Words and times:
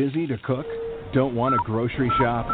Busy 0.00 0.26
to 0.26 0.38
cook? 0.38 0.64
Don't 1.12 1.34
want 1.34 1.54
to 1.54 1.60
grocery 1.66 2.10
shop? 2.18 2.46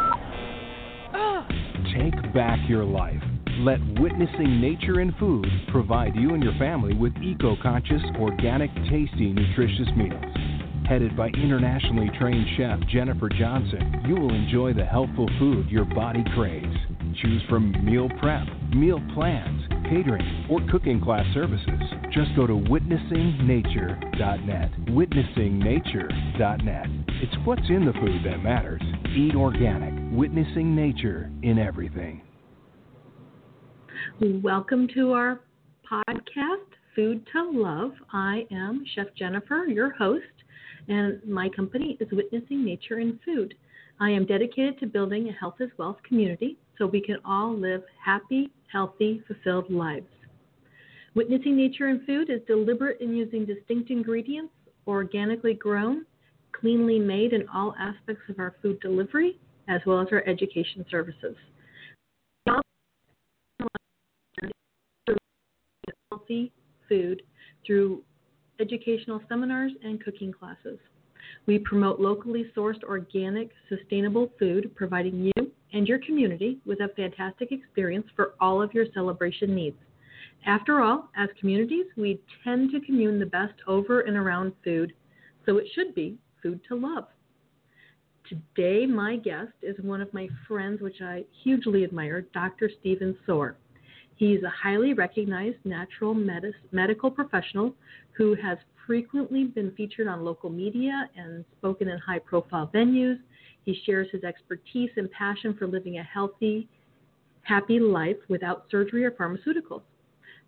Take 1.95 2.33
back 2.33 2.59
your 2.67 2.83
life. 2.83 3.23
Let 3.59 3.79
Witnessing 4.01 4.59
Nature 4.59 4.99
and 4.99 5.15
Food 5.15 5.47
provide 5.71 6.13
you 6.13 6.33
and 6.33 6.43
your 6.43 6.51
family 6.59 6.93
with 6.93 7.15
eco 7.23 7.55
conscious, 7.63 8.01
organic, 8.19 8.69
tasty, 8.89 9.31
nutritious 9.31 9.87
meals. 9.95 10.21
Headed 10.89 11.15
by 11.15 11.29
internationally 11.29 12.11
trained 12.19 12.45
chef 12.57 12.81
Jennifer 12.89 13.29
Johnson, 13.29 14.03
you 14.05 14.15
will 14.15 14.33
enjoy 14.33 14.73
the 14.73 14.83
healthful 14.83 15.29
food 15.39 15.69
your 15.69 15.85
body 15.85 16.25
craves. 16.35 16.75
Choose 17.21 17.41
from 17.49 17.71
meal 17.85 18.09
prep, 18.19 18.45
meal 18.75 19.01
plans, 19.13 19.61
catering, 19.89 20.47
or 20.49 20.59
cooking 20.69 20.99
class 21.01 21.25
services. 21.33 21.79
Just 22.11 22.35
go 22.35 22.45
to 22.45 22.53
witnessingnature.net. 22.53 24.71
Witnessingnature.net. 24.89 26.96
It's 27.19 27.33
what's 27.45 27.67
in 27.67 27.83
the 27.83 27.93
food 27.93 28.21
that 28.25 28.43
matters. 28.43 28.79
Eat 29.17 29.33
organic, 29.33 29.91
witnessing 30.15 30.75
nature 30.75 31.31
in 31.41 31.57
everything. 31.57 32.21
Welcome 34.21 34.87
to 34.93 35.13
our 35.13 35.39
podcast, 35.91 36.67
Food 36.95 37.27
to 37.33 37.49
Love. 37.51 37.93
I 38.13 38.45
am 38.51 38.85
Chef 38.93 39.07
Jennifer, 39.17 39.65
your 39.65 39.89
host, 39.89 40.25
and 40.89 41.19
my 41.27 41.49
company 41.49 41.97
is 41.99 42.07
Witnessing 42.11 42.63
Nature 42.63 42.99
in 42.99 43.19
Food. 43.25 43.55
I 43.99 44.11
am 44.11 44.27
dedicated 44.27 44.79
to 44.81 44.85
building 44.85 45.27
a 45.27 45.33
health 45.33 45.55
as 45.59 45.69
wealth 45.79 45.97
community 46.07 46.59
so 46.77 46.85
we 46.85 47.01
can 47.01 47.17
all 47.25 47.51
live 47.51 47.81
happy, 48.05 48.51
healthy, 48.71 49.23
fulfilled 49.25 49.71
lives. 49.71 50.05
Witnessing 51.15 51.57
Nature 51.57 51.89
in 51.89 52.05
Food 52.05 52.29
is 52.29 52.41
deliberate 52.45 53.01
in 53.01 53.15
using 53.15 53.43
distinct 53.43 53.89
ingredients, 53.89 54.53
organically 54.85 55.55
grown, 55.55 56.05
cleanly 56.59 56.99
made 56.99 57.33
in 57.33 57.47
all 57.53 57.75
aspects 57.79 58.23
of 58.29 58.39
our 58.39 58.55
food 58.61 58.79
delivery, 58.79 59.39
as 59.67 59.81
well 59.85 60.01
as 60.01 60.07
our 60.11 60.23
education 60.27 60.85
services. 60.89 61.35
Healthy 66.11 66.51
food 66.89 67.21
through 67.65 68.01
educational 68.59 69.21
seminars 69.29 69.71
and 69.83 70.03
cooking 70.03 70.31
classes. 70.31 70.79
We 71.45 71.59
promote 71.59 71.99
locally 71.99 72.45
sourced, 72.55 72.83
organic, 72.83 73.51
sustainable 73.69 74.31
food, 74.39 74.73
providing 74.75 75.31
you 75.35 75.51
and 75.73 75.87
your 75.87 75.99
community 75.99 76.59
with 76.65 76.79
a 76.79 76.89
fantastic 76.95 77.51
experience 77.51 78.07
for 78.15 78.33
all 78.39 78.61
of 78.61 78.73
your 78.73 78.85
celebration 78.93 79.53
needs. 79.53 79.77
After 80.45 80.81
all, 80.81 81.09
as 81.15 81.29
communities, 81.39 81.85
we 81.97 82.21
tend 82.43 82.71
to 82.71 82.79
commune 82.79 83.19
the 83.19 83.25
best 83.25 83.53
over 83.67 84.01
and 84.01 84.15
around 84.15 84.53
food, 84.63 84.93
so 85.45 85.57
it 85.57 85.67
should 85.75 85.93
be 85.93 86.17
food 86.41 86.59
to 86.67 86.75
love. 86.75 87.05
Today, 88.27 88.85
my 88.85 89.15
guest 89.15 89.53
is 89.61 89.77
one 89.81 90.01
of 90.01 90.13
my 90.13 90.27
friends, 90.47 90.81
which 90.81 91.01
I 91.01 91.23
hugely 91.43 91.83
admire, 91.83 92.21
Dr. 92.33 92.69
Steven 92.79 93.17
Sorr. 93.25 93.55
He's 94.15 94.43
a 94.43 94.49
highly 94.49 94.93
recognized 94.93 95.57
natural 95.63 96.13
medis- 96.13 96.53
medical 96.71 97.09
professional 97.09 97.73
who 98.17 98.35
has 98.35 98.57
frequently 98.85 99.45
been 99.45 99.71
featured 99.71 100.07
on 100.07 100.23
local 100.25 100.49
media 100.49 101.09
and 101.15 101.45
spoken 101.57 101.87
in 101.87 101.99
high 101.99 102.19
profile 102.19 102.69
venues. 102.73 103.19
He 103.63 103.79
shares 103.85 104.07
his 104.11 104.23
expertise 104.23 104.89
and 104.97 105.09
passion 105.11 105.53
for 105.53 105.67
living 105.67 105.99
a 105.99 106.03
healthy, 106.03 106.67
happy 107.43 107.79
life 107.79 108.17
without 108.27 108.65
surgery 108.71 109.05
or 109.05 109.11
pharmaceuticals. 109.11 109.83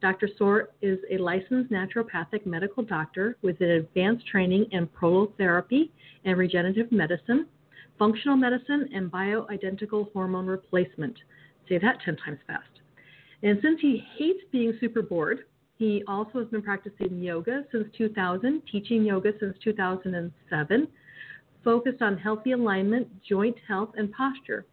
Dr. 0.01 0.29
Sorr 0.37 0.69
is 0.81 0.99
a 1.11 1.17
licensed 1.17 1.71
naturopathic 1.71 2.45
medical 2.45 2.83
doctor 2.83 3.35
with 3.41 3.59
an 3.59 3.71
advanced 3.71 4.25
training 4.27 4.65
in 4.71 4.87
prolotherapy 4.87 5.89
and 6.23 6.37
regenerative 6.37 6.91
medicine, 6.91 7.47
functional 7.97 8.37
medicine, 8.37 8.89
and 8.93 9.11
bioidentical 9.11 10.11
hormone 10.13 10.47
replacement. 10.47 11.17
Say 11.67 11.79
that 11.79 11.99
10 12.03 12.15
times 12.17 12.39
fast. 12.47 12.69
And 13.43 13.59
since 13.61 13.79
he 13.81 14.03
hates 14.17 14.39
being 14.51 14.77
super 14.79 15.01
bored, 15.01 15.39
he 15.77 16.03
also 16.07 16.39
has 16.39 16.47
been 16.47 16.61
practicing 16.61 17.21
yoga 17.21 17.63
since 17.71 17.87
2000, 17.97 18.61
teaching 18.71 19.03
yoga 19.03 19.31
since 19.39 19.55
2007, 19.63 20.87
focused 21.63 22.01
on 22.01 22.17
healthy 22.17 22.51
alignment, 22.51 23.07
joint 23.23 23.55
health, 23.67 23.89
and 23.97 24.11
posture. 24.11 24.65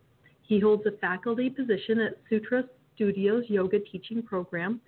He 0.42 0.60
holds 0.60 0.84
a 0.86 0.92
faculty 0.98 1.50
position 1.50 2.00
at 2.00 2.18
Sutra 2.28 2.64
Studios 2.94 3.44
Yoga 3.48 3.78
Teaching 3.80 4.22
Program, 4.22 4.80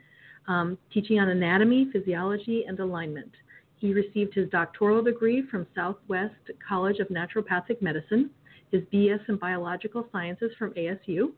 um, 0.49 0.77
teaching 0.93 1.21
on 1.21 1.29
anatomy, 1.29 1.89
physiology, 1.93 2.65
and 2.67 2.81
alignment. 2.81 3.31
He 3.77 3.93
received 3.93 4.35
his 4.35 4.51
doctoral 4.51 5.03
degree 5.03 5.45
from 5.49 5.67
Southwest 5.75 6.35
College 6.67 6.99
of 6.99 7.09
Naturopathic 7.09 7.81
Medicine, 7.81 8.31
his 8.73 8.83
BS 8.93 9.21
in 9.29 9.37
Biological 9.37 10.09
Sciences 10.11 10.51
from 10.59 10.73
ASU 10.73 11.33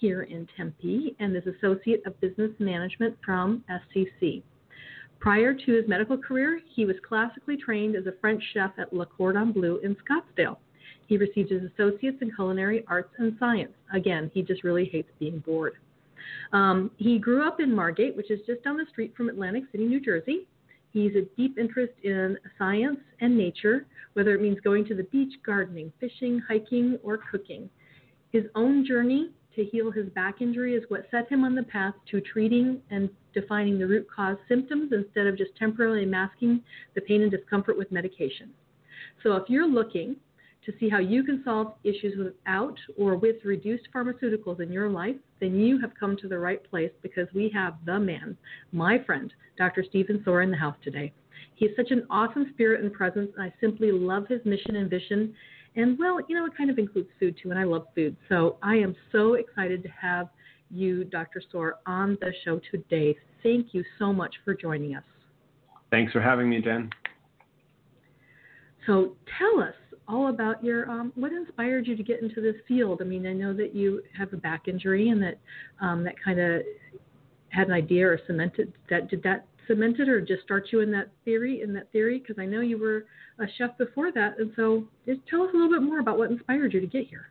here 0.00 0.22
in 0.22 0.48
Tempe, 0.56 1.14
and 1.20 1.36
is 1.36 1.44
Associate 1.46 2.04
of 2.06 2.18
Business 2.20 2.50
Management 2.58 3.16
from 3.24 3.62
SCC. 3.70 4.42
Prior 5.20 5.52
to 5.52 5.72
his 5.72 5.86
medical 5.86 6.16
career, 6.16 6.60
he 6.74 6.86
was 6.86 6.96
classically 7.06 7.56
trained 7.56 7.94
as 7.94 8.06
a 8.06 8.14
French 8.20 8.42
chef 8.54 8.72
at 8.78 8.92
Le 8.92 9.04
Cordon 9.04 9.52
Bleu 9.52 9.78
in 9.84 9.94
Scottsdale. 9.96 10.56
He 11.06 11.18
received 11.18 11.50
his 11.50 11.62
associates 11.62 12.18
in 12.22 12.32
culinary 12.34 12.84
arts 12.88 13.12
and 13.18 13.36
science. 13.38 13.72
Again, 13.92 14.30
he 14.32 14.42
just 14.42 14.64
really 14.64 14.86
hates 14.86 15.10
being 15.18 15.40
bored. 15.40 15.74
Um, 16.52 16.90
he 16.96 17.18
grew 17.18 17.46
up 17.46 17.60
in 17.60 17.74
Margate, 17.74 18.16
which 18.16 18.30
is 18.30 18.40
just 18.46 18.62
down 18.64 18.76
the 18.76 18.86
street 18.90 19.14
from 19.16 19.28
Atlantic 19.28 19.64
City, 19.72 19.84
New 19.84 20.00
Jersey. 20.00 20.46
He's 20.92 21.12
a 21.14 21.22
deep 21.36 21.58
interest 21.58 21.92
in 22.02 22.36
science 22.58 22.98
and 23.20 23.36
nature, 23.36 23.86
whether 24.14 24.34
it 24.34 24.42
means 24.42 24.58
going 24.60 24.84
to 24.86 24.94
the 24.94 25.04
beach, 25.04 25.32
gardening, 25.46 25.92
fishing, 26.00 26.40
hiking, 26.48 26.98
or 27.02 27.18
cooking. 27.30 27.70
His 28.32 28.44
own 28.54 28.84
journey 28.84 29.30
to 29.56 29.64
heal 29.64 29.90
his 29.90 30.08
back 30.10 30.40
injury 30.40 30.74
is 30.74 30.84
what 30.88 31.06
set 31.10 31.28
him 31.30 31.44
on 31.44 31.54
the 31.54 31.62
path 31.64 31.94
to 32.10 32.20
treating 32.20 32.80
and 32.90 33.08
defining 33.34 33.78
the 33.78 33.86
root 33.86 34.06
cause 34.14 34.36
symptoms 34.48 34.92
instead 34.92 35.26
of 35.26 35.36
just 35.36 35.54
temporarily 35.56 36.06
masking 36.06 36.62
the 36.94 37.00
pain 37.00 37.22
and 37.22 37.30
discomfort 37.30 37.76
with 37.76 37.90
medication. 37.92 38.50
So 39.22 39.36
if 39.36 39.48
you're 39.48 39.68
looking 39.68 40.16
to 40.66 40.72
see 40.78 40.88
how 40.88 40.98
you 40.98 41.22
can 41.22 41.42
solve 41.44 41.74
issues 41.84 42.18
without 42.18 42.76
or 42.98 43.16
with 43.16 43.36
reduced 43.44 43.88
pharmaceuticals 43.94 44.60
in 44.60 44.70
your 44.70 44.90
life, 44.90 45.16
then 45.40 45.58
you 45.58 45.80
have 45.80 45.90
come 45.98 46.16
to 46.18 46.28
the 46.28 46.38
right 46.38 46.62
place 46.68 46.90
because 47.02 47.26
we 47.34 47.50
have 47.54 47.74
the 47.86 47.98
man, 47.98 48.36
my 48.72 49.02
friend, 49.04 49.32
Dr. 49.56 49.84
Steven 49.88 50.22
Sorr, 50.24 50.42
in 50.42 50.50
the 50.50 50.56
house 50.56 50.76
today. 50.84 51.12
He 51.54 51.66
is 51.66 51.76
such 51.76 51.90
an 51.90 52.06
awesome 52.10 52.50
spirit 52.52 52.82
and 52.82 52.92
presence, 52.92 53.30
and 53.36 53.44
I 53.44 53.54
simply 53.60 53.90
love 53.90 54.26
his 54.28 54.40
mission 54.44 54.76
and 54.76 54.90
vision. 54.90 55.34
And 55.76 55.98
well, 55.98 56.18
you 56.28 56.36
know, 56.36 56.44
it 56.44 56.56
kind 56.56 56.70
of 56.70 56.78
includes 56.78 57.08
food 57.18 57.36
too, 57.42 57.50
and 57.50 57.58
I 57.58 57.64
love 57.64 57.86
food. 57.94 58.16
So 58.28 58.56
I 58.62 58.76
am 58.76 58.94
so 59.12 59.34
excited 59.34 59.82
to 59.82 59.88
have 59.90 60.28
you, 60.70 61.04
Dr. 61.04 61.42
Sorr, 61.50 61.76
on 61.86 62.16
the 62.20 62.32
show 62.44 62.60
today. 62.70 63.16
Thank 63.42 63.68
you 63.72 63.84
so 63.98 64.12
much 64.12 64.34
for 64.44 64.54
joining 64.54 64.94
us. 64.94 65.04
Thanks 65.90 66.12
for 66.12 66.20
having 66.20 66.48
me, 66.48 66.60
Jen. 66.60 66.90
So 68.86 69.16
tell 69.38 69.62
us 69.62 69.74
all 70.08 70.28
about 70.28 70.62
your 70.62 70.90
um, 70.90 71.12
what 71.14 71.32
inspired 71.32 71.86
you 71.86 71.96
to 71.96 72.02
get 72.02 72.22
into 72.22 72.40
this 72.40 72.56
field. 72.66 73.00
I 73.00 73.04
mean, 73.04 73.26
I 73.26 73.32
know 73.32 73.52
that 73.54 73.74
you 73.74 74.02
have 74.16 74.32
a 74.32 74.36
back 74.36 74.68
injury, 74.68 75.10
and 75.10 75.22
that 75.22 75.38
um, 75.80 76.04
that 76.04 76.14
kind 76.22 76.40
of 76.40 76.62
had 77.50 77.68
an 77.68 77.72
idea 77.72 78.06
or 78.06 78.20
cemented 78.26 78.72
that. 78.88 79.08
Did 79.08 79.22
that 79.22 79.46
cement 79.66 80.00
it, 80.00 80.08
or 80.08 80.20
just 80.20 80.42
start 80.42 80.68
you 80.72 80.80
in 80.80 80.90
that 80.92 81.08
theory? 81.24 81.62
In 81.62 81.72
that 81.74 81.90
theory, 81.92 82.18
because 82.18 82.40
I 82.40 82.46
know 82.46 82.60
you 82.60 82.78
were 82.78 83.06
a 83.38 83.46
chef 83.56 83.76
before 83.78 84.12
that, 84.12 84.38
and 84.38 84.52
so 84.56 84.84
just 85.06 85.20
tell 85.28 85.42
us 85.42 85.50
a 85.52 85.56
little 85.56 85.70
bit 85.70 85.82
more 85.82 86.00
about 86.00 86.18
what 86.18 86.30
inspired 86.30 86.72
you 86.72 86.80
to 86.80 86.86
get 86.86 87.06
here. 87.06 87.30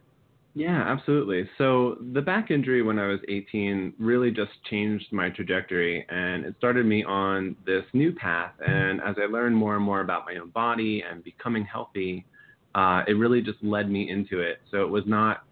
Yeah, 0.55 0.83
absolutely. 0.85 1.47
So 1.57 1.97
the 2.13 2.21
back 2.21 2.49
injury 2.49 2.81
when 2.81 2.97
I 2.97 3.07
was 3.07 3.19
18 3.27 3.93
really 3.99 4.31
just 4.31 4.51
changed 4.69 5.05
my 5.11 5.29
trajectory 5.29 6.05
and 6.09 6.43
it 6.43 6.55
started 6.57 6.85
me 6.85 7.03
on 7.03 7.55
this 7.65 7.83
new 7.93 8.11
path. 8.11 8.53
And 8.65 8.99
as 9.01 9.15
I 9.21 9.31
learned 9.31 9.55
more 9.55 9.75
and 9.75 9.83
more 9.85 10.01
about 10.01 10.25
my 10.25 10.35
own 10.35 10.49
body 10.49 11.03
and 11.09 11.23
becoming 11.23 11.63
healthy, 11.63 12.25
uh, 12.75 13.03
it 13.07 13.13
really 13.13 13.41
just 13.41 13.61
led 13.63 13.89
me 13.89 14.09
into 14.09 14.39
it. 14.39 14.61
So 14.71 14.83
it 14.83 14.89
was 14.89 15.03
not 15.05 15.43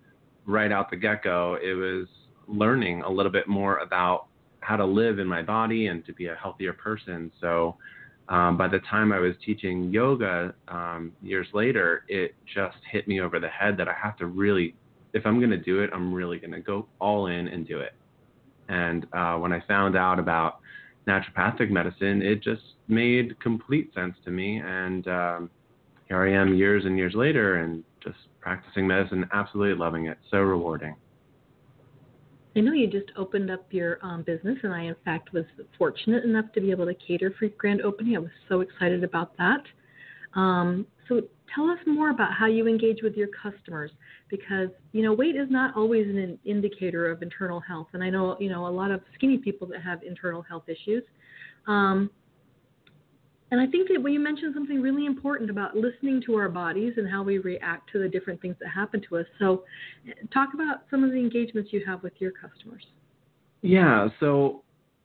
right 0.46 0.72
out 0.72 0.90
the 0.90 0.96
get 0.96 1.24
go, 1.24 1.58
it 1.62 1.74
was 1.74 2.08
learning 2.48 3.02
a 3.04 3.10
little 3.10 3.32
bit 3.32 3.48
more 3.48 3.78
about 3.80 4.28
how 4.62 4.76
to 4.76 4.86
live 4.86 5.20
in 5.20 5.28
my 5.28 5.42
body 5.42 5.88
and 5.88 6.06
to 6.06 6.14
be 6.14 6.28
a 6.28 6.36
healthier 6.36 6.74
person. 6.74 7.32
So 7.40 7.78
um, 8.30 8.58
by 8.58 8.68
the 8.68 8.80
time 8.80 9.12
I 9.12 9.20
was 9.20 9.34
teaching 9.46 9.92
yoga 9.92 10.54
um, 10.68 11.14
years 11.22 11.48
later, 11.54 12.04
it 12.08 12.36
just 12.54 12.78
hit 12.92 13.08
me 13.08 13.22
over 13.22 13.40
the 13.40 13.48
head 13.48 13.78
that 13.78 13.88
I 13.88 13.94
have 13.94 14.18
to 14.18 14.26
really, 14.26 14.76
if 15.14 15.26
I'm 15.26 15.40
going 15.40 15.52
to 15.52 15.58
do 15.58 15.82
it, 15.82 15.90
I'm 15.94 16.14
really 16.14 16.38
going 16.38 16.52
to 16.52 16.60
go 16.60 16.88
all 17.00 17.28
in 17.28 17.48
and 17.48 17.68
do 17.68 17.80
it. 17.80 17.94
And 18.70 19.06
uh, 19.14 19.36
when 19.36 19.54
I 19.54 19.62
found 19.68 19.96
out 19.96 20.20
about 20.20 20.60
naturopathic 21.08 21.70
medicine, 21.70 22.22
it 22.22 22.44
just 22.44 22.62
made 22.90 23.40
complete 23.40 23.94
sense 23.94 24.16
to 24.26 24.32
me. 24.32 24.62
And 24.64 25.08
um, 25.08 25.50
here 26.08 26.24
I 26.24 26.34
am 26.34 26.56
years 26.56 26.86
and 26.86 26.98
years 26.98 27.14
later 27.16 27.56
and 27.58 27.84
just 28.04 28.18
practicing 28.40 28.88
medicine, 28.88 29.26
absolutely 29.34 29.78
loving 29.78 30.08
it. 30.08 30.18
So 30.32 30.38
rewarding. 30.38 30.96
I 32.56 32.62
know 32.62 32.74
you 32.74 32.88
just 32.88 33.12
opened 33.16 33.52
up 33.52 33.68
your 33.70 34.00
um, 34.02 34.24
business, 34.24 34.58
and 34.64 34.74
I, 34.74 34.84
in 34.84 34.96
fact, 35.06 35.32
was 35.32 35.46
fortunate 35.78 36.24
enough 36.24 36.46
to 36.54 36.62
be 36.62 36.72
able 36.72 36.88
to 36.88 36.96
cater 36.96 37.32
for 37.38 37.46
your 37.46 37.54
grand 37.58 37.82
opening. 37.82 38.16
I 38.16 38.20
was 38.20 38.32
so 38.50 38.62
excited 38.62 39.04
about 39.04 39.38
that. 39.38 39.62
Um, 40.34 40.88
so, 41.08 41.22
tell 41.54 41.70
us 41.70 41.78
more 41.86 42.10
about 42.10 42.34
how 42.34 42.48
you 42.48 42.68
engage 42.68 43.04
with 43.04 43.14
your 43.14 43.28
customers, 43.28 43.92
because 44.30 44.70
you 44.92 45.04
know 45.04 45.14
weight 45.14 45.36
is 45.36 45.48
not 45.52 45.78
always 45.78 46.08
an 46.08 46.40
indicator 46.46 47.12
of 47.12 47.22
internal 47.22 47.60
health, 47.60 47.88
and 47.94 48.04
I 48.04 48.10
know 48.10 48.36
you 48.40 48.50
know 48.50 48.66
a 48.66 48.70
lot 48.70 48.90
of 48.90 49.02
skinny 49.14 49.38
people 49.38 49.68
that 49.68 49.84
have 49.84 50.02
internal 50.02 50.42
health 50.42 50.64
issues. 50.68 51.04
Um, 51.68 52.10
and 53.52 53.62
I 53.62 53.68
think 53.68 53.88
that 53.90 54.02
when 54.02 54.14
you 54.14 54.20
mentioned 54.20 54.54
something 54.54 54.82
really 54.82 55.06
important 55.06 55.50
about 55.50 55.76
listening 55.76 56.22
to 56.26 56.36
our 56.36 56.50
bodies 56.50 56.94
and 56.98 57.10
how 57.10 57.24
we 57.24 57.38
react 57.38 57.90
to 57.94 58.00
the 58.00 58.10
different 58.10 58.42
things 58.42 58.56
that 58.60 58.70
happen 58.70 59.02
to 59.10 59.18
us. 59.18 59.26
So, 59.40 59.64
eh, 60.08 60.12
talk 60.34 60.50
about 60.54 60.84
some 60.92 61.04
of 61.04 61.12
the 61.12 61.18
engagements 61.18 61.72
you 61.72 61.84
have 61.86 62.04
with 62.04 62.14
your 62.20 62.32
customers. 62.32 62.86
Yeah. 63.62 64.10
So, 64.20 64.64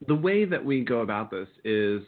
the 0.08 0.14
way 0.14 0.44
that 0.44 0.64
we 0.64 0.82
go 0.82 1.00
about 1.00 1.30
this 1.30 1.46
is 1.64 2.02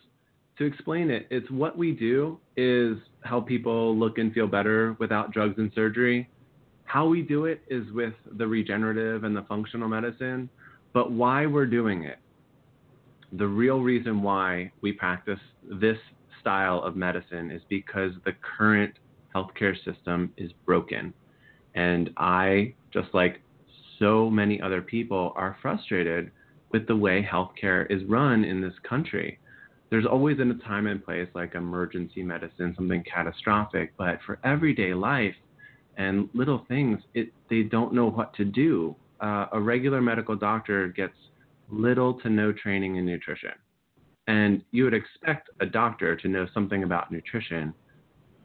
to 0.58 0.64
explain 0.64 1.10
it. 1.10 1.28
It's 1.30 1.48
what 1.50 1.78
we 1.78 1.92
do 1.92 2.38
is 2.56 2.96
help 3.22 3.46
people 3.46 3.96
look 3.96 4.18
and 4.18 4.32
feel 4.32 4.48
better 4.48 4.96
without 4.98 5.32
drugs 5.32 5.54
and 5.58 5.70
surgery. 5.74 6.28
How 6.84 7.06
we 7.06 7.22
do 7.22 7.44
it 7.44 7.62
is 7.68 7.90
with 7.92 8.14
the 8.36 8.46
regenerative 8.46 9.22
and 9.22 9.36
the 9.36 9.42
functional 9.42 9.88
medicine, 9.88 10.48
but 10.92 11.12
why 11.12 11.46
we're 11.46 11.66
doing 11.66 12.02
it 12.02 12.18
the 13.38 13.46
real 13.46 13.80
reason 13.80 14.22
why 14.22 14.70
we 14.80 14.92
practice 14.92 15.40
this 15.80 15.98
style 16.44 16.82
of 16.82 16.94
medicine 16.94 17.50
is 17.50 17.62
because 17.70 18.12
the 18.26 18.32
current 18.58 18.98
healthcare 19.34 19.74
system 19.82 20.30
is 20.36 20.50
broken. 20.66 21.14
And 21.74 22.10
I, 22.18 22.74
just 22.92 23.08
like 23.14 23.40
so 23.98 24.28
many 24.28 24.60
other 24.60 24.82
people, 24.82 25.32
are 25.36 25.56
frustrated 25.62 26.30
with 26.70 26.86
the 26.86 26.94
way 26.94 27.26
healthcare 27.26 27.90
is 27.90 28.04
run 28.04 28.44
in 28.44 28.60
this 28.60 28.74
country. 28.86 29.38
There's 29.88 30.04
always 30.04 30.38
in 30.38 30.50
a 30.50 30.58
time 30.68 30.86
and 30.86 31.02
place 31.02 31.28
like 31.34 31.54
emergency 31.54 32.22
medicine, 32.22 32.74
something 32.76 33.02
catastrophic, 33.10 33.94
but 33.96 34.18
for 34.26 34.38
everyday 34.44 34.92
life 34.92 35.34
and 35.96 36.28
little 36.34 36.66
things, 36.68 36.98
it, 37.14 37.32
they 37.48 37.62
don't 37.62 37.94
know 37.94 38.10
what 38.10 38.34
to 38.34 38.44
do. 38.44 38.94
Uh, 39.20 39.46
a 39.52 39.60
regular 39.60 40.02
medical 40.02 40.36
doctor 40.36 40.88
gets 40.88 41.14
little 41.70 42.12
to 42.20 42.28
no 42.28 42.52
training 42.52 42.96
in 42.96 43.06
nutrition. 43.06 43.52
And 44.26 44.62
you 44.70 44.84
would 44.84 44.94
expect 44.94 45.50
a 45.60 45.66
doctor 45.66 46.16
to 46.16 46.28
know 46.28 46.46
something 46.54 46.82
about 46.82 47.12
nutrition 47.12 47.74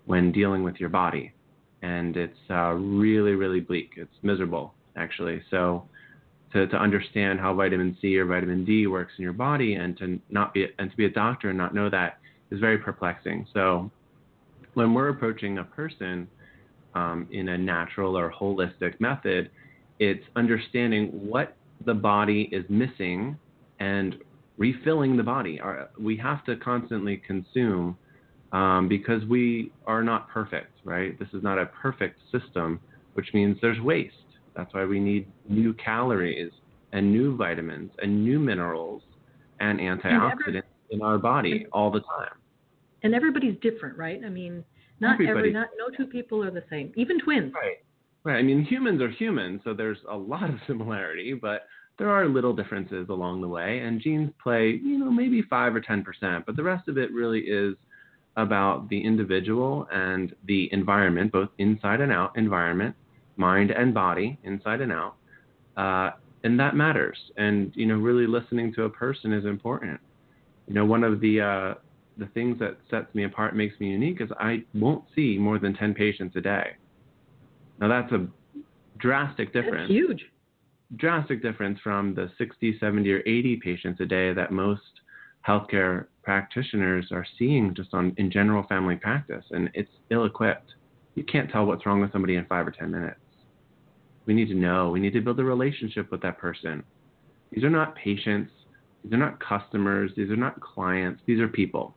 when 0.06 0.32
dealing 0.32 0.64
with 0.64 0.76
your 0.80 0.90
body. 0.90 1.34
And 1.82 2.18
it's 2.18 2.38
uh, 2.50 2.74
really, 2.74 3.34
really 3.34 3.62
bleak. 3.62 3.92
It's 3.96 4.14
miserable, 4.22 4.74
actually. 4.98 5.42
So, 5.50 5.88
to, 6.52 6.66
to 6.66 6.76
understand 6.78 7.40
how 7.40 7.54
vitamin 7.54 7.96
C 8.02 8.18
or 8.18 8.26
vitamin 8.26 8.66
D 8.66 8.88
works 8.88 9.14
in 9.18 9.24
your 9.24 9.34
body 9.34 9.76
and 9.76 9.96
to 10.00 10.20
not 10.32 10.54
be 10.54 10.66
and 10.80 10.90
to 10.90 10.98
be 10.98 11.06
a 11.06 11.10
doctor 11.10 11.50
and 11.50 11.58
not 11.58 11.76
know 11.76 11.90
that 11.92 12.18
is 12.52 12.60
very 12.60 12.78
perplexing. 12.78 13.46
So, 13.54 13.92
when 14.74 14.94
we're 14.94 15.10
approaching 15.10 15.60
a 15.60 15.64
person 15.64 16.28
um, 16.96 17.28
in 17.32 17.50
a 17.50 17.58
natural 17.58 18.18
or 18.18 18.32
holistic 18.32 19.00
method, 19.00 19.52
it's 20.00 20.24
understanding 20.36 21.08
what 21.08 21.56
the 21.86 21.94
body 21.94 22.50
is 22.52 22.66
missing 22.70 23.38
and 23.80 24.18
refilling 24.60 25.18
the 25.18 25.24
body. 25.24 25.60
Our, 25.60 25.90
we 26.00 26.16
have 26.18 26.46
to 26.46 26.56
constantly 26.58 27.18
consume 27.26 27.98
um, 28.52 28.88
because 28.88 29.24
we 29.26 29.72
are 29.88 30.04
not 30.04 30.30
perfect, 30.30 30.74
right? 30.84 31.18
This 31.18 31.30
is 31.34 31.42
not 31.42 31.58
a 31.58 31.66
perfect 31.68 32.20
system, 32.32 32.80
which 33.14 33.34
means 33.34 33.58
there's 33.62 33.80
waste. 33.80 34.16
That's 34.56 34.72
why 34.74 34.86
we 34.86 35.00
need 35.00 35.28
new 35.48 35.74
calories 35.74 36.52
and 36.92 37.12
new 37.12 37.36
vitamins 37.36 37.92
and 38.00 38.24
new 38.24 38.40
minerals 38.40 39.02
and 39.60 39.80
antioxidants 39.80 40.34
and 40.48 40.56
every, 40.58 40.64
in 40.92 41.02
our 41.02 41.18
body 41.18 41.66
all 41.72 41.90
the 41.90 42.02
time. 42.02 42.36
And 43.04 43.16
everybody's 43.16 43.56
different, 43.62 43.98
right? 43.98 44.20
I 44.26 44.30
mean, 44.30 44.64
not 45.00 45.14
Everybody. 45.14 45.40
every, 45.40 45.54
not 45.54 45.70
no 45.78 45.96
two 45.96 46.06
people 46.06 46.44
are 46.44 46.52
the 46.52 46.64
same, 46.70 46.92
even 46.96 47.20
twins. 47.20 47.54
Right. 47.54 47.78
Right. 48.26 48.38
I 48.38 48.42
mean, 48.42 48.66
humans 48.66 49.02
are 49.02 49.10
humans, 49.10 49.62
so 49.64 49.74
there's 49.74 50.00
a 50.10 50.16
lot 50.16 50.50
of 50.50 50.58
similarity, 50.68 51.34
but 51.34 51.68
there 52.00 52.10
are 52.10 52.28
little 52.28 52.54
differences 52.54 53.10
along 53.10 53.42
the 53.42 53.48
way, 53.48 53.80
and 53.80 54.02
genes 54.02 54.32
play, 54.42 54.80
you 54.82 54.98
know, 54.98 55.12
maybe 55.12 55.44
five 55.44 55.76
or 55.76 55.82
ten 55.82 56.04
percent, 56.04 56.46
but 56.46 56.56
the 56.56 56.64
rest 56.64 56.88
of 56.88 56.98
it 56.98 57.12
really 57.12 57.42
is 57.42 57.76
about 58.38 58.88
the 58.90 59.00
individual 59.00 59.86
and 59.92 60.34
the 60.48 60.70
environment, 60.72 61.32
both 61.32 61.50
inside 61.58 62.00
and 62.00 62.12
out 62.12 62.36
environment, 62.38 62.96
mind 63.36 63.72
and 63.72 63.94
body, 63.94 64.40
inside 64.44 64.80
and 64.80 64.94
out, 64.94 65.16
uh, 65.76 66.12
and 66.46 66.58
that 66.58 66.74
matters. 66.74 67.18
And 67.36 67.74
you 67.76 67.86
know, 67.86 67.96
really 67.96 68.26
listening 68.26 68.74
to 68.76 68.84
a 68.84 68.90
person 68.90 69.34
is 69.34 69.46
important. 69.46 70.00
You 70.68 70.76
know, 70.76 70.86
one 70.86 71.04
of 71.04 71.20
the 71.20 71.42
uh, 71.42 71.74
the 72.18 72.28
things 72.28 72.58
that 72.60 72.78
sets 72.90 73.14
me 73.14 73.26
apart, 73.26 73.58
makes 73.58 73.78
me 73.82 73.90
unique, 73.90 74.22
is 74.22 74.30
I 74.40 74.64
won't 74.74 75.04
see 75.16 75.38
more 75.38 75.60
than 75.60 75.74
ten 75.74 75.94
patients 75.94 76.38
a 76.38 76.42
day. 76.42 76.78
Now 77.82 77.90
that's 77.90 78.12
a 78.14 78.26
drastic 79.00 79.52
difference. 79.52 79.90
That's 79.90 79.92
huge 79.92 80.26
drastic 80.96 81.42
difference 81.42 81.80
from 81.84 82.16
the 82.16 82.32
60, 82.38 82.78
70, 82.80 83.12
or 83.12 83.20
80 83.26 83.58
patients 83.58 84.00
a 84.02 84.06
day 84.06 84.34
that 84.34 84.52
most 84.52 84.82
healthcare 85.48 86.06
practitioners 86.24 87.08
are 87.12 87.26
seeing 87.38 87.74
just 87.74 87.94
on 87.94 88.14
in 88.18 88.32
general 88.32 88.64
family 88.64 88.96
practice, 88.96 89.46
and 89.52 89.70
it's 89.74 89.92
ill-equipped. 90.10 90.74
You 91.16 91.24
can't 91.24 91.50
tell 91.50 91.66
what's 91.66 91.86
wrong 91.86 92.02
with 92.02 92.12
somebody 92.12 92.36
in 92.36 92.46
five 92.46 92.68
or 92.68 92.72
ten 92.72 92.92
minutes. 92.92 93.20
We 94.26 94.34
need 94.34 94.50
to 94.50 94.56
know. 94.56 94.90
We 94.90 95.00
need 95.00 95.14
to 95.14 95.22
build 95.22 95.40
a 95.40 95.44
relationship 95.44 96.12
with 96.12 96.22
that 96.22 96.38
person. 96.38 96.84
These 97.52 97.64
are 97.64 97.70
not 97.70 97.96
patients. 97.96 98.52
These 99.04 99.14
are 99.14 99.18
not 99.18 99.40
customers. 99.40 100.12
These 100.16 100.30
are 100.30 100.36
not 100.36 100.60
clients. 100.60 101.22
These 101.26 101.40
are 101.40 101.48
people, 101.48 101.96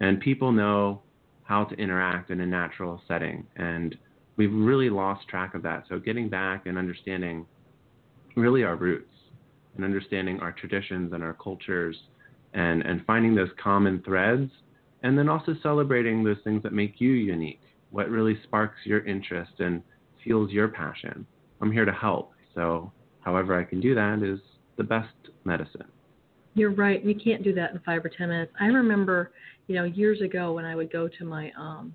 and 0.00 0.20
people 0.20 0.52
know 0.52 1.02
how 1.44 1.64
to 1.64 1.74
interact 1.76 2.30
in 2.30 2.40
a 2.40 2.46
natural 2.46 3.00
setting, 3.06 3.46
and 3.56 3.96
we've 4.36 4.52
really 4.52 4.90
lost 4.90 5.28
track 5.28 5.54
of 5.54 5.62
that. 5.62 5.84
So 5.88 5.98
getting 5.98 6.28
back 6.28 6.66
and 6.66 6.76
understanding 6.76 7.46
really 8.36 8.62
our 8.62 8.76
roots 8.76 9.10
and 9.74 9.84
understanding 9.84 10.40
our 10.40 10.52
traditions 10.52 11.12
and 11.12 11.22
our 11.22 11.34
cultures 11.34 11.96
and, 12.54 12.82
and 12.82 13.04
finding 13.06 13.34
those 13.34 13.50
common 13.62 14.02
threads 14.04 14.50
and 15.02 15.18
then 15.18 15.28
also 15.28 15.54
celebrating 15.62 16.24
those 16.24 16.38
things 16.44 16.62
that 16.62 16.72
make 16.72 17.00
you 17.00 17.10
unique, 17.10 17.60
what 17.90 18.08
really 18.08 18.38
sparks 18.44 18.78
your 18.84 19.04
interest 19.06 19.52
and 19.58 19.82
fuels 20.22 20.50
your 20.50 20.68
passion. 20.68 21.26
I'm 21.60 21.70
here 21.70 21.84
to 21.84 21.92
help. 21.92 22.32
So, 22.54 22.92
however 23.20 23.58
I 23.58 23.64
can 23.64 23.80
do 23.80 23.94
that 23.94 24.22
is 24.22 24.40
the 24.76 24.84
best 24.84 25.14
medicine. 25.44 25.86
You're 26.54 26.72
right. 26.74 27.04
You 27.04 27.14
can't 27.14 27.44
do 27.44 27.52
that 27.54 27.72
in 27.72 27.80
five 27.80 28.04
or 28.04 28.08
ten 28.08 28.28
minutes. 28.28 28.52
I 28.58 28.66
remember, 28.66 29.32
you 29.66 29.74
know, 29.74 29.84
years 29.84 30.22
ago 30.22 30.54
when 30.54 30.64
I 30.64 30.74
would 30.74 30.90
go 30.90 31.06
to 31.06 31.24
my 31.24 31.52
um, 31.58 31.94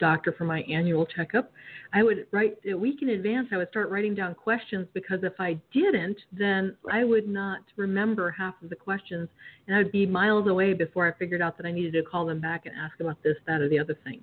doctor 0.00 0.32
for 0.36 0.44
my 0.44 0.62
annual 0.62 1.06
checkup, 1.06 1.52
I 1.92 2.02
would 2.02 2.26
write 2.32 2.56
a 2.68 2.74
week 2.74 3.02
in 3.02 3.10
advance. 3.10 3.48
I 3.52 3.56
would 3.56 3.68
start 3.68 3.90
writing 3.90 4.14
down 4.14 4.34
questions 4.34 4.88
because 4.94 5.20
if 5.22 5.34
I 5.38 5.60
didn't, 5.72 6.18
then 6.32 6.76
I 6.90 7.04
would 7.04 7.28
not 7.28 7.60
remember 7.76 8.30
half 8.30 8.54
of 8.62 8.70
the 8.70 8.76
questions, 8.76 9.28
and 9.66 9.76
I 9.76 9.78
would 9.82 9.92
be 9.92 10.06
miles 10.06 10.48
away 10.48 10.72
before 10.72 11.06
I 11.06 11.16
figured 11.18 11.42
out 11.42 11.56
that 11.58 11.66
I 11.66 11.72
needed 11.72 11.92
to 11.92 12.02
call 12.02 12.26
them 12.26 12.40
back 12.40 12.66
and 12.66 12.74
ask 12.76 12.98
about 13.00 13.22
this, 13.22 13.36
that, 13.46 13.60
or 13.60 13.68
the 13.68 13.78
other 13.78 13.96
thing. 14.02 14.22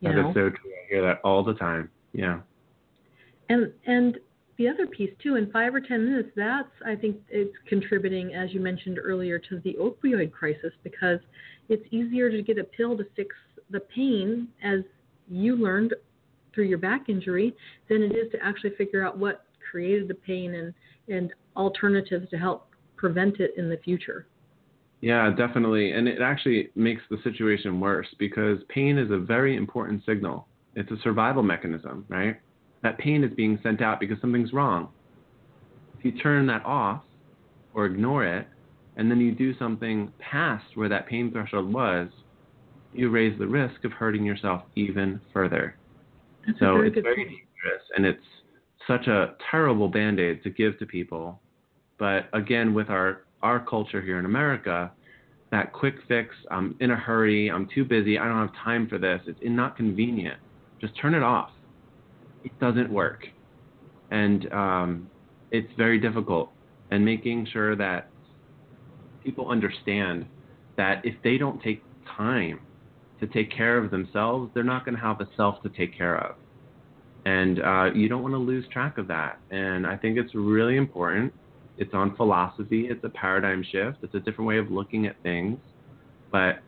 You 0.00 0.08
that 0.08 0.16
know? 0.16 0.28
is 0.30 0.34
so 0.34 0.50
true. 0.50 0.70
I 0.72 0.88
hear 0.88 1.02
that 1.02 1.20
all 1.24 1.44
the 1.44 1.54
time. 1.54 1.90
Yeah. 2.12 2.40
And 3.48 3.72
and 3.86 4.18
the 4.58 4.68
other 4.68 4.86
piece 4.86 5.10
too, 5.22 5.36
in 5.36 5.50
five 5.50 5.74
or 5.74 5.80
ten 5.80 6.04
minutes, 6.04 6.30
that's 6.36 6.68
I 6.84 6.94
think 6.94 7.16
it's 7.28 7.54
contributing, 7.68 8.34
as 8.34 8.52
you 8.52 8.60
mentioned 8.60 8.98
earlier, 9.02 9.38
to 9.38 9.60
the 9.60 9.76
opioid 9.80 10.32
crisis 10.32 10.72
because 10.82 11.18
it's 11.68 11.84
easier 11.90 12.30
to 12.30 12.42
get 12.42 12.58
a 12.58 12.64
pill 12.64 12.96
to 12.96 13.04
fix 13.16 13.34
the 13.72 13.80
pain, 13.80 14.48
as 14.62 14.80
you 15.28 15.56
learned 15.56 15.94
through 16.54 16.64
your 16.64 16.78
back 16.78 17.08
injury, 17.08 17.54
than 17.88 18.02
it 18.02 18.12
is 18.12 18.30
to 18.32 18.44
actually 18.44 18.70
figure 18.76 19.04
out 19.04 19.18
what 19.18 19.46
created 19.70 20.08
the 20.08 20.14
pain 20.14 20.54
and, 20.54 20.74
and 21.08 21.32
alternatives 21.56 22.28
to 22.30 22.36
help 22.36 22.68
prevent 22.96 23.40
it 23.40 23.52
in 23.56 23.68
the 23.68 23.78
future. 23.78 24.26
Yeah, 25.00 25.30
definitely. 25.36 25.92
And 25.92 26.06
it 26.06 26.20
actually 26.20 26.70
makes 26.76 27.02
the 27.10 27.16
situation 27.24 27.80
worse 27.80 28.06
because 28.18 28.58
pain 28.68 28.98
is 28.98 29.10
a 29.10 29.18
very 29.18 29.56
important 29.56 30.04
signal. 30.06 30.46
It's 30.76 30.90
a 30.92 30.96
survival 31.02 31.42
mechanism, 31.42 32.04
right? 32.08 32.36
that 32.82 32.98
pain 32.98 33.24
is 33.24 33.32
being 33.34 33.58
sent 33.62 33.80
out 33.80 34.00
because 34.00 34.20
something's 34.20 34.52
wrong. 34.52 34.88
If 35.98 36.04
you 36.04 36.12
turn 36.20 36.46
that 36.48 36.64
off 36.64 37.02
or 37.74 37.86
ignore 37.86 38.24
it, 38.24 38.46
and 38.96 39.10
then 39.10 39.20
you 39.20 39.32
do 39.32 39.56
something 39.56 40.12
past 40.18 40.64
where 40.74 40.88
that 40.88 41.06
pain 41.06 41.30
threshold 41.30 41.72
was, 41.72 42.08
you 42.92 43.10
raise 43.10 43.38
the 43.38 43.46
risk 43.46 43.84
of 43.84 43.92
hurting 43.92 44.24
yourself 44.24 44.62
even 44.76 45.20
further. 45.32 45.76
That's 46.46 46.58
so 46.58 46.74
very 46.74 46.88
it's 46.88 46.94
very 47.02 47.16
point. 47.16 47.28
dangerous 47.28 47.82
and 47.96 48.06
it's 48.06 48.24
such 48.86 49.06
a 49.06 49.34
terrible 49.50 49.88
band-aid 49.88 50.42
to 50.42 50.50
give 50.50 50.78
to 50.78 50.86
people. 50.86 51.40
But 51.98 52.28
again 52.32 52.74
with 52.74 52.90
our 52.90 53.22
our 53.42 53.58
culture 53.58 54.00
here 54.00 54.20
in 54.20 54.24
america 54.24 54.92
that 55.50 55.72
quick 55.72 55.96
fix 56.06 56.32
i'm 56.52 56.76
in 56.78 56.92
a 56.92 56.96
hurry 56.96 57.50
i'm 57.50 57.68
too 57.74 57.84
busy 57.84 58.16
i 58.16 58.24
don't 58.24 58.38
have 58.38 58.54
time 58.64 58.88
for 58.88 58.98
this 58.98 59.20
it's 59.26 59.40
not 59.42 59.76
convenient. 59.76 60.38
Just 60.80 60.98
turn 61.00 61.14
it 61.14 61.22
off. 61.22 61.50
It 62.44 62.58
doesn't 62.58 62.90
work. 62.90 63.26
And 64.10 64.52
um, 64.52 65.10
it's 65.52 65.70
very 65.78 65.98
difficult. 65.98 66.50
And 66.90 67.04
making 67.04 67.46
sure 67.52 67.76
that 67.76 68.10
people 69.22 69.48
understand 69.48 70.26
that 70.76 71.04
if 71.04 71.14
they 71.22 71.38
don't 71.38 71.62
take 71.62 71.82
time 72.16 72.60
to 73.22 73.28
take 73.28 73.52
care 73.52 73.78
of 73.78 73.92
themselves, 73.92 74.50
they're 74.52 74.64
not 74.64 74.84
going 74.84 74.96
to 74.96 75.00
have 75.00 75.20
a 75.20 75.28
self 75.36 75.62
to 75.62 75.68
take 75.68 75.96
care 75.96 76.18
of. 76.18 76.34
And 77.24 77.62
uh, 77.62 77.90
you 77.94 78.08
don't 78.08 78.20
want 78.20 78.34
to 78.34 78.38
lose 78.38 78.64
track 78.72 78.98
of 78.98 79.06
that. 79.08 79.38
And 79.52 79.86
I 79.86 79.96
think 79.96 80.18
it's 80.18 80.34
really 80.34 80.76
important. 80.76 81.32
It's 81.78 81.94
on 81.94 82.16
philosophy, 82.16 82.88
it's 82.90 83.02
a 83.04 83.08
paradigm 83.08 83.64
shift, 83.70 83.98
it's 84.02 84.14
a 84.14 84.18
different 84.18 84.48
way 84.48 84.58
of 84.58 84.70
looking 84.72 85.06
at 85.06 85.14
things. 85.22 85.58
But 86.32 86.62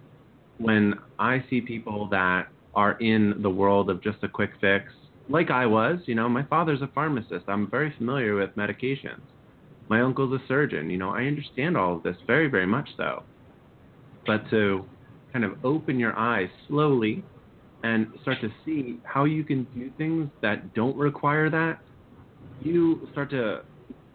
when 0.59 0.95
I 1.19 1.45
see 1.51 1.61
people 1.61 2.09
that 2.11 2.47
are 2.75 2.93
in 2.99 3.43
the 3.43 3.51
world 3.51 3.91
of 3.91 4.01
just 4.01 4.19
a 4.23 4.29
quick 4.29 4.51
fix, 4.61 4.93
like 5.29 5.51
I 5.51 5.67
was, 5.67 5.99
you 6.07 6.15
know, 6.15 6.29
my 6.29 6.45
father's 6.45 6.83
a 6.83 6.87
pharmacist. 6.95 7.47
I'm 7.49 7.69
very 7.69 7.93
familiar 7.99 8.37
with 8.37 8.55
medications. 8.55 9.21
My 9.89 10.03
uncle's 10.03 10.41
a 10.41 10.47
surgeon. 10.47 10.89
You 10.89 10.99
know, 10.99 11.11
I 11.11 11.25
understand 11.25 11.77
all 11.77 11.97
of 11.97 12.05
this 12.05 12.17
very, 12.29 12.47
very 12.47 12.67
much 12.67 12.89
so. 12.97 13.25
But 14.25 14.49
to 14.51 14.87
kind 15.35 15.45
of 15.45 15.53
open 15.65 15.99
your 15.99 16.17
eyes 16.17 16.49
slowly 16.69 17.25
and 17.83 18.07
start 18.23 18.41
to 18.41 18.49
see 18.65 19.01
how 19.03 19.25
you 19.25 19.43
can 19.43 19.65
do 19.75 19.91
things 19.99 20.31
that 20.41 20.73
don't 20.75 20.97
require 20.97 21.51
that, 21.51 21.81
you 22.63 23.07
start 23.11 23.31
to 23.31 23.63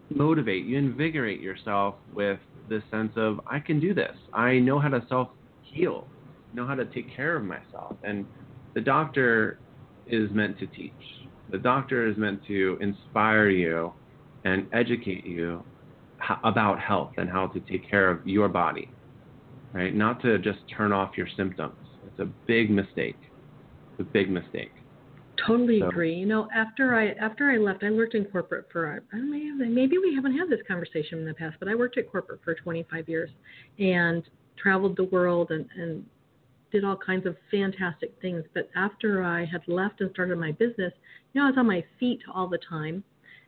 motivate, 0.10 0.66
you 0.66 0.78
invigorate 0.78 1.42
yourself 1.42 1.96
with 2.14 2.40
this 2.70 2.82
sense 2.90 3.12
of, 3.18 3.42
I 3.46 3.60
can 3.60 3.82
do 3.82 3.94
this. 3.94 4.16
I 4.34 4.60
know 4.60 4.80
how 4.80 4.88
to 4.88 5.06
self 5.10 5.28
heal, 5.62 6.08
know 6.54 6.66
how 6.66 6.74
to 6.74 6.86
take 6.86 7.14
care 7.14 7.36
of 7.36 7.44
myself. 7.44 7.98
And 8.04 8.26
the 8.74 8.82
doctor 8.82 9.60
is 10.08 10.32
meant 10.32 10.58
to 10.60 10.68
teach, 10.68 10.94
the 11.52 11.58
doctor 11.58 12.08
is 12.08 12.18
meant 12.18 12.46
to 12.48 12.78
inspire 12.80 13.50
you 13.50 13.92
and 14.46 14.68
educate 14.72 15.26
you 15.26 15.64
about 16.46 16.80
health 16.80 17.12
and 17.18 17.30
how 17.30 17.48
to 17.48 17.60
take 17.60 17.90
care 17.90 18.10
of 18.10 18.26
your 18.26 18.48
body 18.48 18.90
right? 19.74 19.94
Not 19.94 20.22
to 20.24 20.38
just 20.40 20.60
turn 20.76 20.92
off 20.92 21.18
your 21.18 21.28
symptoms. 21.38 21.76
It's 22.08 22.20
a 22.20 22.26
big 22.48 22.70
mistake. 22.70 23.18
It's 23.92 24.02
a 24.02 24.04
big 24.04 24.30
mistake. 24.30 24.72
Totally 25.46 25.80
So- 25.80 25.88
agree. 25.88 26.14
You 26.14 26.26
know, 26.26 26.50
after 26.54 26.96
I 26.96 27.10
after 27.12 27.50
I 27.50 27.58
left, 27.58 27.84
I 27.84 27.92
worked 27.92 28.14
in 28.16 28.26
corporate 28.26 28.70
for 28.72 29.02
I 29.14 29.18
don't 29.18 29.32
know, 29.32 29.66
maybe 29.66 29.98
we 29.98 30.14
haven't 30.14 30.38
had 30.38 30.50
this 30.50 30.62
conversation 30.68 31.20
in 31.20 31.26
the 31.26 31.34
past, 31.34 31.58
but 31.60 31.68
I 31.70 31.76
worked 31.76 31.98
at 31.98 32.12
corporate 32.12 32.44
for 32.44 32.56
25 32.56 33.08
years 33.08 33.30
and 33.78 34.24
traveled 34.58 34.98
the 34.98 35.06
world 35.06 35.52
and 35.52 35.66
and 35.78 36.06
did 36.72 36.84
all 36.84 36.98
kinds 36.98 37.26
of 37.26 37.36
fantastic 37.50 38.14
things. 38.22 38.44
But 38.54 38.70
after 38.76 39.24
I 39.24 39.46
had 39.46 39.68
left 39.68 40.02
and 40.02 40.12
started 40.12 40.38
my 40.38 40.52
business, 40.52 40.94
you 41.34 41.42
know, 41.42 41.48
I 41.48 41.50
was 41.50 41.58
on 41.58 41.66
my 41.66 41.84
feet 42.00 42.22
all 42.32 42.48
the 42.48 42.60
time, 42.60 43.04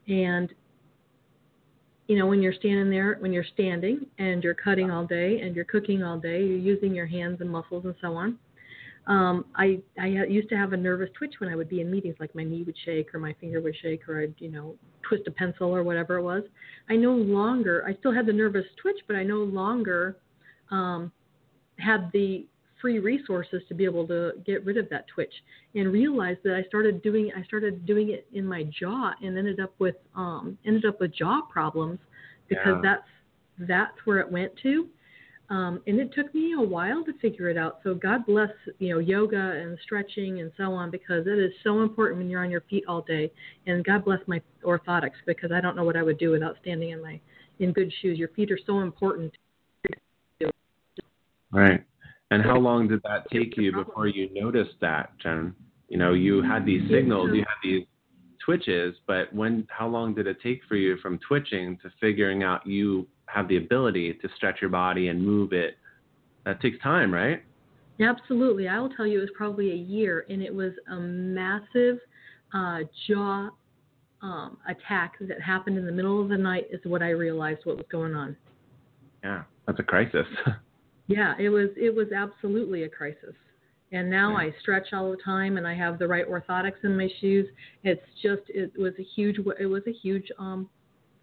and 0.07 0.51
you 2.12 2.18
know, 2.18 2.25
when 2.27 2.41
you're 2.41 2.51
standing 2.51 2.89
there, 2.89 3.15
when 3.22 3.32
you're 3.32 3.46
standing 3.53 4.06
and 4.20 4.44
you're 4.44 4.53
cutting 4.53 4.91
all 4.91 5.06
day 5.06 5.39
and 5.39 5.56
you're 5.56 5.63
cooking 5.63 6.03
all 6.03 6.20
day, 6.20 6.44
you're 6.44 6.58
using 6.58 6.94
your 6.94 7.06
hands 7.06 7.39
and 7.39 7.50
muscles 7.50 7.86
and 7.86 7.96
so 8.01 8.13
on. 8.18 8.38
Um, 9.08 9.46
I 9.56 9.80
I 9.98 10.08
used 10.08 10.50
to 10.50 10.58
have 10.58 10.74
a 10.74 10.77
nervous 10.77 11.08
twitch 11.18 11.36
when 11.39 11.50
I 11.50 11.56
would 11.56 11.70
be 11.70 11.80
in 11.80 11.89
meetings, 11.89 12.18
like 12.20 12.36
my 12.36 12.44
knee 12.44 12.63
would 12.63 12.75
shake 12.84 13.15
or 13.15 13.20
my 13.20 13.34
finger 13.39 13.62
would 13.62 13.77
shake 13.82 14.10
or 14.10 14.24
I'd 14.24 14.34
you 14.39 14.51
know 14.51 14.75
twist 15.08 15.24
a 15.27 15.32
pencil 15.32 15.74
or 15.74 15.84
whatever 15.84 16.18
it 16.18 16.24
was. 16.24 16.44
I 16.89 16.98
no 16.98 17.13
longer 17.13 17.86
I 17.88 17.94
still 18.00 18.12
had 18.12 18.25
the 18.25 18.34
nervous 18.34 18.65
twitch, 18.82 19.00
but 19.08 19.15
I 19.15 19.24
no 19.24 19.38
longer 19.38 20.18
um, 20.70 21.13
had 21.80 22.10
the 22.12 22.46
free 22.81 23.00
resources 23.00 23.61
to 23.67 23.73
be 23.75 23.85
able 23.85 24.07
to 24.07 24.33
get 24.45 24.65
rid 24.65 24.77
of 24.77 24.89
that 24.89 25.05
twitch 25.07 25.33
and 25.75 25.91
realized 25.91 26.39
that 26.43 26.55
I 26.55 26.63
started 26.67 27.01
doing 27.01 27.31
I 27.35 27.43
started 27.43 27.85
doing 27.85 28.09
it 28.09 28.27
in 28.33 28.45
my 28.45 28.63
jaw 28.63 29.11
and 29.21 29.38
ended 29.38 29.59
up 29.59 29.73
with 29.79 29.95
um 30.15 30.57
ended 30.65 30.85
up 30.85 31.00
with 31.00 31.13
jaw 31.13 31.41
problems 31.43 32.00
because 32.50 32.75
Yeah. 32.75 32.81
that's 32.81 33.67
that's 33.67 33.97
where 34.05 34.19
it 34.19 34.29
went 34.29 34.51
to. 34.63 34.88
Um, 35.50 35.81
and 35.85 36.00
it 36.00 36.13
took 36.13 36.33
me 36.33 36.53
a 36.53 36.61
while 36.61 37.03
to 37.03 37.11
figure 37.19 37.50
it 37.50 37.57
out. 37.57 37.81
So 37.83 37.93
God 37.93 38.25
bless, 38.25 38.51
you 38.79 38.93
know, 38.93 39.00
yoga 39.00 39.51
and 39.61 39.77
stretching 39.83 40.39
and 40.39 40.50
so 40.55 40.71
on 40.71 40.89
because 40.89 41.27
it 41.27 41.38
is 41.38 41.51
so 41.61 41.81
important 41.81 42.19
when 42.19 42.29
you're 42.29 42.41
on 42.41 42.50
your 42.50 42.61
feet 42.69 42.85
all 42.88 43.01
day. 43.01 43.29
And 43.67 43.83
God 43.83 44.05
bless 44.05 44.19
my 44.27 44.41
orthotics 44.63 45.19
because 45.25 45.51
I 45.51 45.59
don't 45.59 45.75
know 45.75 45.83
what 45.83 45.97
I 45.97 46.03
would 46.03 46.17
do 46.17 46.31
without 46.31 46.55
standing 46.61 46.91
in 46.91 47.01
my 47.01 47.19
in 47.59 47.73
good 47.73 47.91
shoes. 48.01 48.17
Your 48.17 48.29
feet 48.29 48.50
are 48.50 48.59
so 48.65 48.79
important. 48.79 49.33
Right. 51.51 51.83
And 52.31 52.41
how 52.41 52.57
long 52.57 52.88
did 52.88 53.01
that 53.03 53.29
take 53.29 53.57
you 53.57 53.73
before 53.73 54.07
you 54.07 54.29
noticed 54.33 54.75
that, 54.79 55.11
Jen? 55.21 55.53
You 55.89 55.97
know, 55.97 56.13
you 56.13 56.41
had 56.41 56.65
these 56.65 56.81
signals, 56.89 57.31
you 57.33 57.41
had 57.41 57.57
these 57.61 57.85
twitches, 58.43 58.95
but 59.05 59.33
when 59.35 59.67
how 59.69 59.88
long 59.89 60.15
did 60.15 60.27
it 60.27 60.38
take 60.41 60.61
for 60.67 60.77
you 60.77 60.97
from 60.97 61.19
twitching 61.27 61.77
to 61.83 61.91
figuring 62.00 62.41
out 62.41 62.65
you 62.65 63.05
have 63.25 63.50
the 63.50 63.57
ability 63.57 64.13
to 64.13 64.29
stretch 64.38 64.61
your 64.61 64.69
body 64.69 65.09
and 65.09 65.21
move 65.21 65.51
it? 65.51 65.75
That 66.45 66.61
takes 66.61 66.81
time, 66.81 67.13
right? 67.13 67.43
Absolutely. 68.00 68.69
I 68.69 68.79
will 68.79 68.89
tell 68.89 69.05
you 69.05 69.17
it 69.17 69.21
was 69.21 69.29
probably 69.35 69.71
a 69.71 69.75
year, 69.75 70.25
and 70.29 70.41
it 70.41 70.55
was 70.55 70.71
a 70.89 70.95
massive 70.95 71.97
uh, 72.53 72.79
jaw 73.07 73.50
um, 74.21 74.57
attack 74.69 75.15
that 75.19 75.41
happened 75.41 75.77
in 75.77 75.85
the 75.85 75.91
middle 75.91 76.21
of 76.21 76.29
the 76.29 76.38
night. 76.38 76.67
Is 76.71 76.79
what 76.85 77.03
I 77.03 77.09
realized 77.09 77.59
what 77.65 77.75
was 77.75 77.85
going 77.91 78.15
on. 78.15 78.38
Yeah, 79.21 79.43
that's 79.67 79.79
a 79.79 79.83
crisis. 79.83 80.25
Yeah, 81.12 81.34
it 81.39 81.50
was 81.50 81.70
it 81.75 81.94
was 81.94 82.08
absolutely 82.12 82.84
a 82.84 82.89
crisis. 82.89 83.36
And 83.94 84.10
now 84.10 84.38
I 84.38 84.53
stretch 84.62 84.94
all 84.94 85.12
the 85.12 85.18
time, 85.18 85.58
and 85.58 85.68
I 85.68 85.75
have 85.75 86.00
the 86.00 86.08
right 86.08 86.25
orthotics 86.25 86.84
in 86.84 86.96
my 86.96 87.10
shoes. 87.20 87.46
It's 87.84 88.01
just 88.24 88.44
it 88.48 88.72
was 88.77 88.94
a 88.98 89.03
huge 89.03 89.38
it 89.60 89.65
was 89.65 89.84
a 89.88 89.91
huge 89.91 90.32
um 90.39 90.70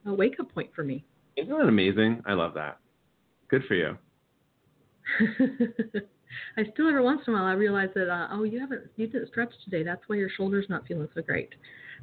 a 0.05 0.13
wake 0.13 0.39
up 0.39 0.53
point 0.53 0.71
for 0.75 0.85
me. 0.85 1.05
Isn't 1.37 1.57
that 1.57 1.69
amazing? 1.69 2.23
I 2.27 2.35
love 2.35 2.53
that. 2.55 2.79
Good 3.49 3.63
for 3.67 3.75
you. 3.75 3.97
I 6.59 6.65
still 6.75 6.89
every 6.89 7.03
once 7.03 7.23
in 7.27 7.33
a 7.33 7.37
while 7.37 7.47
I 7.47 7.53
realize 7.53 7.89
that 7.95 8.11
uh, 8.11 8.29
oh 8.31 8.43
you 8.43 8.61
haven't 8.61 8.83
you 8.97 9.07
didn't 9.07 9.29
stretch 9.29 9.53
today 9.65 9.83
that's 9.83 10.03
why 10.07 10.17
your 10.17 10.29
shoulder's 10.29 10.67
not 10.69 10.87
feeling 10.87 11.09
so 11.15 11.23
great, 11.23 11.55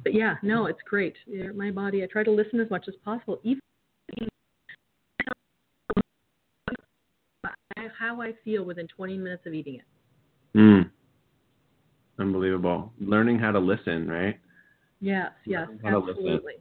but 0.02 0.12
yeah 0.12 0.34
no 0.42 0.66
it's 0.66 0.80
great 0.84 1.14
my 1.54 1.70
body 1.70 2.02
I 2.02 2.06
try 2.06 2.24
to 2.24 2.32
listen 2.32 2.58
as 2.58 2.68
much 2.68 2.86
as 2.88 2.94
possible 3.04 3.38
even 3.44 3.60
how 7.98 8.20
I 8.20 8.32
feel 8.44 8.64
within 8.64 8.88
20 8.88 9.18
minutes 9.18 9.46
of 9.46 9.54
eating 9.54 9.76
it. 9.76 10.58
Mm. 10.58 10.90
Unbelievable. 12.18 12.92
Learning 12.98 13.38
how 13.38 13.52
to 13.52 13.58
listen, 13.58 14.08
right? 14.08 14.38
Yes, 15.00 15.32
yes, 15.44 15.66
Learning 15.68 15.80
how 15.84 15.90
to 15.90 15.98
listen. 15.98 16.14
absolutely. 16.16 16.52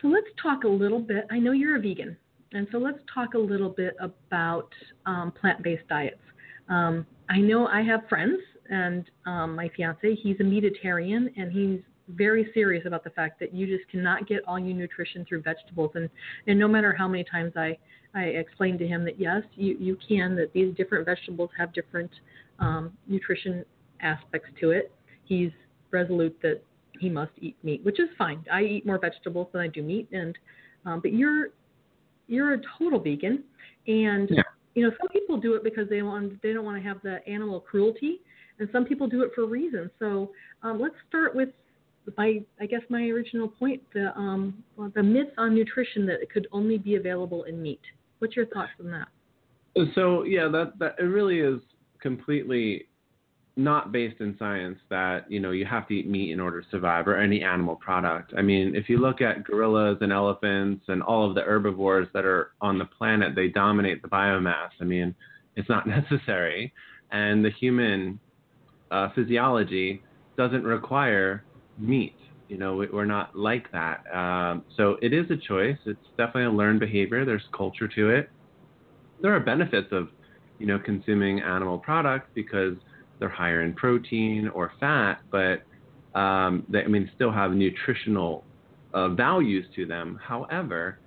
So 0.00 0.08
let's 0.08 0.28
talk 0.40 0.62
a 0.62 0.68
little 0.68 1.00
bit. 1.00 1.26
I 1.30 1.40
know 1.40 1.50
you're 1.50 1.76
a 1.76 1.80
vegan, 1.80 2.16
and 2.52 2.68
so 2.70 2.78
let's 2.78 2.98
talk 3.12 3.34
a 3.34 3.38
little 3.38 3.70
bit 3.70 3.96
about 4.00 4.68
um, 5.06 5.32
plant-based 5.32 5.88
diets. 5.88 6.20
Um, 6.68 7.04
I 7.28 7.38
know 7.38 7.66
I 7.66 7.82
have 7.82 8.02
friends, 8.08 8.38
and 8.70 9.10
um, 9.26 9.56
my 9.56 9.68
fiance, 9.76 10.14
he's 10.22 10.36
a 10.38 10.44
meatitarian, 10.44 11.32
and 11.36 11.50
he's 11.50 11.80
very 12.10 12.48
serious 12.54 12.86
about 12.86 13.02
the 13.02 13.10
fact 13.10 13.40
that 13.40 13.52
you 13.52 13.66
just 13.66 13.90
cannot 13.90 14.28
get 14.28 14.40
all 14.46 14.58
your 14.58 14.74
nutrition 14.74 15.26
through 15.28 15.42
vegetables. 15.42 15.90
And, 15.94 16.08
and 16.46 16.58
no 16.58 16.68
matter 16.68 16.94
how 16.96 17.08
many 17.08 17.24
times 17.24 17.52
I, 17.56 17.76
I 18.14 18.22
explained 18.22 18.78
to 18.80 18.86
him 18.86 19.04
that 19.04 19.20
yes, 19.20 19.42
you, 19.54 19.76
you 19.78 19.96
can, 20.06 20.34
that 20.36 20.52
these 20.52 20.74
different 20.76 21.04
vegetables 21.04 21.50
have 21.58 21.72
different 21.72 22.10
um, 22.58 22.92
nutrition 23.06 23.64
aspects 24.00 24.48
to 24.60 24.70
it, 24.70 24.92
he's 25.24 25.50
resolute 25.90 26.36
that 26.42 26.62
he 26.98 27.08
must 27.08 27.32
eat 27.40 27.56
meat, 27.62 27.84
which 27.84 28.00
is 28.00 28.08
fine. 28.16 28.44
I 28.52 28.62
eat 28.62 28.86
more 28.86 28.98
vegetables 28.98 29.48
than 29.52 29.60
I 29.60 29.68
do 29.68 29.82
meat, 29.82 30.08
and 30.12 30.36
um, 30.84 31.00
but 31.00 31.12
you're 31.12 31.48
you're 32.26 32.54
a 32.54 32.60
total 32.78 33.00
vegan, 33.00 33.44
and 33.86 34.28
Yeah. 34.30 34.42
you 34.74 34.82
know 34.84 34.94
some 34.98 35.08
people 35.08 35.36
do 35.36 35.54
it 35.54 35.62
because 35.62 35.88
they 35.88 36.02
want 36.02 36.40
they 36.42 36.52
don't 36.52 36.64
want 36.64 36.82
to 36.82 36.88
have 36.88 37.00
the 37.02 37.26
animal 37.28 37.60
cruelty, 37.60 38.20
and 38.58 38.68
some 38.72 38.84
people 38.84 39.06
do 39.06 39.22
it 39.22 39.30
for 39.34 39.46
reasons. 39.46 39.90
So 39.98 40.32
um, 40.62 40.80
let's 40.80 40.96
start 41.08 41.34
with 41.34 41.50
my 42.16 42.42
I 42.60 42.66
guess 42.66 42.82
my 42.88 43.02
original 43.08 43.48
point 43.48 43.82
the 43.92 44.16
um 44.16 44.62
well, 44.76 44.90
the 44.94 45.02
myth 45.02 45.28
on 45.36 45.54
nutrition 45.54 46.06
that 46.06 46.20
it 46.20 46.30
could 46.30 46.48
only 46.52 46.78
be 46.78 46.96
available 46.96 47.44
in 47.44 47.62
meat. 47.62 47.82
What's 48.18 48.36
your 48.36 48.46
thoughts 48.46 48.70
on 48.80 48.90
that? 48.90 49.08
So 49.94 50.24
yeah, 50.24 50.48
that 50.48 50.78
that 50.78 50.96
it 50.98 51.04
really 51.04 51.40
is 51.40 51.60
completely 52.00 52.86
not 53.56 53.90
based 53.90 54.20
in 54.20 54.36
science 54.38 54.78
that 54.88 55.30
you 55.30 55.40
know 55.40 55.50
you 55.50 55.66
have 55.66 55.86
to 55.88 55.94
eat 55.94 56.08
meat 56.08 56.30
in 56.30 56.40
order 56.40 56.62
to 56.62 56.68
survive 56.70 57.08
or 57.08 57.16
any 57.16 57.42
animal 57.42 57.76
product. 57.76 58.32
I 58.36 58.42
mean, 58.42 58.74
if 58.74 58.88
you 58.88 58.98
look 58.98 59.20
at 59.20 59.44
gorillas 59.44 59.98
and 60.00 60.12
elephants 60.12 60.84
and 60.88 61.02
all 61.02 61.28
of 61.28 61.34
the 61.34 61.42
herbivores 61.42 62.08
that 62.14 62.24
are 62.24 62.52
on 62.60 62.78
the 62.78 62.84
planet, 62.84 63.34
they 63.34 63.48
dominate 63.48 64.02
the 64.02 64.08
biomass. 64.08 64.70
I 64.80 64.84
mean, 64.84 65.14
it's 65.56 65.68
not 65.68 65.86
necessary, 65.98 66.72
and 67.10 67.44
the 67.44 67.50
human 67.50 68.18
uh, 68.90 69.08
physiology 69.14 70.02
doesn't 70.36 70.64
require 70.64 71.44
meat. 71.78 72.14
You 72.48 72.56
know, 72.56 72.76
we're 72.92 73.04
not 73.04 73.36
like 73.36 73.70
that. 73.72 74.04
Um, 74.14 74.64
so 74.76 74.96
it 75.02 75.12
is 75.12 75.30
a 75.30 75.36
choice. 75.36 75.76
It's 75.84 75.98
definitely 76.16 76.44
a 76.44 76.50
learned 76.50 76.80
behavior. 76.80 77.24
There's 77.24 77.42
culture 77.54 77.88
to 77.88 78.10
it. 78.10 78.30
There 79.20 79.34
are 79.34 79.40
benefits 79.40 79.88
of, 79.92 80.08
you 80.58 80.66
know, 80.66 80.78
consuming 80.78 81.40
animal 81.40 81.78
products 81.78 82.30
because 82.34 82.74
they're 83.18 83.28
higher 83.28 83.62
in 83.62 83.74
protein 83.74 84.48
or 84.48 84.72
fat, 84.80 85.20
but 85.30 85.62
um, 86.18 86.64
they, 86.68 86.82
I 86.82 86.86
mean, 86.86 87.10
still 87.14 87.32
have 87.32 87.52
nutritional 87.52 88.44
uh, 88.94 89.10
values 89.10 89.66
to 89.76 89.84
them. 89.84 90.18
However, 90.22 90.98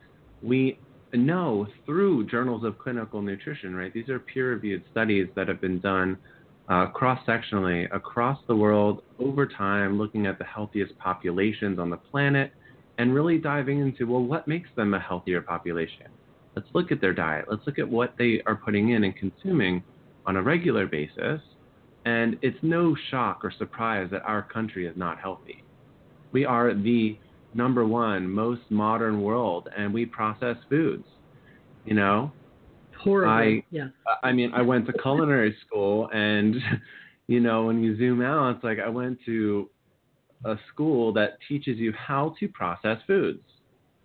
we 0.43 0.77
know 1.13 1.67
through 1.85 2.27
journals 2.27 2.63
of 2.63 2.77
clinical 2.77 3.21
nutrition, 3.21 3.75
right? 3.75 3.93
These 3.93 4.09
are 4.09 4.19
peer-reviewed 4.19 4.83
studies 4.91 5.27
that 5.35 5.47
have 5.47 5.59
been 5.59 5.79
done 5.79 6.17
uh, 6.69 6.87
cross-sectionally 6.87 7.93
across 7.93 8.39
the 8.47 8.55
world 8.55 9.03
over 9.19 9.45
time, 9.45 9.97
looking 9.97 10.25
at 10.25 10.37
the 10.37 10.45
healthiest 10.45 10.97
populations 10.97 11.79
on 11.79 11.89
the 11.89 11.97
planet, 11.97 12.53
and 12.97 13.13
really 13.13 13.37
diving 13.37 13.79
into 13.79 14.05
well, 14.07 14.23
what 14.23 14.47
makes 14.47 14.69
them 14.75 14.93
a 14.93 14.99
healthier 14.99 15.41
population? 15.41 16.07
Let's 16.55 16.67
look 16.73 16.91
at 16.91 17.01
their 17.01 17.13
diet. 17.13 17.45
Let's 17.49 17.65
look 17.65 17.79
at 17.79 17.87
what 17.87 18.15
they 18.17 18.41
are 18.45 18.55
putting 18.55 18.89
in 18.89 19.03
and 19.03 19.15
consuming 19.15 19.83
on 20.25 20.35
a 20.35 20.41
regular 20.41 20.85
basis 20.85 21.41
and 22.05 22.37
it's 22.41 22.57
no 22.61 22.95
shock 23.09 23.43
or 23.43 23.51
surprise 23.57 24.09
that 24.11 24.23
our 24.23 24.41
country 24.41 24.87
is 24.87 24.95
not 24.97 25.19
healthy. 25.19 25.63
We 26.31 26.45
are 26.45 26.73
the 26.73 27.17
number 27.53 27.85
one 27.85 28.29
most 28.29 28.61
modern 28.69 29.21
world, 29.21 29.69
and 29.77 29.93
we 29.93 30.05
process 30.05 30.55
foods. 30.69 31.05
You 31.85 31.95
know, 31.95 32.31
horrible. 33.01 33.31
I, 33.31 33.63
yeah. 33.71 33.87
I 34.23 34.31
mean, 34.31 34.51
I 34.53 34.61
went 34.61 34.85
to 34.87 34.93
culinary 34.93 35.55
school, 35.65 36.09
and 36.13 36.55
you 37.27 37.39
know, 37.39 37.65
when 37.65 37.83
you 37.83 37.97
zoom 37.97 38.21
out, 38.21 38.55
it's 38.55 38.63
like 38.63 38.79
I 38.79 38.89
went 38.89 39.19
to 39.25 39.69
a 40.45 40.55
school 40.73 41.13
that 41.13 41.37
teaches 41.47 41.77
you 41.77 41.93
how 41.93 42.35
to 42.39 42.47
process 42.47 42.97
foods. 43.05 43.43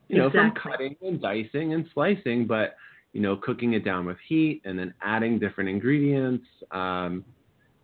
You 0.08 0.18
know, 0.18 0.26
exactly. 0.26 0.60
from 0.62 0.72
cutting 0.72 0.96
and 1.02 1.20
dicing 1.20 1.74
and 1.74 1.86
slicing, 1.92 2.46
but 2.46 2.76
you 3.12 3.20
know, 3.20 3.36
cooking 3.36 3.72
it 3.72 3.84
down 3.84 4.04
with 4.04 4.18
heat 4.28 4.60
and 4.64 4.78
then 4.78 4.94
adding 5.02 5.38
different 5.38 5.70
ingredients. 5.70 6.44
Um, 6.70 7.24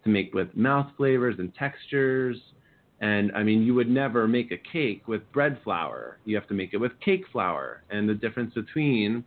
to 0.04 0.10
make 0.10 0.34
with 0.34 0.54
mouth 0.56 0.86
flavors 0.96 1.36
and 1.38 1.54
textures. 1.54 2.36
And 3.00 3.32
I 3.32 3.42
mean, 3.42 3.62
you 3.62 3.74
would 3.74 3.90
never 3.90 4.28
make 4.28 4.52
a 4.52 4.58
cake 4.58 5.08
with 5.08 5.30
bread 5.32 5.58
flour. 5.64 6.18
You 6.24 6.36
have 6.36 6.46
to 6.48 6.54
make 6.54 6.72
it 6.72 6.78
with 6.78 6.92
cake 7.00 7.24
flour. 7.32 7.82
And 7.90 8.08
the 8.08 8.14
difference 8.14 8.54
between 8.54 9.24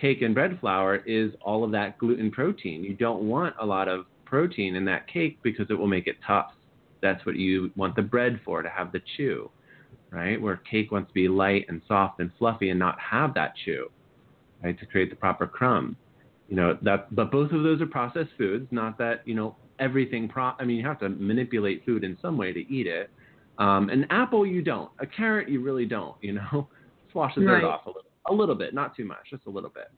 cake 0.00 0.22
and 0.22 0.34
bread 0.34 0.58
flour 0.60 0.96
is 1.06 1.32
all 1.42 1.62
of 1.62 1.70
that 1.72 1.98
gluten 1.98 2.30
protein. 2.30 2.82
You 2.82 2.94
don't 2.94 3.22
want 3.22 3.54
a 3.60 3.66
lot 3.66 3.88
of 3.88 4.06
protein 4.24 4.76
in 4.76 4.84
that 4.86 5.06
cake 5.08 5.38
because 5.42 5.66
it 5.70 5.74
will 5.74 5.86
make 5.86 6.06
it 6.06 6.16
tough. 6.26 6.52
That's 7.02 7.24
what 7.26 7.36
you 7.36 7.70
want 7.76 7.96
the 7.96 8.02
bread 8.02 8.40
for, 8.44 8.62
to 8.62 8.68
have 8.68 8.92
the 8.92 9.00
chew, 9.16 9.50
right? 10.10 10.40
Where 10.40 10.56
cake 10.56 10.92
wants 10.92 11.08
to 11.08 11.14
be 11.14 11.28
light 11.28 11.66
and 11.68 11.82
soft 11.86 12.20
and 12.20 12.30
fluffy 12.38 12.70
and 12.70 12.78
not 12.78 12.98
have 13.00 13.34
that 13.34 13.54
chew, 13.64 13.90
right? 14.62 14.78
To 14.78 14.86
create 14.86 15.10
the 15.10 15.16
proper 15.16 15.46
crumb. 15.46 15.96
You 16.48 16.56
know, 16.56 16.78
that, 16.82 17.14
but 17.14 17.30
both 17.30 17.52
of 17.52 17.62
those 17.62 17.80
are 17.80 17.86
processed 17.86 18.30
foods, 18.36 18.66
not 18.70 18.98
that, 18.98 19.22
you 19.24 19.34
know, 19.34 19.56
everything. 19.78 20.28
Pro- 20.28 20.54
I 20.58 20.64
mean, 20.64 20.76
you 20.76 20.86
have 20.86 20.98
to 21.00 21.08
manipulate 21.08 21.84
food 21.84 22.04
in 22.04 22.18
some 22.20 22.36
way 22.36 22.52
to 22.52 22.60
eat 22.72 22.86
it. 22.86 23.10
Um, 23.58 23.88
an 23.88 24.06
apple, 24.10 24.46
you 24.46 24.62
don't. 24.62 24.90
A 24.98 25.06
carrot, 25.06 25.48
you 25.48 25.62
really 25.62 25.86
don't. 25.86 26.16
You 26.20 26.34
know, 26.34 26.68
just 27.04 27.14
wash 27.14 27.34
the 27.34 27.42
dirt 27.42 27.62
right. 27.62 27.64
off 27.64 27.86
a 27.86 27.90
little, 27.90 28.09
a 28.28 28.32
little 28.32 28.54
bit, 28.54 28.74
not 28.74 28.96
too 28.96 29.04
much, 29.04 29.30
just 29.30 29.46
a 29.46 29.50
little 29.50 29.70
bit. 29.70 29.90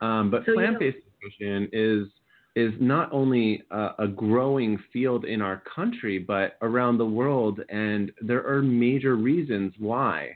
Um, 0.00 0.30
but 0.30 0.42
so, 0.46 0.54
plant-based 0.54 0.98
nutrition 1.22 1.68
is 1.72 2.08
is 2.54 2.72
not 2.80 3.12
only 3.12 3.62
a, 3.70 3.90
a, 3.98 4.08
growing 4.08 4.78
field 4.90 5.26
in 5.26 5.42
our 5.42 5.62
country, 5.74 6.18
but 6.18 6.56
around 6.62 6.96
the 6.96 7.04
world, 7.04 7.60
and 7.68 8.10
there 8.22 8.46
are 8.46 8.62
major 8.62 9.16
reasons 9.16 9.74
why. 9.78 10.30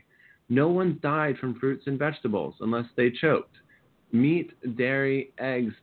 No 0.47 0.67
one's 0.67 1.01
died 1.01 1.37
from 1.39 1.59
fruits 1.59 1.87
and 1.87 1.97
vegetables 1.97 2.53
unless 2.59 2.85
they 2.95 3.09
choked. 3.09 3.55
Meat, 4.11 4.51
dairy, 4.77 5.33
eggs 5.39 5.73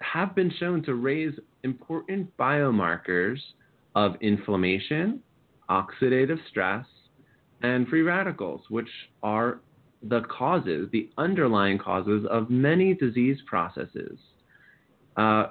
have 0.00 0.34
been 0.34 0.50
shown 0.58 0.82
to 0.82 0.94
raise 0.94 1.34
important 1.62 2.36
biomarkers 2.36 3.38
of 3.94 4.16
inflammation, 4.20 5.20
oxidative 5.70 6.38
stress, 6.48 6.86
and 7.62 7.86
free 7.88 8.02
radicals, 8.02 8.62
which 8.70 8.88
are 9.22 9.60
the 10.02 10.22
causes, 10.22 10.88
the 10.92 11.10
underlying 11.18 11.78
causes 11.78 12.26
of 12.30 12.50
many 12.50 12.94
disease 12.94 13.38
processes. 13.46 14.18
Uh, 15.16 15.48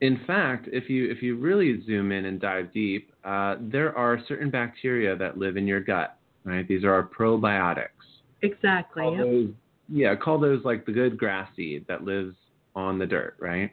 in 0.00 0.20
fact, 0.26 0.68
if 0.72 0.88
you 0.88 1.10
if 1.10 1.22
you 1.22 1.36
really 1.36 1.82
zoom 1.84 2.12
in 2.12 2.24
and 2.26 2.40
dive 2.40 2.72
deep, 2.72 3.12
uh, 3.24 3.56
there 3.60 3.96
are 3.96 4.18
certain 4.28 4.50
bacteria 4.50 5.16
that 5.16 5.38
live 5.38 5.56
in 5.56 5.66
your 5.66 5.80
gut. 5.80 6.16
Right, 6.42 6.66
these 6.66 6.84
are 6.84 6.92
our 6.94 7.06
probiotics. 7.06 7.88
Exactly. 8.40 9.02
Call 9.02 9.16
yep. 9.16 9.26
those, 9.26 9.48
yeah, 9.90 10.16
call 10.16 10.38
those 10.38 10.64
like 10.64 10.86
the 10.86 10.92
good 10.92 11.18
grass 11.18 11.50
seed 11.54 11.84
that 11.86 12.02
lives 12.02 12.34
on 12.74 12.98
the 12.98 13.04
dirt, 13.04 13.36
right? 13.38 13.70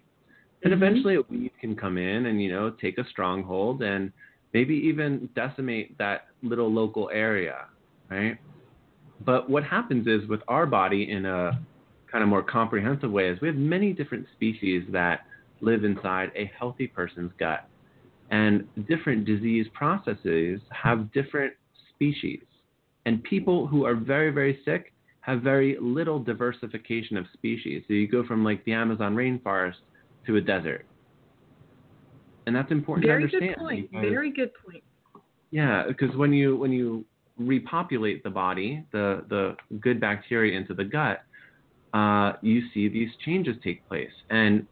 And 0.63 0.74
mm-hmm. 0.74 0.84
eventually 0.84 1.15
a 1.15 1.22
weed 1.30 1.52
can 1.62 1.78
come 1.78 1.98
in 1.98 2.26
and, 2.26 2.41
you 2.41 2.52
know, 2.52 2.72
take 2.72 2.98
a 2.98 3.08
stronghold 3.10 3.84
and 3.84 4.12
maybe 4.54 4.76
even 4.76 5.30
decimate 5.34 5.98
that 5.98 6.28
little 6.43 6.70
local 6.70 7.10
area, 7.13 7.67
right? 8.10 8.38
But 9.25 9.49
what 9.49 9.63
happens 9.63 10.08
is 10.08 10.27
with 10.30 10.41
our 10.47 10.65
body 10.65 11.12
in 11.12 11.25
a 11.25 11.60
kind 12.12 12.23
of 12.23 12.30
more 12.30 12.43
comprehensive 12.43 13.12
way 13.12 13.30
is 13.30 13.41
we 13.41 13.47
have 13.47 13.58
many 13.58 13.93
different 13.93 14.25
species 14.34 14.84
that 14.91 15.21
live 15.62 15.84
inside 15.84 16.32
a 16.36 16.51
healthy 16.58 16.88
person's 16.88 17.32
gut. 17.39 17.67
And 18.30 18.67
different 18.88 19.25
disease 19.25 19.65
processes 19.73 20.60
have 20.71 21.12
different 21.13 21.53
species. 21.93 22.41
And 23.06 23.23
people 23.23 23.67
who 23.67 23.86
are 23.86 23.95
very, 23.95 24.32
very 24.32 24.60
sick 24.65 24.93
have 25.21 25.41
very 25.41 25.77
little 25.82 26.19
diversification 26.19 27.17
of 27.17 27.25
species. 27.34 27.84
So 27.88 27.93
you 27.93 28.08
go 28.08 28.25
from 28.25 28.43
like 28.43 28.63
the 28.65 28.73
Amazon 28.73 29.15
rainforest 29.15 29.75
to 30.25 30.36
a 30.38 30.41
desert. 30.41 30.86
And 32.45 32.56
that's 32.56 32.71
important 32.71 33.06
Very 33.08 33.27
to 33.27 33.36
understand. 33.36 33.56
good 33.56 33.60
point. 33.60 33.91
Very 33.91 34.32
good 34.32 34.51
point. 34.65 34.84
Yeah, 35.51 35.84
because 35.88 36.15
when 36.15 36.34
you 36.34 36.56
when 36.56 36.71
you 36.71 37.06
repopulate 37.38 38.23
the 38.23 38.30
body, 38.30 38.84
the 38.91 39.23
the 39.30 39.56
good 39.80 40.00
bacteria 40.00 40.58
into 40.58 40.73
the 40.73 40.84
gut, 40.84 41.23
uh, 41.93 42.34
you 42.41 42.62
see 42.73 42.88
these 42.88 43.10
changes 43.26 43.56
take 43.63 43.88
place, 43.88 44.12
and 44.30 44.65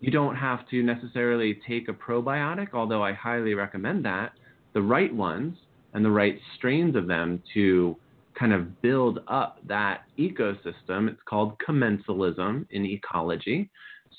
you 0.00 0.10
don't 0.10 0.36
have 0.36 0.68
to 0.68 0.82
necessarily 0.82 1.58
take 1.66 1.88
a 1.88 1.92
probiotic, 1.92 2.68
although 2.74 3.02
I 3.02 3.12
highly 3.12 3.54
recommend 3.54 4.04
that. 4.04 4.32
The 4.74 4.82
right 4.82 5.14
ones 5.14 5.56
and 5.94 6.04
the 6.04 6.10
right 6.10 6.38
strains 6.56 6.96
of 6.96 7.06
them 7.06 7.42
to 7.54 7.96
kind 8.38 8.52
of 8.52 8.82
build 8.82 9.20
up 9.28 9.58
that 9.66 10.02
ecosystem. 10.18 11.08
It's 11.08 11.22
called 11.24 11.56
commensalism 11.66 12.66
in 12.70 12.84
ecology. 12.84 13.70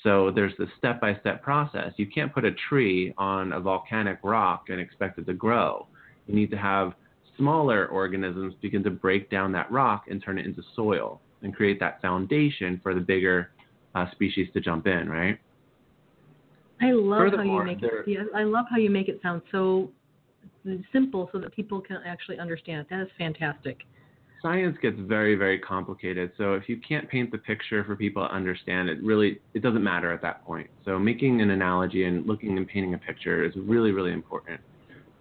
So 0.02 0.30
there's 0.34 0.52
this 0.58 0.68
step 0.78 1.00
by 1.00 1.16
step 1.20 1.42
process. 1.42 1.92
You 1.96 2.06
can't 2.06 2.32
put 2.32 2.44
a 2.44 2.52
tree 2.68 3.14
on 3.18 3.52
a 3.52 3.60
volcanic 3.60 4.18
rock 4.22 4.66
and 4.68 4.80
expect 4.80 5.18
it 5.18 5.26
to 5.26 5.34
grow. 5.34 5.86
You 6.26 6.34
need 6.34 6.50
to 6.50 6.56
have 6.56 6.94
smaller 7.36 7.86
organisms 7.86 8.54
begin 8.60 8.82
to 8.84 8.90
break 8.90 9.30
down 9.30 9.52
that 9.52 9.70
rock 9.70 10.04
and 10.10 10.22
turn 10.22 10.38
it 10.38 10.46
into 10.46 10.62
soil 10.74 11.20
and 11.42 11.54
create 11.54 11.78
that 11.80 12.00
foundation 12.00 12.80
for 12.82 12.94
the 12.94 13.00
bigger 13.00 13.50
uh, 13.94 14.10
species 14.12 14.48
to 14.52 14.60
jump 14.60 14.86
in, 14.86 15.08
right? 15.08 15.38
I 16.80 16.92
love 16.92 17.32
how 17.34 17.42
you 17.42 17.64
make 17.64 17.82
it. 17.82 17.90
Yeah, 18.06 18.24
I 18.34 18.42
love 18.42 18.66
how 18.70 18.76
you 18.76 18.90
make 18.90 19.08
it 19.08 19.20
sound 19.22 19.42
so 19.50 19.90
simple, 20.92 21.28
so 21.32 21.38
that 21.38 21.54
people 21.54 21.80
can 21.80 21.98
actually 22.04 22.38
understand 22.38 22.80
it. 22.80 22.86
That 22.90 23.00
is 23.02 23.08
fantastic. 23.16 23.82
science 24.42 24.76
gets 24.82 24.96
very 25.00 25.34
very 25.34 25.58
complicated 25.58 26.30
so 26.36 26.54
if 26.54 26.68
you 26.68 26.78
can't 26.86 27.08
paint 27.08 27.30
the 27.30 27.38
picture 27.38 27.82
for 27.84 27.96
people 27.96 28.26
to 28.26 28.34
understand 28.34 28.88
it 28.88 29.02
really 29.02 29.40
it 29.54 29.62
doesn't 29.62 29.82
matter 29.82 30.12
at 30.12 30.20
that 30.20 30.44
point 30.44 30.68
so 30.84 30.98
making 30.98 31.40
an 31.40 31.50
analogy 31.50 32.04
and 32.04 32.26
looking 32.26 32.56
and 32.58 32.68
painting 32.68 32.94
a 32.94 32.98
picture 32.98 33.44
is 33.44 33.52
really 33.56 33.92
really 33.92 34.12
important 34.12 34.60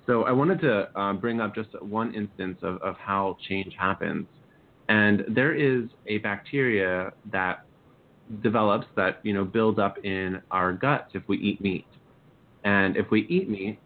so 0.07 0.23
i 0.23 0.31
wanted 0.31 0.59
to 0.59 0.87
uh, 0.99 1.13
bring 1.13 1.41
up 1.41 1.53
just 1.55 1.69
one 1.81 2.13
instance 2.13 2.57
of, 2.61 2.81
of 2.81 2.95
how 2.97 3.37
change 3.47 3.73
happens 3.77 4.25
and 4.89 5.23
there 5.29 5.53
is 5.53 5.89
a 6.07 6.17
bacteria 6.19 7.11
that 7.31 7.65
develops 8.41 8.87
that 8.95 9.19
you 9.23 9.33
know 9.33 9.45
builds 9.45 9.79
up 9.79 9.97
in 10.03 10.41
our 10.51 10.73
guts 10.73 11.11
if 11.13 11.23
we 11.27 11.37
eat 11.37 11.61
meat 11.61 11.87
and 12.63 12.97
if 12.97 13.09
we 13.11 13.21
eat 13.27 13.49
meat 13.49 13.79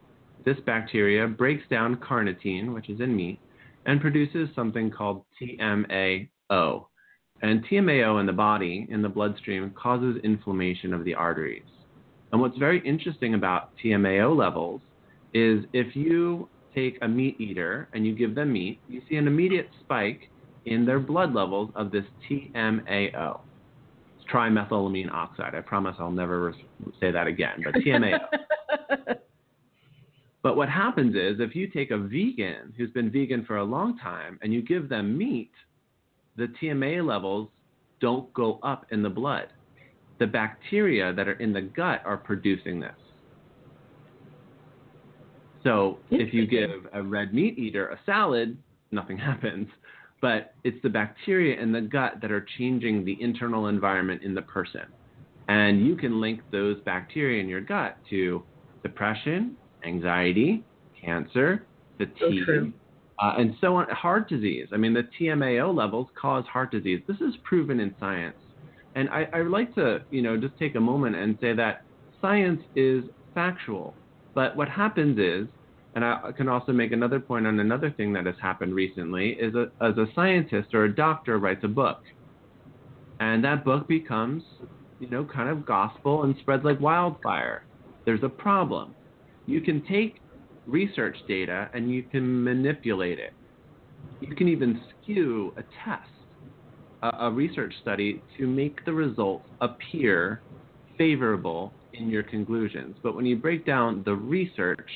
this 0.45 0.57
bacteria 0.65 1.27
breaks 1.27 1.63
down 1.69 1.95
carnitine 1.95 2.73
which 2.73 2.89
is 2.89 2.99
in 3.01 3.15
meat 3.15 3.39
and 3.85 4.01
produces 4.01 4.49
something 4.55 4.91
called 4.91 5.23
TMAO. 5.41 6.27
And 7.41 7.65
TMAO 7.65 8.19
in 8.19 8.25
the 8.25 8.33
body, 8.33 8.87
in 8.89 9.01
the 9.01 9.09
bloodstream, 9.09 9.71
causes 9.71 10.17
inflammation 10.23 10.93
of 10.93 11.05
the 11.05 11.15
arteries. 11.15 11.63
And 12.31 12.39
what's 12.41 12.57
very 12.57 12.85
interesting 12.85 13.33
about 13.33 13.71
TMAO 13.83 14.35
levels 14.35 14.81
is 15.33 15.65
if 15.73 15.95
you 15.95 16.49
take 16.73 16.97
a 17.01 17.07
meat 17.07 17.39
eater 17.39 17.87
and 17.93 18.05
you 18.05 18.13
give 18.15 18.35
them 18.35 18.53
meat, 18.53 18.79
you 18.87 19.01
see 19.09 19.15
an 19.15 19.27
immediate 19.27 19.69
spike 19.81 20.29
in 20.65 20.85
their 20.85 20.99
blood 20.99 21.33
levels 21.33 21.71
of 21.75 21.91
this 21.91 22.05
TMAO. 22.29 23.39
It's 24.17 24.31
trimethylamine 24.31 25.11
oxide. 25.11 25.55
I 25.55 25.61
promise 25.61 25.95
I'll 25.99 26.11
never 26.11 26.53
say 26.99 27.11
that 27.11 27.27
again, 27.27 27.63
but 27.63 27.73
TMAO. 27.75 28.19
but 30.43 30.55
what 30.55 30.69
happens 30.69 31.15
is 31.15 31.39
if 31.39 31.55
you 31.55 31.67
take 31.67 31.91
a 31.91 31.97
vegan 31.97 32.73
who's 32.77 32.91
been 32.91 33.11
vegan 33.11 33.45
for 33.45 33.57
a 33.57 33.63
long 33.63 33.97
time 33.97 34.37
and 34.41 34.53
you 34.53 34.61
give 34.61 34.89
them 34.89 35.17
meat, 35.17 35.51
the 36.37 36.47
TMA 36.61 37.05
levels 37.05 37.49
don't 37.99 38.31
go 38.33 38.59
up 38.63 38.85
in 38.91 39.03
the 39.03 39.09
blood. 39.09 39.47
The 40.19 40.27
bacteria 40.27 41.13
that 41.13 41.27
are 41.27 41.33
in 41.33 41.53
the 41.53 41.61
gut 41.61 42.01
are 42.05 42.17
producing 42.17 42.79
this. 42.79 42.95
So 45.63 45.97
if 46.09 46.33
you 46.33 46.47
give 46.47 46.69
a 46.93 47.01
red 47.01 47.33
meat 47.33 47.57
eater 47.57 47.89
a 47.89 47.99
salad, 48.05 48.57
nothing 48.91 49.17
happens. 49.29 49.67
But 50.21 50.53
it's 50.63 50.81
the 50.83 50.89
bacteria 50.89 51.61
in 51.61 51.71
the 51.71 51.81
gut 51.81 52.15
that 52.21 52.31
are 52.31 52.45
changing 52.57 53.05
the 53.05 53.17
internal 53.21 53.67
environment 53.67 54.21
in 54.23 54.33
the 54.35 54.41
person. 54.41 54.81
And 55.47 55.85
you 55.85 55.95
can 55.95 56.19
link 56.21 56.41
those 56.51 56.77
bacteria 56.81 57.41
in 57.41 57.47
your 57.47 57.61
gut 57.61 57.97
to 58.09 58.43
depression, 58.83 59.55
anxiety, 59.85 60.63
cancer, 61.01 61.65
fatigue, 61.97 62.45
true. 62.45 62.73
uh, 63.19 63.35
and 63.37 63.55
so 63.61 63.75
on. 63.75 63.89
Heart 63.89 64.29
disease. 64.29 64.67
I 64.73 64.77
mean, 64.77 64.93
the 64.93 65.07
TMAO 65.19 65.73
levels 65.73 66.07
cause 66.19 66.45
heart 66.45 66.71
disease. 66.71 67.01
This 67.07 67.17
is 67.17 67.33
proven 67.43 67.79
in 67.79 67.95
science. 67.99 68.35
And 68.95 69.09
I, 69.09 69.27
I 69.33 69.41
would 69.41 69.51
like 69.51 69.73
to, 69.75 70.01
you 70.11 70.21
know, 70.21 70.37
just 70.37 70.57
take 70.59 70.75
a 70.75 70.79
moment 70.79 71.15
and 71.15 71.37
say 71.39 71.53
that 71.53 71.83
science 72.21 72.61
is 72.75 73.03
factual. 73.33 73.93
But 74.39 74.55
what 74.55 74.69
happens 74.69 75.19
is, 75.19 75.49
and 75.95 76.05
I 76.05 76.31
can 76.37 76.47
also 76.47 76.71
make 76.71 76.93
another 76.93 77.19
point 77.19 77.45
on 77.45 77.59
another 77.59 77.91
thing 77.91 78.13
that 78.13 78.25
has 78.25 78.37
happened 78.41 78.73
recently, 78.73 79.31
is 79.31 79.53
a, 79.53 79.65
as 79.81 79.97
a 79.97 80.05
scientist 80.15 80.73
or 80.73 80.85
a 80.85 80.95
doctor 80.95 81.39
writes 81.39 81.65
a 81.65 81.67
book, 81.67 81.97
and 83.19 83.43
that 83.43 83.65
book 83.65 83.85
becomes, 83.89 84.43
you 85.01 85.09
know, 85.09 85.25
kind 85.25 85.49
of 85.49 85.65
gospel 85.65 86.23
and 86.23 86.37
spreads 86.39 86.63
like 86.63 86.79
wildfire. 86.79 87.65
There's 88.05 88.23
a 88.23 88.29
problem. 88.29 88.95
You 89.45 89.59
can 89.59 89.85
take 89.85 90.21
research 90.65 91.17
data 91.27 91.69
and 91.73 91.91
you 91.91 92.03
can 92.03 92.41
manipulate 92.41 93.19
it. 93.19 93.33
You 94.21 94.33
can 94.37 94.47
even 94.47 94.79
skew 95.03 95.53
a 95.57 95.63
test, 95.83 96.09
a, 97.01 97.25
a 97.25 97.29
research 97.29 97.73
study, 97.81 98.23
to 98.37 98.47
make 98.47 98.85
the 98.85 98.93
results 98.93 99.49
appear 99.59 100.43
favorable 100.97 101.73
in 101.93 102.09
your 102.09 102.23
conclusions. 102.23 102.95
But 103.01 103.15
when 103.15 103.25
you 103.25 103.35
break 103.35 103.65
down 103.65 104.03
the 104.05 104.13
research, 104.13 104.89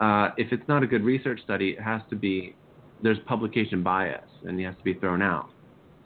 uh, 0.00 0.30
if 0.36 0.52
it's 0.52 0.66
not 0.68 0.82
a 0.82 0.86
good 0.86 1.02
research 1.02 1.40
study, 1.44 1.70
it 1.70 1.82
has 1.82 2.02
to 2.10 2.16
be 2.16 2.54
there's 3.02 3.18
publication 3.26 3.82
bias 3.82 4.28
and 4.44 4.60
it 4.60 4.64
has 4.64 4.76
to 4.76 4.84
be 4.84 4.94
thrown 4.94 5.22
out. 5.22 5.48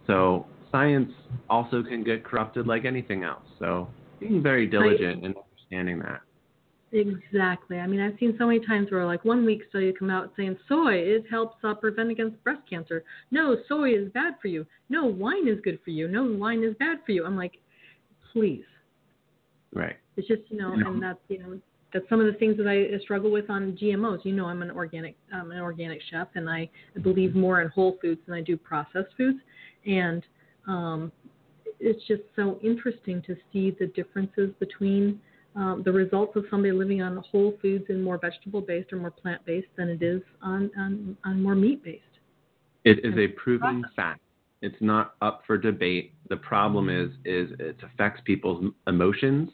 So 0.07 0.47
science 0.71 1.13
also 1.51 1.83
can 1.83 2.03
get 2.05 2.25
corrupted 2.25 2.67
like 2.67 2.85
anything 2.85 3.23
else. 3.23 3.45
So 3.59 3.89
being 4.21 4.43
very 4.43 4.67
diligent 4.67 5.25
in 5.25 5.35
understanding 5.37 5.99
that. 6.01 6.21
Exactly. 6.93 7.79
I 7.79 7.87
mean, 7.87 8.01
I've 8.01 8.19
seen 8.19 8.37
so 8.39 8.47
many 8.47 8.65
times 8.65 8.91
where, 8.91 9.05
like, 9.05 9.25
one 9.25 9.45
week 9.45 9.63
study 9.69 9.93
come 9.93 10.09
out 10.09 10.33
saying 10.37 10.57
soy 10.69 10.95
it 10.95 11.25
helps 11.29 11.57
uh, 11.65 11.75
prevent 11.75 12.11
against 12.11 12.43
breast 12.45 12.63
cancer. 12.71 13.05
No, 13.31 13.57
soy 13.69 13.95
is 13.95 14.11
bad 14.13 14.35
for 14.41 14.49
you. 14.49 14.65
No, 14.89 15.05
wine 15.05 15.49
is 15.49 15.59
good 15.63 15.81
for 15.85 15.91
you. 15.91 16.09
No, 16.09 16.25
wine 16.25 16.63
is 16.63 16.75
bad 16.79 16.99
for 17.05 17.13
you. 17.13 17.27
I'm 17.27 17.37
like, 17.37 17.55
please. 18.33 18.65
Right. 19.75 19.97
It's 20.17 20.29
just 20.29 20.43
you 20.49 20.59
know, 20.59 20.73
and 20.73 21.03
that's 21.03 21.19
you 21.29 21.39
know, 21.39 21.61
that's 21.93 22.09
some 22.09 22.21
of 22.21 22.27
the 22.27 22.39
things 22.39 22.57
that 22.57 22.67
I 22.67 22.99
struggle 23.03 23.31
with 23.31 23.51
on 23.51 23.77
GMOs. 23.81 24.25
You 24.25 24.33
know, 24.33 24.47
I'm 24.47 24.63
an 24.63 24.71
organic, 24.71 25.17
I'm 25.33 25.51
an 25.51 25.59
organic 25.59 26.01
chef, 26.11 26.29
and 26.35 26.49
I 26.49 26.69
believe 27.03 27.35
more 27.35 27.61
in 27.61 27.69
whole 27.69 27.99
foods 28.01 28.21
than 28.27 28.35
I 28.35 28.41
do 28.41 28.57
processed 28.57 29.15
foods. 29.17 29.39
And 29.87 30.23
um, 30.67 31.13
it's 31.79 32.05
just 32.07 32.23
so 32.35 32.59
interesting 32.63 33.23
to 33.27 33.37
see 33.53 33.77
the 33.79 33.87
differences 33.89 34.51
between 34.59 35.21
um, 35.55 35.83
the 35.85 35.93
results 35.93 36.37
of 36.37 36.45
somebody 36.51 36.73
living 36.73 37.03
on 37.03 37.17
whole 37.31 37.55
foods 37.63 37.85
and 37.89 38.03
more 38.03 38.19
vegetable 38.19 38.61
based 38.61 38.93
or 38.93 38.97
more 38.97 39.11
plant 39.11 39.45
based 39.47 39.69
than 39.77 39.89
it 39.89 40.03
is 40.03 40.21
on, 40.43 40.71
on, 40.79 41.17
on 41.25 41.43
more 41.43 41.55
meat 41.55 41.83
based. 41.83 42.03
It 42.85 43.05
is 43.05 43.15
a 43.17 43.29
proven 43.29 43.85
fact. 43.97 44.21
It's 44.63 44.77
not 44.81 45.15
up 45.21 45.43
for 45.47 45.59
debate. 45.59 46.15
The 46.29 46.37
problem 46.37 46.87
mm-hmm. 46.87 47.27
is 47.27 47.51
is 47.51 47.57
it 47.61 47.77
affects 47.83 48.21
people's 48.25 48.73
emotions. 48.87 49.51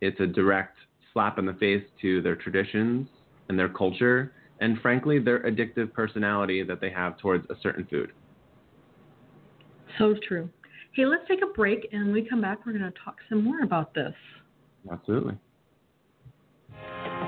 It's 0.00 0.18
a 0.20 0.26
direct 0.26 0.76
slap 1.12 1.38
in 1.38 1.46
the 1.46 1.54
face 1.54 1.84
to 2.02 2.22
their 2.22 2.36
traditions 2.36 3.08
and 3.48 3.58
their 3.58 3.68
culture, 3.68 4.32
and 4.60 4.78
frankly, 4.80 5.18
their 5.18 5.40
addictive 5.40 5.92
personality 5.92 6.62
that 6.62 6.80
they 6.80 6.90
have 6.90 7.18
towards 7.18 7.48
a 7.50 7.54
certain 7.62 7.86
food. 7.90 8.12
So 9.98 10.14
true. 10.26 10.48
Hey, 10.92 11.06
let's 11.06 11.26
take 11.28 11.40
a 11.42 11.52
break, 11.54 11.88
and 11.92 12.06
when 12.06 12.12
we 12.12 12.28
come 12.28 12.40
back, 12.40 12.64
we're 12.66 12.72
going 12.72 12.90
to 12.90 12.98
talk 13.04 13.16
some 13.28 13.44
more 13.44 13.62
about 13.62 13.94
this. 13.94 14.14
Absolutely. 14.90 15.34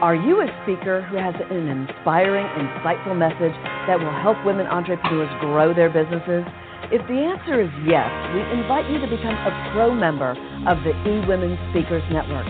Are 0.00 0.16
you 0.16 0.40
a 0.40 0.46
speaker 0.62 1.02
who 1.02 1.16
has 1.16 1.34
an 1.50 1.68
inspiring, 1.68 2.46
insightful 2.58 3.16
message 3.16 3.54
that 3.86 3.98
will 4.00 4.10
help 4.22 4.36
women 4.44 4.66
entrepreneurs 4.66 5.30
grow 5.40 5.72
their 5.72 5.90
businesses? 5.90 6.44
If 6.90 7.06
the 7.06 7.14
answer 7.14 7.62
is 7.62 7.70
yes, 7.86 8.10
we 8.34 8.42
invite 8.58 8.90
you 8.90 8.98
to 8.98 9.06
become 9.06 9.38
a 9.38 9.52
pro 9.72 9.94
member 9.94 10.34
of 10.66 10.82
the 10.82 10.92
eWomen 11.06 11.54
Speakers 11.70 12.02
Network. 12.10 12.46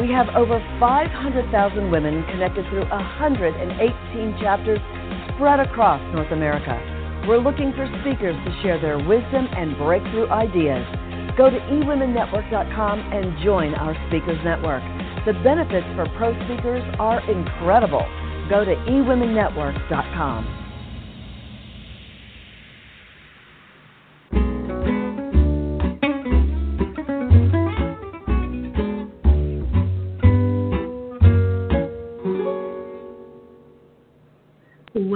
We 0.00 0.08
have 0.14 0.28
over 0.38 0.62
500,000 0.78 1.90
women 1.90 2.24
connected 2.30 2.64
through 2.70 2.86
118 2.88 4.38
chapters 4.40 4.78
spread 5.34 5.60
across 5.60 6.00
North 6.14 6.30
America. 6.32 6.78
We're 7.26 7.42
looking 7.42 7.72
for 7.72 7.84
speakers 8.00 8.36
to 8.46 8.50
share 8.62 8.80
their 8.80 8.96
wisdom 8.98 9.48
and 9.52 9.76
breakthrough 9.76 10.30
ideas. 10.30 10.86
Go 11.36 11.50
to 11.50 11.58
eWomenNetwork.com 11.58 12.98
and 13.12 13.42
join 13.44 13.74
our 13.74 13.94
Speakers 14.08 14.38
Network. 14.44 14.82
The 15.26 15.34
benefits 15.44 15.86
for 15.94 16.08
pro 16.16 16.32
speakers 16.46 16.82
are 16.98 17.20
incredible. 17.28 18.06
Go 18.48 18.64
to 18.64 18.74
eWomenNetwork.com. 18.88 20.61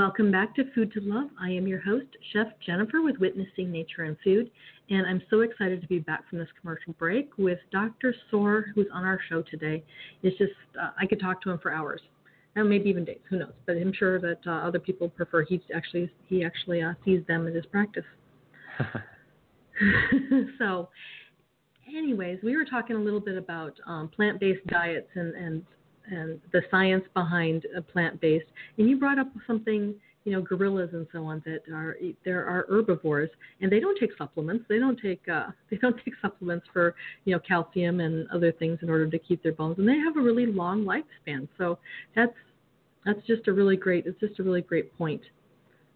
Welcome 0.07 0.31
back 0.31 0.55
to 0.55 0.73
Food 0.73 0.93
to 0.93 1.01
Love. 1.01 1.31
I 1.37 1.51
am 1.51 1.67
your 1.67 1.81
host, 1.81 2.07
Chef 2.33 2.47
Jennifer 2.65 3.03
with 3.03 3.17
Witnessing 3.19 3.73
Nature 3.73 4.05
and 4.05 4.17
Food, 4.23 4.53
and 4.89 5.05
I'm 5.05 5.21
so 5.29 5.41
excited 5.41 5.83
to 5.83 5.89
be 5.89 5.99
back 5.99 6.31
from 6.31 6.39
this 6.39 6.47
commercial 6.61 6.93
break 6.93 7.31
with 7.39 7.59
Dr. 7.73 8.15
Sorr, 8.31 8.67
who's 8.73 8.87
on 8.95 9.05
our 9.05 9.19
show 9.29 9.43
today. 9.43 9.83
It's 10.23 10.39
just, 10.39 10.53
uh, 10.81 10.91
I 10.97 11.07
could 11.07 11.19
talk 11.19 11.43
to 11.43 11.51
him 11.51 11.59
for 11.59 11.73
hours, 11.73 12.01
and 12.55 12.71
maybe 12.71 12.89
even 12.89 13.05
days, 13.05 13.19
who 13.29 13.41
knows, 13.41 13.53
but 13.67 13.73
I'm 13.73 13.93
sure 13.93 14.21
that 14.21 14.39
uh, 14.47 14.53
other 14.53 14.79
people 14.79 15.09
prefer, 15.09 15.45
he 15.45 15.61
actually, 15.75 16.09
he 16.29 16.45
actually 16.45 16.83
uh, 16.83 16.93
sees 17.05 17.27
them 17.27 17.49
in 17.49 17.55
his 17.57 17.67
practice. 17.67 18.05
so, 20.61 20.89
anyways, 21.89 22.39
we 22.45 22.57
were 22.57 22.65
talking 22.65 22.95
a 22.95 23.01
little 23.01 23.19
bit 23.19 23.37
about 23.37 23.73
um, 23.89 24.09
plant-based 24.15 24.69
diets 24.69 25.09
and, 25.17 25.35
and 25.35 25.65
and 26.11 26.41
the 26.53 26.63
science 26.71 27.05
behind 27.15 27.67
a 27.77 27.83
plant-based. 27.83 28.47
And 28.79 28.89
you 28.89 28.99
brought 28.99 29.19
up 29.19 29.29
something, 29.47 29.95
you 30.25 30.33
know, 30.33 30.41
gorillas 30.41 30.91
and 30.93 31.07
so 31.13 31.25
on 31.25 31.43
that 31.47 31.63
are 31.73 31.97
there 32.25 32.47
are 32.47 32.67
herbivores, 32.69 33.31
and 33.61 33.71
they 33.71 33.81
don't 33.81 33.99
take 33.99 34.11
supplements. 34.19 34.65
They 34.69 34.79
don't 34.79 34.99
take 35.01 35.23
uh, 35.29 35.49
they 35.71 35.77
don't 35.77 35.97
take 36.05 36.15
supplements 36.21 36.67
for 36.73 36.95
you 37.25 37.35
know 37.35 37.41
calcium 37.41 38.01
and 38.01 38.29
other 38.31 38.53
things 38.53 38.79
in 38.83 38.91
order 38.91 39.09
to 39.09 39.19
keep 39.19 39.43
their 39.43 39.53
bones, 39.53 39.79
and 39.79 39.89
they 39.89 39.99
have 39.99 40.17
a 40.17 40.21
really 40.21 40.47
long 40.47 40.85
lifespan. 40.85 41.49
So 41.59 41.79
that's 42.15 42.35
that's 43.05 43.25
just 43.27 43.47
a 43.49 43.53
really 43.53 43.77
great 43.77 44.07
it's 44.07 44.21
just 44.21 44.39
a 44.41 44.43
really 44.43 44.63
great 44.63 44.97
point. 44.99 45.23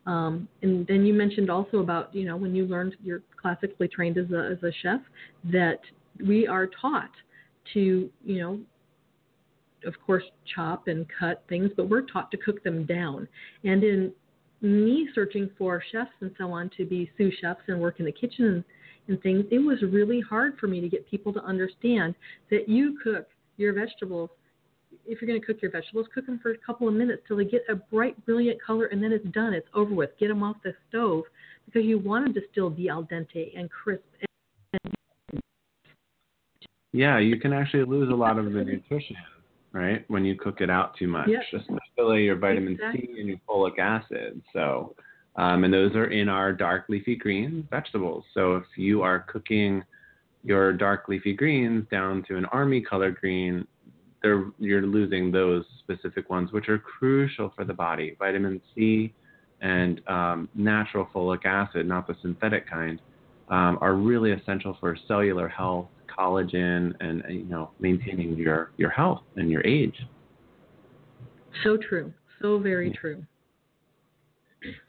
Um, 0.06 0.48
and 0.62 0.86
then 0.86 1.04
you 1.04 1.12
mentioned 1.12 1.50
also 1.50 1.78
about 1.78 2.14
you 2.14 2.24
know 2.24 2.36
when 2.36 2.54
you 2.54 2.64
learned 2.64 2.96
you're 3.02 3.22
classically 3.40 3.88
trained 3.88 4.16
as 4.16 4.30
a 4.30 4.56
as 4.56 4.62
a 4.62 4.72
chef 4.82 5.00
that 5.52 5.80
we 6.26 6.46
are 6.46 6.66
taught 6.80 7.10
to 7.74 8.10
you 8.24 8.38
know 8.38 8.60
of 9.84 9.94
course, 10.06 10.24
chop 10.54 10.88
and 10.88 11.06
cut 11.18 11.44
things, 11.48 11.70
but 11.76 11.88
we're 11.88 12.02
taught 12.02 12.30
to 12.30 12.36
cook 12.36 12.62
them 12.62 12.84
down. 12.84 13.28
And 13.64 13.82
in 13.82 14.12
me 14.60 15.08
searching 15.14 15.50
for 15.56 15.82
chefs 15.90 16.10
and 16.20 16.30
so 16.38 16.52
on 16.52 16.70
to 16.76 16.84
be 16.84 17.10
sous 17.16 17.34
chefs 17.40 17.62
and 17.68 17.80
work 17.80 17.98
in 17.98 18.06
the 18.06 18.12
kitchen 18.12 18.44
and, 18.46 18.64
and 19.08 19.22
things, 19.22 19.44
it 19.50 19.58
was 19.58 19.78
really 19.82 20.20
hard 20.20 20.58
for 20.58 20.66
me 20.68 20.80
to 20.80 20.88
get 20.88 21.08
people 21.08 21.32
to 21.32 21.42
understand 21.44 22.14
that 22.50 22.68
you 22.68 22.98
cook 23.02 23.28
your 23.56 23.72
vegetables. 23.72 24.30
If 25.06 25.20
you're 25.20 25.28
going 25.28 25.40
to 25.40 25.46
cook 25.46 25.62
your 25.62 25.70
vegetables, 25.70 26.06
cook 26.14 26.26
them 26.26 26.38
for 26.42 26.50
a 26.50 26.58
couple 26.58 26.86
of 26.88 26.94
minutes 26.94 27.22
till 27.26 27.36
they 27.36 27.44
get 27.44 27.62
a 27.68 27.74
bright, 27.74 28.24
brilliant 28.26 28.60
color, 28.62 28.86
and 28.86 29.02
then 29.02 29.12
it's 29.12 29.26
done. 29.28 29.54
It's 29.54 29.68
over 29.74 29.94
with. 29.94 30.10
Get 30.18 30.28
them 30.28 30.42
off 30.42 30.56
the 30.62 30.74
stove 30.88 31.24
because 31.64 31.84
you 31.84 31.98
want 31.98 32.26
them 32.26 32.34
to 32.34 32.40
still 32.50 32.70
be 32.70 32.88
al 32.88 33.04
dente 33.04 33.58
and 33.58 33.70
crisp. 33.70 34.02
And 35.32 35.40
Yeah, 36.92 37.18
you 37.18 37.38
can 37.38 37.52
actually 37.52 37.84
lose 37.84 38.10
a 38.10 38.14
lot 38.14 38.38
of 38.38 38.44
the 38.44 38.64
nutrition, 38.64 39.16
right, 39.72 40.04
when 40.08 40.24
you 40.24 40.34
cook 40.36 40.60
it 40.60 40.70
out 40.70 40.96
too 40.96 41.08
much, 41.08 41.28
Yep. 41.28 41.42
especially 41.52 42.24
your 42.24 42.36
vitamin 42.36 42.74
Exactly. 42.74 43.08
C 43.14 43.20
and 43.20 43.28
your 43.28 43.38
folic 43.48 43.78
acid. 43.78 44.42
So, 44.52 44.94
um, 45.36 45.64
and 45.64 45.72
those 45.72 45.94
are 45.94 46.06
in 46.06 46.28
our 46.28 46.52
dark 46.52 46.86
leafy 46.88 47.16
green 47.16 47.66
vegetables. 47.70 48.24
So 48.34 48.56
if 48.56 48.64
you 48.76 49.02
are 49.02 49.20
cooking 49.20 49.84
your 50.42 50.72
dark 50.72 51.08
leafy 51.08 51.34
greens 51.34 51.86
down 51.90 52.24
to 52.28 52.36
an 52.36 52.46
army 52.46 52.80
color 52.80 53.10
green, 53.10 53.66
they're, 54.22 54.50
you're 54.58 54.86
losing 54.86 55.30
those 55.30 55.64
specific 55.78 56.28
ones, 56.30 56.52
which 56.52 56.68
are 56.68 56.78
crucial 56.78 57.52
for 57.54 57.64
the 57.64 57.72
body. 57.72 58.16
Vitamin 58.18 58.60
C 58.74 59.14
and 59.60 60.00
um, 60.08 60.48
natural 60.54 61.08
folic 61.14 61.44
acid, 61.44 61.86
not 61.86 62.06
the 62.06 62.16
synthetic 62.22 62.68
kind, 62.68 63.00
um, 63.50 63.78
are 63.80 63.94
really 63.94 64.32
essential 64.32 64.76
for 64.80 64.96
cellular 65.06 65.48
health, 65.48 65.88
collagen, 66.16 66.94
and 67.00 67.22
uh, 67.24 67.28
you 67.28 67.44
know 67.44 67.70
maintaining 67.80 68.36
your 68.36 68.70
your 68.76 68.90
health 68.90 69.22
and 69.36 69.50
your 69.50 69.66
age. 69.66 69.94
So 71.64 71.76
true. 71.76 72.12
So 72.40 72.58
very 72.58 72.88
Yeah. 72.88 73.00
true. 73.00 73.26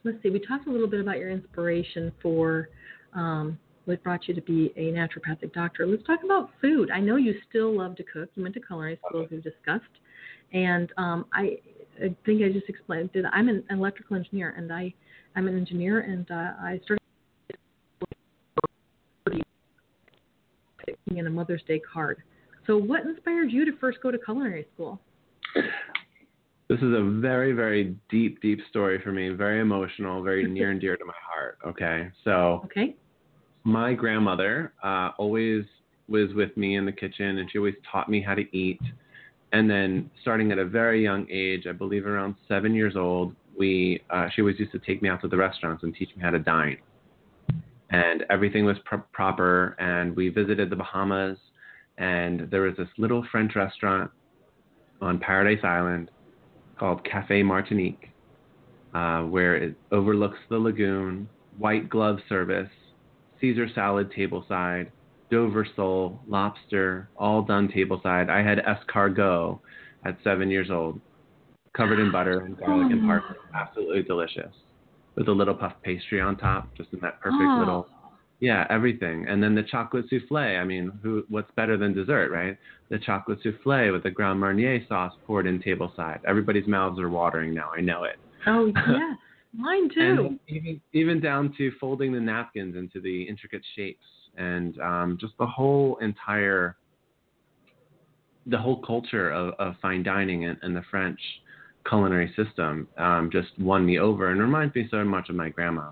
Let's 0.04 0.22
see. 0.22 0.30
We 0.30 0.38
talked 0.38 0.66
a 0.66 0.70
little 0.70 0.86
bit 0.86 1.00
about 1.00 1.18
your 1.18 1.30
inspiration 1.30 2.12
for 2.20 2.68
um, 3.14 3.58
what 3.86 4.02
brought 4.02 4.28
you 4.28 4.34
to 4.34 4.42
be 4.42 4.72
a 4.76 4.92
naturopathic 4.92 5.52
doctor. 5.52 5.86
Let's 5.86 6.04
talk 6.04 6.22
about 6.24 6.50
food. 6.60 6.90
I 6.90 7.00
know 7.00 7.16
you 7.16 7.34
still 7.48 7.76
love 7.76 7.96
to 7.96 8.02
cook. 8.04 8.28
You 8.34 8.42
went 8.42 8.54
to 8.54 8.60
culinary 8.60 8.98
school, 9.06 9.24
as 9.24 9.30
we've 9.30 9.42
discussed, 9.42 9.84
and 10.52 10.92
um, 10.98 11.24
I, 11.32 11.58
I 12.02 12.14
think 12.24 12.42
I 12.42 12.52
just 12.52 12.68
explained 12.68 13.10
that 13.14 13.24
I'm 13.32 13.48
an 13.48 13.64
electrical 13.70 14.16
engineer, 14.16 14.54
and 14.56 14.72
I, 14.72 14.92
I'm 15.36 15.48
an 15.48 15.56
engineer, 15.56 16.00
and 16.00 16.30
uh, 16.30 16.52
I 16.60 16.80
started 16.84 17.01
in 21.18 21.26
a 21.26 21.30
Mother's 21.30 21.62
Day 21.66 21.80
card. 21.80 22.22
So, 22.66 22.76
what 22.76 23.04
inspired 23.04 23.50
you 23.50 23.64
to 23.64 23.76
first 23.78 23.98
go 24.02 24.10
to 24.10 24.18
culinary 24.18 24.66
school? 24.74 25.00
This 26.68 26.78
is 26.78 26.94
a 26.94 27.18
very 27.20 27.52
very 27.52 27.96
deep 28.08 28.40
deep 28.40 28.60
story 28.70 29.00
for 29.02 29.12
me. 29.12 29.30
Very 29.30 29.60
emotional, 29.60 30.22
very 30.22 30.46
near 30.48 30.70
and 30.70 30.80
dear 30.80 30.96
to 30.96 31.04
my 31.04 31.12
heart. 31.22 31.58
Okay, 31.66 32.08
so 32.24 32.62
Okay. 32.64 32.94
my 33.64 33.94
grandmother 33.94 34.72
uh, 34.82 35.10
always 35.18 35.64
was 36.08 36.32
with 36.34 36.56
me 36.56 36.76
in 36.76 36.84
the 36.84 36.92
kitchen, 36.92 37.38
and 37.38 37.50
she 37.50 37.58
always 37.58 37.74
taught 37.90 38.08
me 38.08 38.20
how 38.20 38.34
to 38.34 38.56
eat. 38.56 38.80
And 39.52 39.68
then, 39.68 40.10
starting 40.22 40.50
at 40.50 40.58
a 40.58 40.64
very 40.64 41.02
young 41.02 41.26
age, 41.30 41.66
I 41.68 41.72
believe 41.72 42.06
around 42.06 42.36
seven 42.48 42.74
years 42.74 42.96
old, 42.96 43.34
we 43.58 44.02
uh, 44.10 44.28
she 44.34 44.40
always 44.40 44.58
used 44.58 44.72
to 44.72 44.78
take 44.78 45.02
me 45.02 45.08
out 45.08 45.20
to 45.22 45.28
the 45.28 45.36
restaurants 45.36 45.82
and 45.82 45.94
teach 45.94 46.08
me 46.16 46.22
how 46.22 46.30
to 46.30 46.38
dine. 46.38 46.78
And 47.92 48.24
everything 48.30 48.64
was 48.64 48.76
pr- 48.84 48.96
proper. 49.12 49.76
And 49.78 50.16
we 50.16 50.28
visited 50.28 50.70
the 50.70 50.76
Bahamas, 50.76 51.38
and 51.98 52.50
there 52.50 52.62
was 52.62 52.76
this 52.76 52.88
little 52.98 53.24
French 53.30 53.54
restaurant 53.54 54.10
on 55.00 55.18
Paradise 55.18 55.62
Island 55.62 56.10
called 56.78 57.04
Cafe 57.04 57.42
Martinique, 57.42 58.10
uh, 58.94 59.22
where 59.22 59.56
it 59.56 59.76
overlooks 59.90 60.38
the 60.48 60.58
lagoon, 60.58 61.28
white 61.58 61.88
glove 61.88 62.18
service, 62.28 62.70
Caesar 63.40 63.68
salad 63.74 64.12
tableside, 64.16 64.90
Dover 65.30 65.66
sole, 65.76 66.20
lobster, 66.28 67.08
all 67.16 67.42
done 67.42 67.66
tableside. 67.68 68.28
I 68.28 68.42
had 68.42 68.58
escargot 68.58 69.58
at 70.04 70.18
seven 70.22 70.50
years 70.50 70.70
old, 70.70 71.00
covered 71.74 71.98
in 71.98 72.12
butter 72.12 72.40
and 72.40 72.56
garlic 72.58 72.92
and 72.92 73.06
parsley. 73.06 73.36
Absolutely 73.54 74.02
delicious. 74.02 74.52
With 75.16 75.28
a 75.28 75.32
little 75.32 75.54
puff 75.54 75.74
pastry 75.82 76.20
on 76.20 76.36
top, 76.36 76.74
just 76.76 76.92
in 76.92 77.00
that 77.00 77.20
perfect 77.20 77.42
Oh. 77.42 77.58
little 77.58 77.88
yeah, 78.42 78.66
everything. 78.70 79.28
And 79.28 79.40
then 79.40 79.54
the 79.54 79.62
chocolate 79.62 80.06
souffle. 80.10 80.58
I 80.60 80.64
mean, 80.64 80.90
who 81.00 81.24
what's 81.28 81.50
better 81.52 81.76
than 81.76 81.94
dessert, 81.94 82.32
right? 82.32 82.58
The 82.88 82.98
chocolate 82.98 83.38
souffle 83.40 83.92
with 83.92 84.02
the 84.02 84.10
Grand 84.10 84.40
Marnier 84.40 84.84
sauce 84.88 85.12
poured 85.24 85.46
in 85.46 85.62
tableside. 85.62 86.18
Everybody's 86.26 86.66
mouths 86.66 86.98
are 86.98 87.08
watering 87.08 87.54
now. 87.54 87.70
I 87.76 87.80
know 87.80 88.02
it. 88.02 88.16
Oh 88.48 88.66
yeah, 88.88 89.14
mine 89.54 89.88
too. 89.94 90.40
Even 90.48 90.80
even 90.92 91.20
down 91.20 91.54
to 91.56 91.70
folding 91.78 92.12
the 92.12 92.20
napkins 92.20 92.74
into 92.74 93.00
the 93.00 93.22
intricate 93.22 93.62
shapes 93.76 94.04
and 94.36 94.80
um, 94.80 95.18
just 95.20 95.34
the 95.38 95.46
whole 95.46 95.98
entire 95.98 96.76
the 98.46 98.58
whole 98.58 98.82
culture 98.82 99.30
of, 99.30 99.54
of 99.60 99.76
fine 99.80 100.02
dining 100.02 100.46
and, 100.46 100.58
and 100.62 100.74
the 100.74 100.82
French 100.90 101.20
culinary 101.88 102.32
system 102.36 102.88
um, 102.98 103.30
just 103.32 103.48
won 103.58 103.84
me 103.84 103.98
over 103.98 104.30
and 104.30 104.40
reminds 104.40 104.74
me 104.74 104.88
so 104.90 105.04
much 105.04 105.28
of 105.28 105.34
my 105.36 105.48
grandma. 105.48 105.90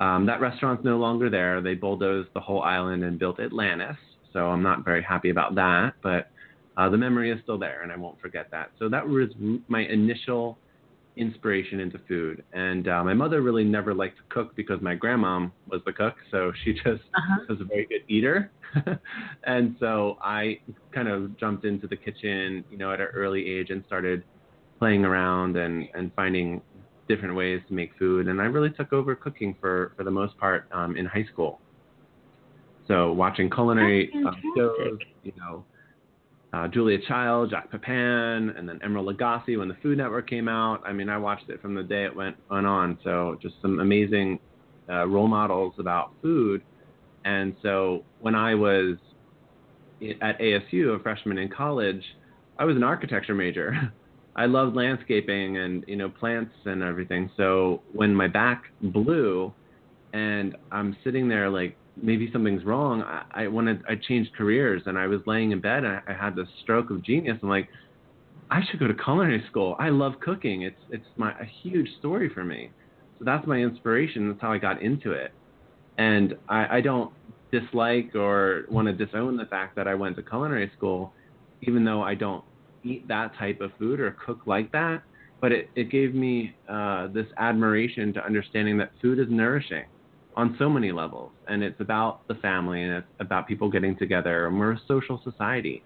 Um, 0.00 0.26
that 0.26 0.40
restaurant's 0.40 0.84
no 0.84 0.96
longer 0.98 1.30
there. 1.30 1.60
They 1.60 1.74
bulldozed 1.74 2.30
the 2.34 2.40
whole 2.40 2.62
island 2.62 3.04
and 3.04 3.18
built 3.18 3.38
Atlantis, 3.38 3.96
so 4.32 4.48
I'm 4.48 4.62
not 4.62 4.84
very 4.84 5.02
happy 5.02 5.30
about 5.30 5.54
that. 5.54 5.94
But 6.02 6.30
uh, 6.76 6.88
the 6.88 6.96
memory 6.96 7.30
is 7.30 7.38
still 7.42 7.58
there, 7.58 7.82
and 7.82 7.92
I 7.92 7.96
won't 7.96 8.20
forget 8.20 8.48
that. 8.50 8.70
So 8.78 8.88
that 8.88 9.06
was 9.06 9.28
my 9.68 9.80
initial 9.82 10.58
inspiration 11.16 11.78
into 11.80 11.98
food. 12.08 12.42
And 12.52 12.88
uh, 12.88 13.04
my 13.04 13.12
mother 13.14 13.42
really 13.42 13.64
never 13.64 13.94
liked 13.94 14.16
to 14.16 14.22
cook 14.30 14.56
because 14.56 14.80
my 14.80 14.94
grandma 14.94 15.46
was 15.68 15.82
the 15.84 15.92
cook, 15.92 16.14
so 16.30 16.52
she 16.64 16.72
just 16.84 17.02
Uh-huh. 17.14 17.44
was 17.48 17.60
a 17.60 17.64
very 17.64 17.86
good 17.86 18.02
eater. 18.08 18.50
and 19.44 19.76
so 19.78 20.16
I 20.22 20.58
kind 20.92 21.08
of 21.08 21.38
jumped 21.38 21.64
into 21.64 21.86
the 21.86 21.96
kitchen, 21.96 22.64
you 22.70 22.78
know, 22.78 22.92
at 22.92 23.00
an 23.00 23.08
early 23.14 23.46
age 23.46 23.70
and 23.70 23.84
started 23.86 24.24
playing 24.82 25.04
around 25.04 25.56
and, 25.56 25.88
and 25.94 26.10
finding 26.16 26.60
different 27.06 27.36
ways 27.36 27.60
to 27.68 27.72
make 27.72 27.96
food. 28.00 28.26
And 28.26 28.40
I 28.40 28.46
really 28.46 28.70
took 28.70 28.92
over 28.92 29.14
cooking 29.14 29.54
for, 29.60 29.92
for 29.96 30.02
the 30.02 30.10
most 30.10 30.36
part 30.38 30.66
um, 30.72 30.96
in 30.96 31.06
high 31.06 31.24
school. 31.32 31.60
So 32.88 33.12
watching 33.12 33.48
culinary 33.48 34.10
uh, 34.26 34.32
shows, 34.56 34.98
you 35.22 35.32
know, 35.36 35.64
uh, 36.52 36.66
Julia 36.66 36.98
Child, 37.06 37.50
Jacques 37.50 37.70
Pépin, 37.70 38.58
and 38.58 38.68
then 38.68 38.80
Emeril 38.80 39.14
Lagasse 39.14 39.56
when 39.56 39.68
the 39.68 39.76
Food 39.84 39.98
Network 39.98 40.28
came 40.28 40.48
out. 40.48 40.82
I 40.84 40.92
mean, 40.92 41.08
I 41.08 41.16
watched 41.16 41.48
it 41.48 41.62
from 41.62 41.76
the 41.76 41.84
day 41.84 42.04
it 42.04 42.16
went, 42.16 42.34
went 42.50 42.66
on. 42.66 42.98
So 43.04 43.38
just 43.40 43.54
some 43.62 43.78
amazing 43.78 44.40
uh, 44.90 45.06
role 45.06 45.28
models 45.28 45.74
about 45.78 46.10
food. 46.20 46.60
And 47.24 47.54
so 47.62 48.02
when 48.18 48.34
I 48.34 48.56
was 48.56 48.96
at 50.20 50.40
ASU, 50.40 50.98
a 50.98 51.02
freshman 51.04 51.38
in 51.38 51.50
college, 51.50 52.02
I 52.58 52.64
was 52.64 52.74
an 52.74 52.82
architecture 52.82 53.36
major. 53.36 53.92
I 54.34 54.46
loved 54.46 54.74
landscaping 54.74 55.58
and 55.58 55.84
you 55.86 55.96
know 55.96 56.08
plants 56.08 56.54
and 56.64 56.82
everything. 56.82 57.30
So 57.36 57.82
when 57.92 58.14
my 58.14 58.28
back 58.28 58.64
blew, 58.80 59.52
and 60.12 60.56
I'm 60.70 60.96
sitting 61.04 61.28
there 61.28 61.50
like 61.50 61.76
maybe 62.00 62.30
something's 62.32 62.64
wrong. 62.64 63.02
I, 63.02 63.44
I 63.44 63.46
wanted 63.48 63.82
I 63.88 63.96
changed 63.96 64.34
careers 64.34 64.82
and 64.86 64.98
I 64.98 65.06
was 65.06 65.20
laying 65.26 65.52
in 65.52 65.60
bed 65.60 65.84
and 65.84 65.96
I, 65.96 66.02
I 66.08 66.12
had 66.14 66.34
this 66.34 66.48
stroke 66.62 66.90
of 66.90 67.02
genius. 67.02 67.38
I'm 67.42 67.48
like, 67.48 67.68
I 68.50 68.60
should 68.70 68.80
go 68.80 68.86
to 68.86 68.94
culinary 68.94 69.44
school. 69.50 69.76
I 69.78 69.90
love 69.90 70.14
cooking. 70.20 70.62
It's 70.62 70.80
it's 70.90 71.06
my 71.16 71.32
a 71.32 71.44
huge 71.62 71.88
story 71.98 72.30
for 72.32 72.44
me. 72.44 72.70
So 73.18 73.24
that's 73.24 73.46
my 73.46 73.58
inspiration. 73.58 74.28
That's 74.28 74.40
how 74.40 74.52
I 74.52 74.58
got 74.58 74.82
into 74.82 75.12
it. 75.12 75.32
And 75.98 76.34
I, 76.48 76.78
I 76.78 76.80
don't 76.80 77.12
dislike 77.52 78.14
or 78.14 78.64
want 78.70 78.88
to 78.88 78.92
disown 78.94 79.36
the 79.36 79.44
fact 79.44 79.76
that 79.76 79.86
I 79.86 79.94
went 79.94 80.16
to 80.16 80.22
culinary 80.22 80.70
school, 80.76 81.12
even 81.60 81.84
though 81.84 82.02
I 82.02 82.14
don't 82.14 82.42
eat 82.84 83.06
that 83.08 83.34
type 83.36 83.60
of 83.60 83.70
food 83.78 84.00
or 84.00 84.16
cook 84.24 84.40
like 84.46 84.70
that. 84.72 85.02
But 85.40 85.52
it, 85.52 85.70
it 85.74 85.90
gave 85.90 86.14
me 86.14 86.54
uh, 86.68 87.08
this 87.08 87.26
admiration 87.36 88.12
to 88.14 88.24
understanding 88.24 88.78
that 88.78 88.92
food 89.00 89.18
is 89.18 89.26
nourishing 89.28 89.84
on 90.36 90.56
so 90.58 90.68
many 90.68 90.92
levels. 90.92 91.32
And 91.48 91.62
it's 91.62 91.80
about 91.80 92.26
the 92.28 92.34
family 92.36 92.82
and 92.82 92.92
it's 92.92 93.06
about 93.20 93.48
people 93.48 93.70
getting 93.70 93.96
together. 93.96 94.46
And 94.46 94.58
we're 94.58 94.72
a 94.72 94.80
social 94.86 95.20
society. 95.24 95.82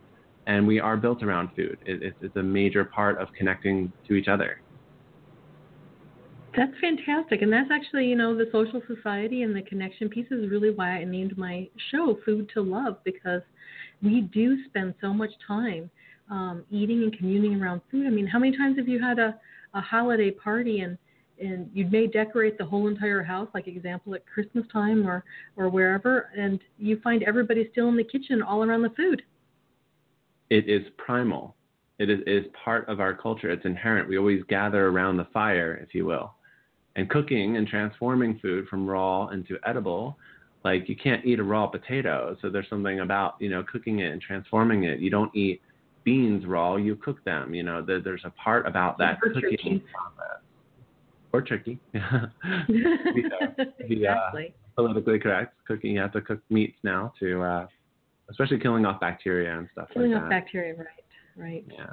And 0.46 0.66
we 0.66 0.78
are 0.78 0.96
built 0.96 1.22
around 1.22 1.50
food. 1.56 1.78
It, 1.86 2.02
it's, 2.02 2.16
it's 2.20 2.36
a 2.36 2.42
major 2.42 2.84
part 2.84 3.18
of 3.20 3.28
connecting 3.36 3.92
to 4.06 4.14
each 4.14 4.28
other. 4.28 4.60
That's 6.56 6.72
fantastic. 6.80 7.42
And 7.42 7.52
that's 7.52 7.70
actually, 7.70 8.06
you 8.06 8.16
know, 8.16 8.34
the 8.34 8.48
social 8.50 8.80
society 8.86 9.42
and 9.42 9.54
the 9.54 9.62
connection 9.62 10.08
piece 10.08 10.28
is 10.30 10.50
really 10.50 10.70
why 10.70 10.90
I 10.90 11.04
named 11.04 11.36
my 11.36 11.68
show 11.90 12.18
Food 12.24 12.50
to 12.54 12.62
Love 12.62 12.96
because 13.04 13.42
we 14.02 14.22
do 14.22 14.64
spend 14.66 14.94
so 15.00 15.12
much 15.12 15.30
time 15.46 15.90
um, 16.30 16.64
eating 16.70 17.02
and 17.02 17.16
communing 17.16 17.60
around 17.60 17.80
food. 17.90 18.06
I 18.06 18.10
mean, 18.10 18.26
how 18.26 18.38
many 18.38 18.56
times 18.56 18.76
have 18.78 18.88
you 18.88 19.00
had 19.00 19.18
a, 19.18 19.38
a 19.74 19.80
holiday 19.80 20.30
party 20.30 20.80
and 20.80 20.98
and 21.38 21.68
you 21.74 21.86
may 21.86 22.06
decorate 22.06 22.56
the 22.56 22.64
whole 22.64 22.88
entire 22.88 23.22
house, 23.22 23.46
like 23.52 23.66
example 23.68 24.14
at 24.14 24.24
Christmas 24.26 24.64
time 24.72 25.06
or 25.06 25.22
or 25.56 25.68
wherever, 25.68 26.30
and 26.36 26.60
you 26.78 26.98
find 27.00 27.22
everybody 27.24 27.68
still 27.72 27.88
in 27.88 27.96
the 27.96 28.04
kitchen 28.04 28.42
all 28.42 28.64
around 28.64 28.82
the 28.82 28.90
food. 28.90 29.22
It 30.48 30.68
is 30.68 30.82
primal. 30.96 31.54
It 31.98 32.10
is, 32.10 32.20
is 32.26 32.44
part 32.64 32.88
of 32.88 33.00
our 33.00 33.14
culture. 33.14 33.50
It's 33.50 33.64
inherent. 33.64 34.08
We 34.08 34.18
always 34.18 34.42
gather 34.48 34.88
around 34.88 35.16
the 35.16 35.26
fire, 35.32 35.78
if 35.82 35.94
you 35.94 36.06
will. 36.06 36.34
And 36.94 37.08
cooking 37.10 37.56
and 37.56 37.66
transforming 37.66 38.38
food 38.38 38.68
from 38.68 38.86
raw 38.86 39.28
into 39.28 39.58
edible, 39.66 40.18
like 40.64 40.88
you 40.88 40.96
can't 40.96 41.24
eat 41.24 41.38
a 41.38 41.44
raw 41.44 41.66
potato. 41.66 42.36
So 42.40 42.50
there's 42.50 42.68
something 42.68 43.00
about, 43.00 43.36
you 43.38 43.48
know, 43.48 43.64
cooking 43.70 44.00
it 44.00 44.12
and 44.12 44.20
transforming 44.20 44.84
it. 44.84 45.00
You 45.00 45.10
don't 45.10 45.34
eat 45.34 45.60
beans 46.06 46.46
raw, 46.46 46.76
you 46.76 46.96
cook 46.96 47.22
them. 47.24 47.52
You 47.52 47.64
know, 47.64 47.82
there, 47.84 48.00
there's 48.00 48.22
a 48.24 48.30
part 48.30 48.66
about 48.66 48.96
that 48.98 49.18
Or 49.22 49.28
cooking 49.34 49.50
turkey. 49.50 49.84
process. 49.92 50.40
Or 51.32 51.42
turkey. 51.42 51.78
the, 51.92 53.72
the, 53.88 54.06
uh, 54.08 54.30
politically 54.74 55.18
correct. 55.18 55.54
Cooking, 55.66 55.90
you 55.92 56.00
have 56.00 56.12
to 56.12 56.20
cook 56.22 56.40
meats 56.48 56.78
now 56.82 57.12
to 57.20 57.42
uh, 57.42 57.66
especially 58.30 58.58
killing 58.58 58.86
off 58.86 59.00
bacteria 59.00 59.58
and 59.58 59.68
stuff 59.72 59.88
Killing 59.92 60.12
like 60.12 60.22
off 60.22 60.30
that. 60.30 60.42
bacteria, 60.44 60.74
right, 60.74 60.86
right. 61.36 61.64
Yeah. 61.70 61.90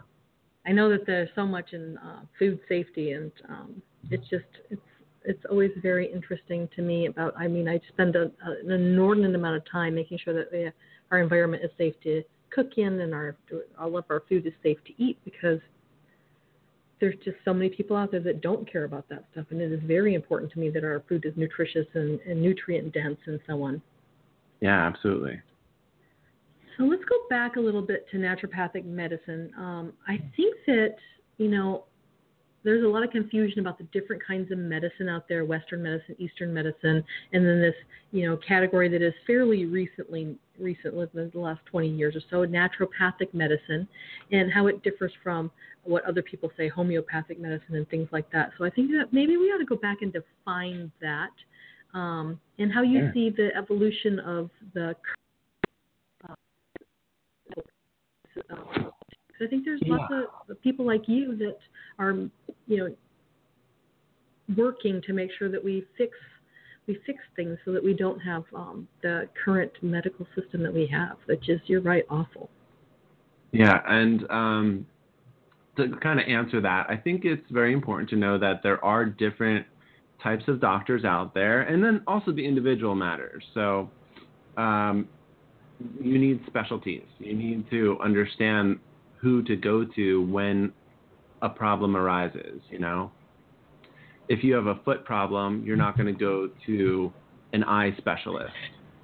I 0.65 0.71
know 0.71 0.89
that 0.89 1.05
there's 1.05 1.29
so 1.35 1.45
much 1.45 1.73
in 1.73 1.97
uh, 1.97 2.21
food 2.39 2.59
safety, 2.69 3.11
and 3.11 3.31
um, 3.49 3.81
it's 4.11 4.27
just 4.29 4.45
it's 4.69 4.81
it's 5.25 5.43
always 5.49 5.71
very 5.81 6.11
interesting 6.11 6.69
to 6.75 6.81
me 6.81 7.07
about. 7.07 7.33
I 7.37 7.47
mean, 7.47 7.67
I 7.67 7.79
spend 7.89 8.15
a, 8.15 8.23
a, 8.45 8.65
an 8.65 8.71
inordinate 8.71 9.35
amount 9.35 9.57
of 9.57 9.63
time 9.69 9.95
making 9.95 10.19
sure 10.23 10.33
that 10.33 10.47
we, 10.53 10.69
our 11.11 11.19
environment 11.19 11.63
is 11.65 11.71
safe 11.77 11.95
to 12.03 12.23
cook 12.53 12.77
in, 12.77 12.99
and 13.01 13.13
our 13.13 13.35
all 13.79 13.97
of 13.97 14.05
our 14.09 14.23
food 14.29 14.45
is 14.45 14.53
safe 14.61 14.77
to 14.85 15.03
eat 15.03 15.17
because 15.25 15.59
there's 16.99 17.15
just 17.25 17.37
so 17.43 17.53
many 17.53 17.69
people 17.69 17.97
out 17.97 18.11
there 18.11 18.21
that 18.21 18.41
don't 18.41 18.71
care 18.71 18.85
about 18.85 19.07
that 19.09 19.25
stuff, 19.31 19.45
and 19.49 19.59
it 19.59 19.71
is 19.71 19.81
very 19.85 20.13
important 20.13 20.51
to 20.53 20.59
me 20.59 20.69
that 20.69 20.83
our 20.83 21.03
food 21.09 21.25
is 21.25 21.33
nutritious 21.35 21.87
and, 21.95 22.19
and 22.21 22.41
nutrient 22.41 22.93
dense 22.93 23.17
and 23.25 23.39
so 23.45 23.61
on. 23.61 23.81
Yeah, 24.61 24.87
absolutely. 24.87 25.41
So 26.77 26.83
let's 26.85 27.03
go 27.03 27.17
back 27.29 27.57
a 27.57 27.59
little 27.59 27.81
bit 27.81 28.05
to 28.11 28.17
naturopathic 28.17 28.85
medicine. 28.85 29.51
Um, 29.57 29.93
I 30.07 30.17
think 30.35 30.55
that, 30.65 30.95
you 31.37 31.49
know, 31.49 31.85
there's 32.63 32.83
a 32.83 32.87
lot 32.87 33.03
of 33.03 33.11
confusion 33.11 33.59
about 33.59 33.77
the 33.77 33.83
different 33.91 34.25
kinds 34.25 34.51
of 34.51 34.57
medicine 34.57 35.09
out 35.09 35.27
there 35.27 35.43
Western 35.43 35.83
medicine, 35.83 36.15
Eastern 36.17 36.53
medicine, 36.53 37.03
and 37.33 37.45
then 37.45 37.59
this, 37.59 37.75
you 38.11 38.25
know, 38.25 38.37
category 38.37 38.87
that 38.87 39.01
is 39.01 39.13
fairly 39.27 39.65
recently, 39.65 40.37
recent 40.59 40.93
within 40.93 41.31
the 41.33 41.39
last 41.39 41.61
20 41.65 41.89
years 41.89 42.15
or 42.15 42.21
so, 42.29 42.45
naturopathic 42.45 43.33
medicine, 43.33 43.87
and 44.31 44.51
how 44.51 44.67
it 44.67 44.83
differs 44.83 45.11
from 45.23 45.51
what 45.83 46.03
other 46.05 46.21
people 46.21 46.51
say, 46.55 46.67
homeopathic 46.67 47.39
medicine, 47.39 47.75
and 47.75 47.87
things 47.89 48.07
like 48.11 48.29
that. 48.31 48.51
So 48.57 48.65
I 48.65 48.69
think 48.69 48.91
that 48.91 49.11
maybe 49.11 49.37
we 49.37 49.45
ought 49.51 49.57
to 49.57 49.65
go 49.65 49.75
back 49.75 49.97
and 50.01 50.13
define 50.13 50.91
that. 51.01 51.31
Um, 51.93 52.39
and 52.57 52.73
how 52.73 52.81
you 52.81 53.01
Sure. 53.01 53.13
see 53.13 53.29
the 53.29 53.55
evolution 53.55 54.19
of 54.19 54.49
the 54.73 54.95
because 58.35 59.41
I 59.41 59.47
think 59.47 59.65
there's 59.65 59.81
lots 59.85 60.11
of 60.49 60.61
people 60.61 60.85
like 60.85 61.07
you 61.07 61.35
that 61.37 61.57
are, 61.99 62.13
you 62.67 62.77
know, 62.77 62.95
working 64.55 65.01
to 65.05 65.13
make 65.13 65.31
sure 65.37 65.49
that 65.49 65.63
we 65.63 65.85
fix 65.97 66.17
we 66.87 66.99
fix 67.05 67.19
things 67.35 67.57
so 67.65 67.71
that 67.71 67.83
we 67.83 67.93
don't 67.93 68.19
have 68.19 68.43
um, 68.55 68.87
the 69.01 69.29
current 69.43 69.71
medical 69.81 70.27
system 70.35 70.63
that 70.63 70.73
we 70.73 70.87
have, 70.87 71.17
which 71.25 71.49
is 71.49 71.59
you're 71.65 71.81
right, 71.81 72.03
awful. 72.09 72.49
Yeah, 73.51 73.79
and 73.87 74.29
um, 74.29 74.85
to 75.77 75.95
kind 76.01 76.19
of 76.19 76.27
answer 76.27 76.59
that, 76.61 76.87
I 76.89 76.97
think 76.97 77.23
it's 77.23 77.49
very 77.51 77.73
important 77.73 78.09
to 78.09 78.15
know 78.15 78.37
that 78.39 78.61
there 78.63 78.83
are 78.83 79.05
different 79.05 79.65
types 80.21 80.43
of 80.47 80.59
doctors 80.59 81.03
out 81.03 81.33
there, 81.33 81.61
and 81.61 81.83
then 81.83 82.01
also 82.07 82.31
the 82.31 82.45
individual 82.45 82.95
matters. 82.95 83.43
So 83.53 83.89
um, 84.57 85.07
you 86.01 86.17
need 86.17 86.41
specialties. 86.47 87.03
You 87.19 87.33
need 87.33 87.69
to 87.69 87.97
understand 88.03 88.79
who 89.17 89.43
to 89.43 89.55
go 89.55 89.85
to 89.85 90.25
when 90.25 90.73
a 91.41 91.49
problem 91.49 91.95
arises. 91.95 92.61
You 92.69 92.79
know, 92.79 93.11
if 94.29 94.43
you 94.43 94.53
have 94.55 94.67
a 94.67 94.75
foot 94.85 95.05
problem, 95.05 95.63
you're 95.65 95.77
not 95.77 95.97
going 95.97 96.07
to 96.07 96.19
go 96.19 96.49
to 96.65 97.11
an 97.53 97.63
eye 97.63 97.93
specialist, 97.97 98.53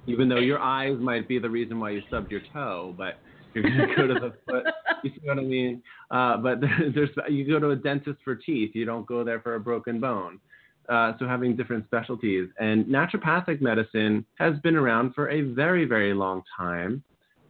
even 0.06 0.28
though 0.28 0.38
your 0.38 0.58
eyes 0.58 0.96
might 0.98 1.28
be 1.28 1.38
the 1.38 1.48
reason 1.48 1.78
why 1.78 1.90
you 1.90 2.02
stubbed 2.08 2.30
your 2.30 2.40
toe, 2.52 2.94
but 2.96 3.18
you're 3.54 3.64
going 3.64 3.88
to 3.88 3.94
go 3.96 4.06
to 4.06 4.14
the 4.14 4.32
foot. 4.46 4.64
You 5.02 5.10
see 5.10 5.20
what 5.26 5.38
I 5.38 5.42
mean? 5.42 5.82
Uh, 6.10 6.36
but 6.36 6.60
there's 6.94 7.10
you 7.28 7.46
go 7.46 7.58
to 7.58 7.70
a 7.70 7.76
dentist 7.76 8.18
for 8.24 8.34
teeth. 8.34 8.72
You 8.74 8.84
don't 8.84 9.06
go 9.06 9.24
there 9.24 9.40
for 9.40 9.54
a 9.54 9.60
broken 9.60 10.00
bone. 10.00 10.40
Uh, 10.88 11.12
so 11.18 11.26
having 11.26 11.54
different 11.54 11.84
specialties 11.86 12.48
and 12.58 12.84
naturopathic 12.86 13.60
medicine 13.60 14.24
has 14.34 14.58
been 14.58 14.74
around 14.74 15.14
for 15.14 15.30
a 15.30 15.42
very 15.42 15.84
very 15.84 16.12
long 16.12 16.42
time, 16.56 17.02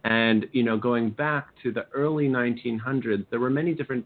and 0.03 0.45
you 0.51 0.63
know 0.63 0.77
going 0.77 1.09
back 1.09 1.47
to 1.63 1.71
the 1.71 1.87
early 1.93 2.27
1900s, 2.27 3.25
there 3.31 3.39
were 3.39 3.49
many 3.49 3.73
different 3.73 4.05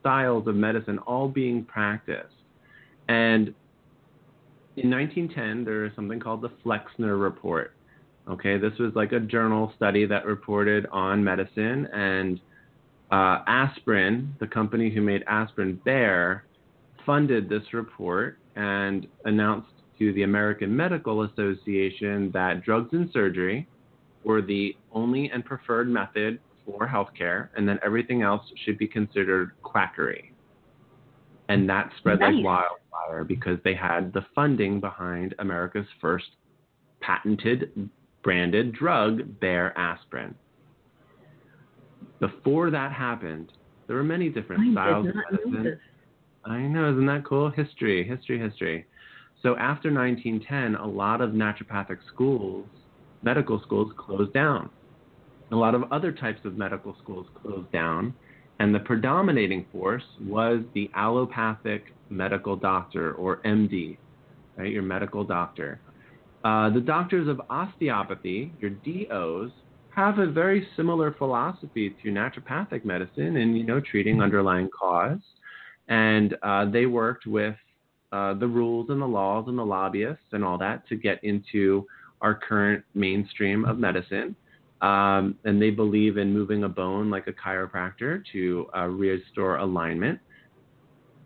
styles 0.00 0.46
of 0.46 0.54
medicine 0.54 0.98
all 1.00 1.28
being 1.28 1.64
practiced, 1.64 2.34
and 3.08 3.54
in 4.76 4.90
1910 4.90 5.64
there 5.64 5.82
was 5.82 5.92
something 5.94 6.20
called 6.20 6.42
the 6.42 6.50
Flexner 6.62 7.16
Report. 7.16 7.72
Okay, 8.28 8.58
this 8.58 8.72
was 8.78 8.92
like 8.94 9.12
a 9.12 9.20
journal 9.20 9.72
study 9.76 10.04
that 10.06 10.26
reported 10.26 10.86
on 10.90 11.22
medicine, 11.22 11.86
and 11.92 12.40
uh, 13.12 13.38
aspirin, 13.46 14.34
the 14.40 14.46
company 14.46 14.90
who 14.90 15.00
made 15.00 15.22
aspirin, 15.28 15.80
Bayer, 15.84 16.44
funded 17.04 17.48
this 17.48 17.62
report 17.72 18.38
and 18.56 19.06
announced 19.26 19.68
to 19.98 20.12
the 20.14 20.24
American 20.24 20.74
Medical 20.74 21.22
Association 21.22 22.30
that 22.32 22.64
drugs 22.64 22.92
and 22.92 23.08
surgery 23.12 23.66
were 24.24 24.42
the 24.42 24.76
only 24.92 25.30
and 25.30 25.44
preferred 25.44 25.88
method 25.88 26.40
for 26.64 26.86
healthcare, 26.86 27.48
and 27.56 27.68
then 27.68 27.78
everything 27.84 28.22
else 28.22 28.42
should 28.64 28.76
be 28.76 28.88
considered 28.88 29.52
quackery. 29.62 30.32
And 31.48 31.68
that 31.70 31.92
spread 31.98 32.18
Nice. 32.18 32.34
like 32.34 32.42
wildfire 33.06 33.24
because 33.24 33.58
they 33.64 33.74
had 33.74 34.12
the 34.12 34.24
funding 34.34 34.80
behind 34.80 35.34
America's 35.38 35.86
first 36.00 36.26
patented 37.00 37.88
branded 38.22 38.72
drug, 38.72 39.40
Bayer 39.40 39.72
aspirin. 39.76 40.34
Before 42.18 42.70
that 42.70 42.92
happened, 42.92 43.52
there 43.86 43.96
were 43.96 44.04
many 44.04 44.28
different 44.28 44.62
I 44.68 44.72
styles 44.72 45.06
of 45.06 45.14
medicine. 45.14 45.78
I 46.44 46.58
know, 46.60 46.90
isn't 46.90 47.06
that 47.06 47.24
cool? 47.24 47.50
History, 47.50 48.06
history, 48.06 48.38
history. 48.38 48.86
So 49.42 49.56
after 49.56 49.92
1910, 49.92 50.76
a 50.76 50.86
lot 50.86 51.20
of 51.20 51.30
naturopathic 51.30 51.98
schools, 52.12 52.66
medical 53.22 53.60
schools, 53.62 53.92
closed 53.96 54.32
down. 54.32 54.70
A 55.52 55.56
lot 55.56 55.74
of 55.74 55.84
other 55.92 56.10
types 56.10 56.40
of 56.44 56.56
medical 56.56 56.96
schools 57.02 57.26
closed 57.40 57.70
down, 57.70 58.14
and 58.58 58.74
the 58.74 58.80
predominating 58.80 59.66
force 59.70 60.02
was 60.20 60.62
the 60.74 60.90
allopathic 60.94 61.94
medical 62.08 62.56
doctor, 62.56 63.12
or 63.14 63.38
MD, 63.44 63.98
right? 64.56 64.70
Your 64.70 64.82
medical 64.82 65.24
doctor. 65.24 65.80
Uh, 66.44 66.70
the 66.70 66.80
doctors 66.80 67.28
of 67.28 67.40
osteopathy, 67.50 68.52
your 68.60 68.70
DOs, 68.70 69.50
have 69.90 70.18
a 70.18 70.26
very 70.26 70.66
similar 70.76 71.12
philosophy 71.12 71.96
to 72.02 72.10
naturopathic 72.10 72.84
medicine 72.84 73.36
in, 73.36 73.56
you 73.56 73.64
know, 73.64 73.80
treating 73.80 74.20
underlying 74.20 74.68
cause 74.78 75.18
and 75.88 76.36
uh, 76.42 76.68
they 76.70 76.86
worked 76.86 77.26
with 77.26 77.54
uh, 78.12 78.34
the 78.34 78.46
rules 78.46 78.90
and 78.90 79.00
the 79.00 79.06
laws 79.06 79.44
and 79.48 79.58
the 79.58 79.64
lobbyists 79.64 80.24
and 80.32 80.44
all 80.44 80.58
that 80.58 80.86
to 80.88 80.96
get 80.96 81.22
into 81.22 81.86
our 82.20 82.34
current 82.34 82.84
mainstream 82.94 83.64
of 83.64 83.78
medicine. 83.78 84.34
Um, 84.82 85.36
and 85.44 85.60
they 85.60 85.70
believe 85.70 86.18
in 86.18 86.32
moving 86.32 86.64
a 86.64 86.68
bone 86.68 87.10
like 87.10 87.26
a 87.28 87.32
chiropractor 87.32 88.22
to 88.32 88.66
uh, 88.76 88.86
restore 88.86 89.56
alignment. 89.56 90.18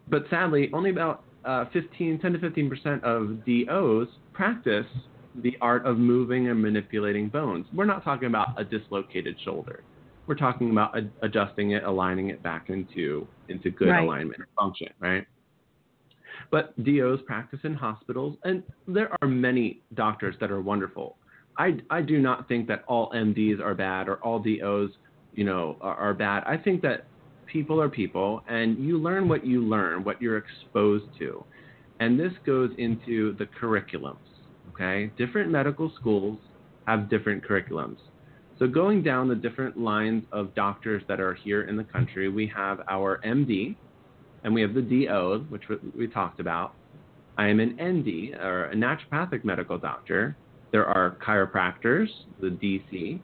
But 0.08 0.24
sadly, 0.30 0.70
only 0.72 0.90
about 0.90 1.24
uh, 1.44 1.66
15, 1.72 2.18
10 2.20 2.32
to 2.32 2.38
15 2.38 2.70
percent 2.70 3.04
of 3.04 3.44
DOs 3.46 4.08
practice 4.32 4.86
the 5.42 5.56
art 5.60 5.86
of 5.86 5.96
moving 5.96 6.48
and 6.48 6.60
manipulating 6.60 7.28
bones. 7.28 7.66
We're 7.72 7.84
not 7.84 8.02
talking 8.04 8.26
about 8.26 8.60
a 8.60 8.64
dislocated 8.64 9.36
shoulder. 9.44 9.84
We're 10.26 10.34
talking 10.34 10.70
about 10.70 10.96
ad- 10.96 11.10
adjusting 11.22 11.72
it, 11.72 11.84
aligning 11.84 12.30
it 12.30 12.42
back 12.42 12.68
into 12.68 13.26
into 13.48 13.70
good 13.70 13.88
Right. 13.88 14.04
alignment 14.04 14.38
and 14.38 14.46
function, 14.58 14.88
right? 14.98 15.26
But 16.50 16.74
DOs 16.84 17.20
practice 17.26 17.60
in 17.64 17.74
hospitals, 17.74 18.36
and 18.44 18.62
there 18.88 19.10
are 19.22 19.28
many 19.28 19.82
doctors 19.94 20.34
that 20.40 20.50
are 20.50 20.60
wonderful. 20.60 21.16
I, 21.58 21.78
I 21.90 22.00
do 22.02 22.18
not 22.18 22.48
think 22.48 22.66
that 22.68 22.84
all 22.86 23.10
MDs 23.12 23.60
are 23.60 23.74
bad 23.74 24.08
or 24.08 24.16
all 24.16 24.38
DOs, 24.38 24.90
you 25.34 25.44
know, 25.44 25.76
are, 25.80 25.94
are 25.94 26.14
bad. 26.14 26.42
I 26.46 26.56
think 26.56 26.80
that 26.82 27.04
people 27.52 27.80
are 27.80 27.88
people, 27.88 28.42
and 28.48 28.78
you 28.78 28.98
learn 28.98 29.28
what 29.28 29.46
you 29.46 29.62
learn, 29.62 30.04
what 30.04 30.20
you're 30.20 30.38
exposed 30.38 31.06
to, 31.18 31.44
and 32.00 32.18
this 32.18 32.32
goes 32.46 32.70
into 32.78 33.36
the 33.36 33.46
curriculums. 33.60 34.16
Okay, 34.72 35.10
different 35.18 35.50
medical 35.50 35.92
schools 35.98 36.38
have 36.86 37.10
different 37.10 37.44
curriculums. 37.44 37.98
So 38.58 38.66
going 38.66 39.02
down 39.02 39.28
the 39.28 39.34
different 39.34 39.78
lines 39.78 40.24
of 40.32 40.54
doctors 40.54 41.02
that 41.08 41.18
are 41.18 41.34
here 41.34 41.62
in 41.62 41.76
the 41.76 41.84
country, 41.84 42.28
we 42.28 42.46
have 42.54 42.80
our 42.88 43.20
MD, 43.24 43.74
and 44.44 44.54
we 44.54 44.60
have 44.60 44.74
the 44.74 44.82
DO, 44.82 45.46
which 45.48 45.62
we, 45.96 46.06
talked 46.06 46.40
about. 46.40 46.74
I 47.38 47.48
am 47.48 47.58
an 47.60 47.78
ND, 47.80 48.34
or 48.38 48.66
a 48.66 48.74
naturopathic 48.74 49.44
medical 49.44 49.78
doctor. 49.78 50.36
There 50.72 50.84
are 50.84 51.16
chiropractors, 51.26 52.08
the 52.40 52.48
DC, 52.48 53.20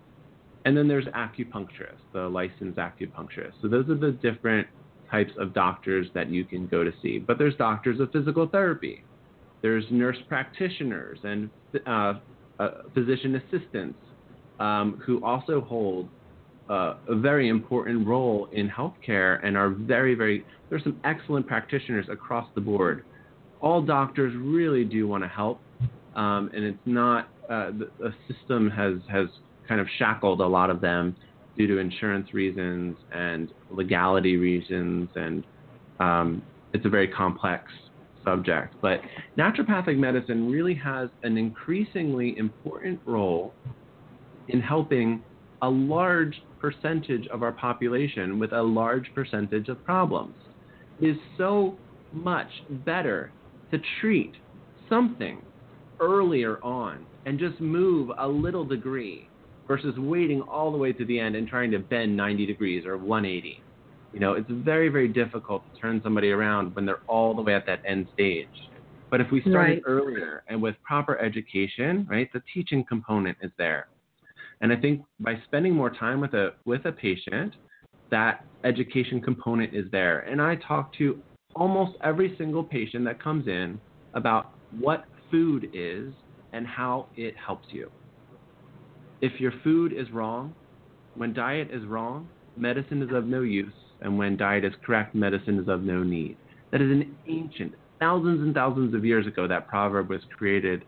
and 0.66 0.76
then 0.76 0.88
there's 0.88 1.06
acupuncturists, 1.06 2.02
the 2.12 2.28
licensed 2.28 2.76
acupuncturists. 2.76 3.52
So 3.62 3.68
those 3.68 3.88
are 3.88 3.94
the 3.94 4.10
different 4.20 4.66
types 5.08 5.30
of 5.38 5.54
doctors 5.54 6.08
that 6.12 6.28
you 6.28 6.44
can 6.44 6.66
go 6.66 6.82
to 6.82 6.90
see. 7.00 7.20
But 7.20 7.38
there's 7.38 7.54
doctors 7.54 8.00
of 8.00 8.10
physical 8.10 8.48
therapy. 8.48 9.04
There's 9.62 9.84
nurse 9.92 10.16
practitioners 10.28 11.20
and 11.22 11.50
uh, 11.86 12.14
uh, 12.58 12.70
physician 12.94 13.36
assistants 13.36 13.98
um, 14.58 15.00
who 15.06 15.24
also 15.24 15.60
hold 15.60 16.08
uh, 16.68 16.94
a 17.08 17.14
very 17.14 17.48
important 17.48 18.04
role 18.04 18.48
in 18.50 18.68
healthcare 18.68 19.38
and 19.46 19.56
are 19.56 19.70
very, 19.70 20.16
very, 20.16 20.44
there's 20.68 20.82
some 20.82 21.00
excellent 21.04 21.46
practitioners 21.46 22.06
across 22.10 22.48
the 22.56 22.60
board. 22.60 23.04
All 23.60 23.80
doctors 23.80 24.34
really 24.36 24.82
do 24.82 25.06
want 25.06 25.22
to 25.22 25.28
help, 25.28 25.60
um, 26.16 26.50
and 26.52 26.64
it's 26.64 26.78
not, 26.86 27.28
uh, 27.48 27.70
the, 27.70 27.88
the 28.00 28.12
system 28.26 28.68
has, 28.70 28.94
has 29.08 29.28
kind 29.68 29.80
of 29.80 29.86
shackled 29.98 30.40
a 30.40 30.46
lot 30.46 30.70
of 30.70 30.80
them 30.80 31.16
due 31.56 31.66
to 31.66 31.78
insurance 31.78 32.32
reasons 32.34 32.96
and 33.12 33.52
legality 33.70 34.36
reasons, 34.36 35.08
and 35.14 35.44
um, 36.00 36.42
it's 36.72 36.84
a 36.84 36.88
very 36.88 37.08
complex 37.08 37.64
subject. 38.24 38.74
But 38.82 39.00
naturopathic 39.38 39.96
medicine 39.96 40.50
really 40.50 40.74
has 40.74 41.08
an 41.22 41.38
increasingly 41.38 42.36
important 42.36 43.00
role 43.06 43.54
in 44.48 44.60
helping 44.60 45.22
a 45.62 45.68
large 45.68 46.42
percentage 46.60 47.26
of 47.28 47.42
our 47.42 47.52
population 47.52 48.38
with 48.38 48.52
a 48.52 48.62
large 48.62 49.10
percentage 49.14 49.68
of 49.68 49.82
problems. 49.84 50.34
It 51.00 51.10
is 51.10 51.16
so 51.38 51.76
much 52.12 52.48
better 52.84 53.32
to 53.70 53.78
treat 54.00 54.32
something 54.88 55.42
earlier 56.00 56.62
on 56.62 57.06
and 57.24 57.38
just 57.38 57.60
move 57.60 58.10
a 58.18 58.26
little 58.28 58.64
degree 58.64 59.28
versus 59.66 59.96
waiting 59.98 60.40
all 60.42 60.70
the 60.70 60.78
way 60.78 60.92
to 60.92 61.04
the 61.04 61.18
end 61.18 61.36
and 61.36 61.48
trying 61.48 61.70
to 61.72 61.78
bend 61.78 62.16
90 62.16 62.46
degrees 62.46 62.86
or 62.86 62.96
180. 62.96 63.60
You 64.12 64.20
know, 64.20 64.32
it's 64.32 64.48
very, 64.50 64.88
very 64.88 65.08
difficult 65.08 65.62
to 65.74 65.80
turn 65.80 66.00
somebody 66.02 66.30
around 66.30 66.74
when 66.74 66.86
they're 66.86 67.02
all 67.06 67.34
the 67.34 67.42
way 67.42 67.54
at 67.54 67.66
that 67.66 67.82
end 67.84 68.08
stage. 68.14 68.48
But 69.10 69.20
if 69.20 69.30
we 69.30 69.40
started 69.42 69.56
Right. 69.56 69.82
earlier 69.86 70.42
and 70.48 70.60
with 70.60 70.74
proper 70.82 71.18
education, 71.18 72.06
right, 72.08 72.32
the 72.32 72.42
teaching 72.52 72.84
component 72.84 73.36
is 73.42 73.50
there. 73.58 73.88
And 74.60 74.72
I 74.72 74.76
think 74.76 75.04
by 75.20 75.38
spending 75.44 75.74
more 75.74 75.90
time 75.90 76.20
with 76.20 76.34
a 76.34 76.54
with 76.64 76.86
a 76.86 76.92
patient, 76.92 77.54
that 78.10 78.44
education 78.64 79.20
component 79.20 79.74
is 79.74 79.90
there. 79.90 80.20
And 80.20 80.40
I 80.40 80.56
talk 80.56 80.92
to 80.94 81.20
almost 81.54 81.96
every 82.02 82.36
single 82.36 82.64
patient 82.64 83.04
that 83.04 83.22
comes 83.22 83.48
in 83.48 83.78
about 84.14 84.52
what 84.80 85.04
food 85.30 85.68
is 85.72 86.12
and 86.52 86.66
how 86.66 87.06
it 87.16 87.34
helps 87.36 87.68
you. 87.70 87.90
If 89.20 89.40
your 89.40 89.52
food 89.64 89.92
is 89.92 90.10
wrong, 90.10 90.54
when 91.14 91.32
diet 91.32 91.70
is 91.72 91.84
wrong, 91.86 92.28
medicine 92.56 93.02
is 93.02 93.10
of 93.14 93.26
no 93.26 93.40
use, 93.42 93.72
and 94.00 94.18
when 94.18 94.36
diet 94.36 94.64
is 94.64 94.74
correct, 94.84 95.14
medicine 95.14 95.58
is 95.58 95.68
of 95.68 95.82
no 95.82 96.02
need. 96.02 96.36
That 96.70 96.82
is 96.82 96.90
an 96.90 97.16
ancient, 97.26 97.74
thousands 97.98 98.40
and 98.40 98.54
thousands 98.54 98.94
of 98.94 99.04
years 99.04 99.26
ago, 99.26 99.48
that 99.48 99.68
proverb 99.68 100.10
was 100.10 100.20
created 100.36 100.84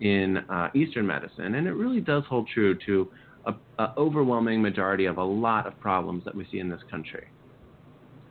in 0.00 0.38
uh, 0.48 0.68
Eastern 0.74 1.06
medicine, 1.06 1.54
and 1.54 1.66
it 1.66 1.72
really 1.72 2.00
does 2.00 2.24
hold 2.28 2.48
true 2.52 2.76
to 2.86 3.08
a, 3.46 3.54
a 3.78 3.94
overwhelming 3.96 4.62
majority 4.62 5.06
of 5.06 5.18
a 5.18 5.24
lot 5.24 5.66
of 5.66 5.78
problems 5.80 6.24
that 6.24 6.34
we 6.34 6.46
see 6.50 6.60
in 6.60 6.68
this 6.68 6.80
country. 6.90 7.26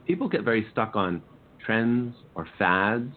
People 0.07 0.27
get 0.29 0.43
very 0.43 0.65
stuck 0.71 0.95
on 0.95 1.21
trends 1.65 2.15
or 2.35 2.47
fads, 2.57 3.13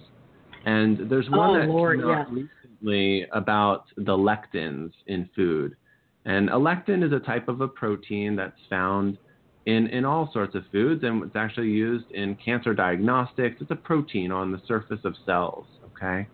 and 0.67 1.09
there's 1.11 1.29
one 1.31 1.51
Oh, 1.51 1.59
that 1.61 1.69
Lord, 1.69 2.01
came 2.01 2.11
out 2.11 2.27
yes. 2.33 2.47
recently 2.65 3.27
about 3.33 3.85
the 3.97 4.17
lectins 4.17 4.91
in 5.07 5.29
food. 5.37 5.77
And 6.25 6.49
a 6.49 6.55
lectin 6.55 7.05
is 7.05 7.13
a 7.13 7.21
type 7.21 7.49
of 7.49 7.61
a 7.61 7.69
protein 7.69 8.37
that's 8.37 8.59
found 8.71 9.19
in, 9.67 9.89
in 9.89 10.05
all 10.05 10.31
sorts 10.33 10.55
of 10.55 10.65
foods, 10.73 11.05
and 11.05 11.23
it's 11.23 11.37
actually 11.37 11.69
used 11.69 12.11
in 12.13 12.37
cancer 12.37 12.75
diagnostics. 12.75 13.57
It's 13.61 13.71
a 13.71 13.77
protein 13.77 14.31
on 14.31 14.53
the 14.53 14.61
surface 14.67 15.01
of 15.05 15.15
cells, 15.27 15.67
okay, 15.87 16.27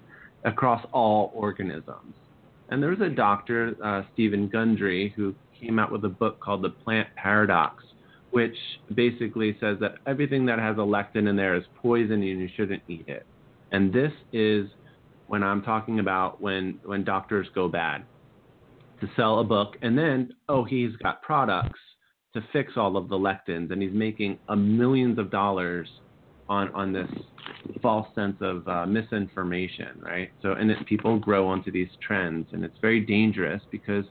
across 0.44 0.84
all 0.92 1.32
organisms. 1.34 2.14
And 2.68 2.82
there 2.82 2.90
was 2.90 3.00
a 3.00 3.08
doctor, 3.08 3.76
uh, 3.82 4.02
Stephen 4.12 4.48
Gundry, 4.48 5.12
who 5.16 5.34
came 5.60 5.78
out 5.78 5.90
with 5.90 6.04
a 6.04 6.08
book 6.08 6.40
called 6.40 6.62
The 6.62 6.70
Plant 6.70 7.08
Paradox, 7.16 7.84
which 8.30 8.56
basically 8.94 9.56
says 9.60 9.76
that 9.80 9.96
everything 10.06 10.46
that 10.46 10.60
has 10.60 10.76
a 10.76 10.80
lectin 10.80 11.28
in 11.28 11.34
there 11.34 11.56
is 11.56 11.64
poison 11.82 12.22
and 12.22 12.40
you 12.40 12.48
shouldn't 12.56 12.82
eat 12.88 13.08
it. 13.08 13.26
And 13.72 13.92
this 13.92 14.12
is 14.32 14.68
when 15.26 15.42
I'm 15.42 15.62
talking 15.62 15.98
about 15.98 16.40
when, 16.40 16.78
when 16.84 17.04
doctors 17.04 17.48
go 17.54 17.68
bad 17.68 18.04
to 19.00 19.10
sell 19.16 19.40
a 19.40 19.44
book, 19.44 19.76
and 19.82 19.96
then, 19.96 20.30
oh, 20.48 20.64
he's 20.64 20.94
got 21.02 21.22
products 21.22 21.78
to 22.34 22.42
fix 22.52 22.74
all 22.76 22.96
of 22.96 23.08
the 23.08 23.16
lectins, 23.16 23.72
and 23.72 23.82
he's 23.82 23.92
making 23.92 24.38
a 24.48 24.56
millions 24.56 25.18
of 25.18 25.30
dollars 25.30 25.88
on 26.48 26.68
on 26.74 26.92
this 26.92 27.08
false 27.80 28.08
sense 28.14 28.36
of 28.40 28.66
uh, 28.66 28.86
misinformation, 28.86 30.00
right? 30.00 30.30
So, 30.42 30.52
and 30.52 30.70
it, 30.70 30.84
people 30.86 31.18
grow 31.18 31.46
onto 31.48 31.70
these 31.70 31.90
trends, 32.06 32.48
and 32.52 32.64
it's 32.64 32.78
very 32.80 33.00
dangerous 33.00 33.62
because 33.70 34.04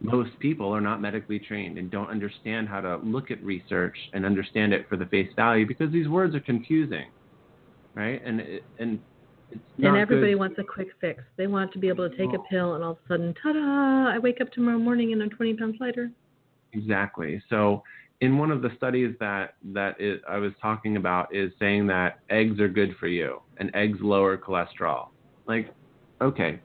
most 0.00 0.30
people 0.40 0.74
are 0.74 0.80
not 0.80 1.00
medically 1.00 1.38
trained 1.38 1.78
and 1.78 1.90
don't 1.90 2.10
understand 2.10 2.68
how 2.68 2.80
to 2.80 2.96
look 2.98 3.30
at 3.30 3.42
research 3.42 3.96
and 4.12 4.26
understand 4.26 4.72
it 4.72 4.86
for 4.88 4.96
the 4.96 5.06
face 5.06 5.30
value 5.36 5.66
because 5.66 5.92
these 5.92 6.08
words 6.08 6.34
are 6.34 6.40
confusing, 6.40 7.06
right? 7.94 8.20
And 8.24 8.42
and 8.78 9.00
and 9.78 9.96
everybody 9.96 10.32
good. 10.32 10.38
wants 10.38 10.58
a 10.58 10.64
quick 10.64 10.88
fix. 11.00 11.22
They 11.36 11.46
want 11.46 11.72
to 11.72 11.78
be 11.78 11.88
able 11.88 12.08
to 12.08 12.16
take 12.16 12.34
a 12.34 12.38
pill 12.50 12.74
and 12.74 12.84
all 12.84 12.92
of 12.92 12.98
a 13.04 13.08
sudden, 13.08 13.34
ta-da! 13.42 14.14
I 14.14 14.18
wake 14.18 14.40
up 14.40 14.50
tomorrow 14.52 14.78
morning 14.78 15.12
and 15.12 15.22
I'm 15.22 15.30
20 15.30 15.54
pounds 15.54 15.76
lighter. 15.80 16.10
Exactly. 16.72 17.42
So, 17.50 17.82
in 18.20 18.38
one 18.38 18.52
of 18.52 18.62
the 18.62 18.70
studies 18.76 19.14
that 19.18 19.54
that 19.72 20.00
it, 20.00 20.22
I 20.28 20.38
was 20.38 20.52
talking 20.62 20.96
about 20.96 21.34
is 21.34 21.52
saying 21.58 21.88
that 21.88 22.20
eggs 22.30 22.60
are 22.60 22.68
good 22.68 22.94
for 23.00 23.08
you 23.08 23.40
and 23.56 23.70
eggs 23.74 23.98
lower 24.00 24.38
cholesterol. 24.38 25.08
Like, 25.46 25.74
okay, 26.20 26.60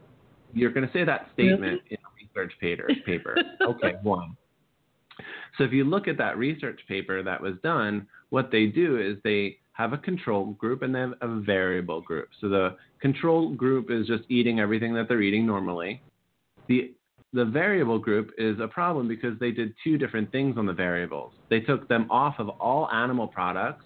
you're 0.53 0.71
going 0.71 0.85
to 0.85 0.93
say 0.93 1.03
that 1.03 1.29
statement 1.33 1.81
in 1.89 1.97
a 1.97 2.09
research 2.23 2.53
paper. 2.61 2.87
Paper. 3.05 3.37
okay, 3.61 3.93
one. 4.03 4.37
So 5.57 5.63
if 5.63 5.71
you 5.73 5.83
look 5.83 6.07
at 6.07 6.17
that 6.19 6.37
research 6.37 6.79
paper 6.87 7.23
that 7.23 7.41
was 7.41 7.55
done, 7.63 8.07
what 8.29 8.51
they 8.51 8.67
do 8.67 8.99
is 8.99 9.17
they 9.23 9.57
have 9.77 9.93
a 9.93 9.97
control 9.97 10.53
group 10.53 10.81
and 10.81 10.93
they 10.93 10.99
have 10.99 11.13
a 11.21 11.39
variable 11.39 12.01
group. 12.01 12.29
So 12.41 12.49
the 12.49 12.75
control 12.99 13.53
group 13.53 13.91
is 13.91 14.07
just 14.07 14.23
eating 14.27 14.59
everything 14.59 14.93
that 14.95 15.07
they're 15.07 15.21
eating 15.21 15.45
normally. 15.45 16.01
The 16.67 16.93
the 17.33 17.45
variable 17.45 17.99
group 17.99 18.31
is 18.37 18.57
a 18.59 18.67
problem 18.67 19.07
because 19.07 19.37
they 19.39 19.51
did 19.51 19.75
two 19.83 19.97
different 19.97 20.31
things 20.31 20.57
on 20.57 20.65
the 20.65 20.73
variables. 20.73 21.33
They 21.49 21.59
took 21.59 21.87
them 21.87 22.07
off 22.09 22.35
of 22.39 22.49
all 22.49 22.89
animal 22.89 23.27
products 23.27 23.85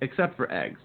except 0.00 0.36
for 0.36 0.50
eggs. 0.50 0.80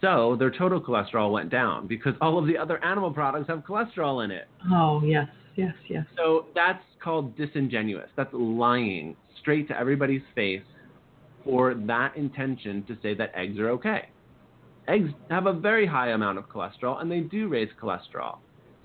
So 0.00 0.34
their 0.36 0.50
total 0.50 0.80
cholesterol 0.80 1.30
went 1.30 1.50
down 1.50 1.86
because 1.86 2.14
all 2.20 2.38
of 2.38 2.46
the 2.46 2.56
other 2.56 2.82
animal 2.82 3.12
products 3.12 3.48
have 3.48 3.60
cholesterol 3.60 4.24
in 4.24 4.30
it. 4.30 4.48
Oh, 4.72 5.02
yes, 5.04 5.28
yes, 5.56 5.74
yes. 5.88 6.06
So 6.16 6.46
that's 6.54 6.82
called 7.04 7.36
disingenuous. 7.36 8.08
That's 8.16 8.32
lying 8.32 9.14
straight 9.38 9.68
to 9.68 9.78
everybody's 9.78 10.22
face 10.34 10.62
for 11.44 11.74
that 11.74 12.16
intention 12.16 12.84
to 12.84 12.96
say 13.02 13.14
that 13.14 13.32
eggs 13.34 13.58
are 13.58 13.70
okay. 13.70 14.08
Eggs 14.88 15.10
have 15.30 15.46
a 15.46 15.52
very 15.52 15.86
high 15.86 16.10
amount 16.10 16.38
of 16.38 16.48
cholesterol 16.48 17.00
and 17.00 17.10
they 17.10 17.20
do 17.20 17.48
raise 17.48 17.68
cholesterol. 17.80 18.38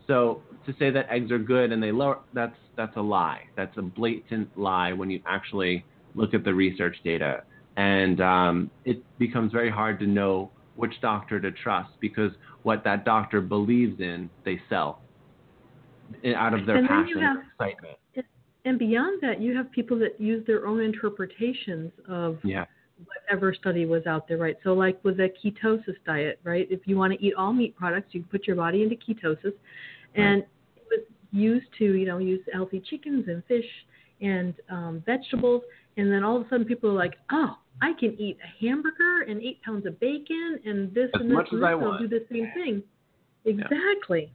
So 0.08 0.42
to 0.66 0.74
say 0.78 0.92
that 0.92 1.08
eggs 1.10 1.32
are 1.32 1.40
good 1.40 1.72
and 1.72 1.82
they 1.82 1.92
lower 1.92 2.20
that's 2.34 2.56
that's 2.76 2.96
a 2.98 3.02
lie. 3.02 3.42
That's 3.56 3.76
a 3.78 3.82
blatant 3.82 4.58
lie 4.58 4.94
when 4.94 5.10
you 5.10 5.22
actually 5.26 5.86
look 6.14 6.34
at 6.34 6.44
the 6.44 6.54
research 6.54 6.98
data. 7.04 7.44
And 7.78 8.22
um, 8.22 8.72
it 8.86 9.04
becomes 9.18 9.52
very 9.52 9.70
hard 9.70 10.00
to 10.00 10.08
know 10.08 10.52
which 10.76 10.94
doctor 11.02 11.40
to 11.40 11.52
trust 11.52 11.90
because 12.00 12.32
what 12.64 12.84
that 12.84 13.06
doctor 13.06 13.42
believes 13.42 14.00
in, 14.00 14.30
they 14.44 14.60
sell 14.70 15.00
out 16.36 16.54
of 16.54 16.66
their 16.66 16.78
And 16.78 16.88
passion 16.88 17.20
have- 17.20 17.38
and 17.38 17.46
excitement. 17.52 17.98
And 18.66 18.80
beyond 18.80 19.22
that, 19.22 19.40
you 19.40 19.56
have 19.56 19.72
people 19.72 19.98
that 20.00 20.20
use 20.20 20.46
their 20.48 20.66
own 20.68 20.82
interpretations 20.82 21.92
of 22.08 22.44
Yeah. 22.44 22.66
whatever 23.06 23.54
study 23.54 23.86
was 23.86 24.06
out 24.08 24.28
there, 24.28 24.38
right? 24.38 24.58
So, 24.64 24.74
like 24.74 25.02
with 25.04 25.20
a 25.20 25.30
ketosis 25.30 25.96
diet, 26.06 26.40
right? 26.44 26.68
If 26.72 26.88
you 26.88 26.98
want 26.98 27.14
to 27.14 27.24
eat 27.24 27.36
all 27.36 27.54
meat 27.54 27.76
products, 27.76 28.14
you 28.14 28.22
can 28.22 28.30
put 28.30 28.48
your 28.48 28.56
body 28.56 28.84
into 28.84 28.96
ketosis, 28.96 29.54
and 30.16 30.44
it 30.76 30.84
was 30.90 31.02
used 31.32 31.68
to, 31.78 31.86
you 31.96 32.06
know, 32.06 32.18
use 32.18 32.42
healthy 32.54 32.80
chickens 32.80 33.28
and 33.28 33.44
fish 33.46 33.70
and 34.22 34.56
um, 34.70 35.04
vegetables, 35.06 35.62
and 35.98 36.12
then 36.12 36.24
all 36.24 36.38
of 36.38 36.46
a 36.46 36.50
sudden 36.50 36.66
people 36.66 36.90
are 36.90 36.94
like, 36.94 37.16
oh, 37.32 37.58
I 37.82 37.92
can 37.94 38.20
eat 38.20 38.38
a 38.42 38.66
hamburger 38.66 39.24
and 39.28 39.42
eight 39.42 39.62
pounds 39.62 39.86
of 39.86 40.00
bacon 40.00 40.60
and 40.66 40.94
this 40.94 41.10
As 41.14 41.22
and 41.22 41.30
this 41.30 41.36
much 41.36 41.48
and 41.52 41.62
as 41.62 41.68
this, 41.68 41.70
I'll 41.70 41.90
want. 41.90 42.02
do 42.02 42.08
the 42.08 42.26
same 42.32 42.50
thing. 42.54 42.84
Exactly. 43.44 44.32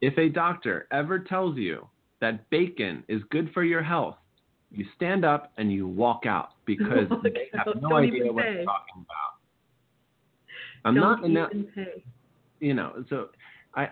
If 0.00 0.16
a 0.16 0.28
doctor 0.28 0.86
ever 0.92 1.18
tells 1.18 1.56
you 1.58 1.88
that 2.20 2.48
bacon 2.50 3.04
is 3.08 3.22
good 3.30 3.50
for 3.52 3.62
your 3.64 3.82
health, 3.82 4.16
you 4.70 4.84
stand 4.96 5.24
up 5.24 5.52
and 5.58 5.72
you 5.72 5.86
walk 5.86 6.26
out 6.26 6.50
because 6.64 7.08
Walk 7.10 7.22
they 7.22 7.48
have 7.54 7.68
out. 7.68 7.82
no 7.82 7.88
Don't 7.90 8.04
idea 8.04 8.32
what 8.32 8.42
they're 8.42 8.64
talking 8.64 8.94
about. 8.96 9.36
I'm 10.84 10.94
Don't 10.94 11.02
not 11.02 11.24
in 11.24 11.34
that, 11.34 11.74
pay. 11.74 12.04
you 12.60 12.74
know, 12.74 13.04
so 13.10 13.28
I, 13.74 13.82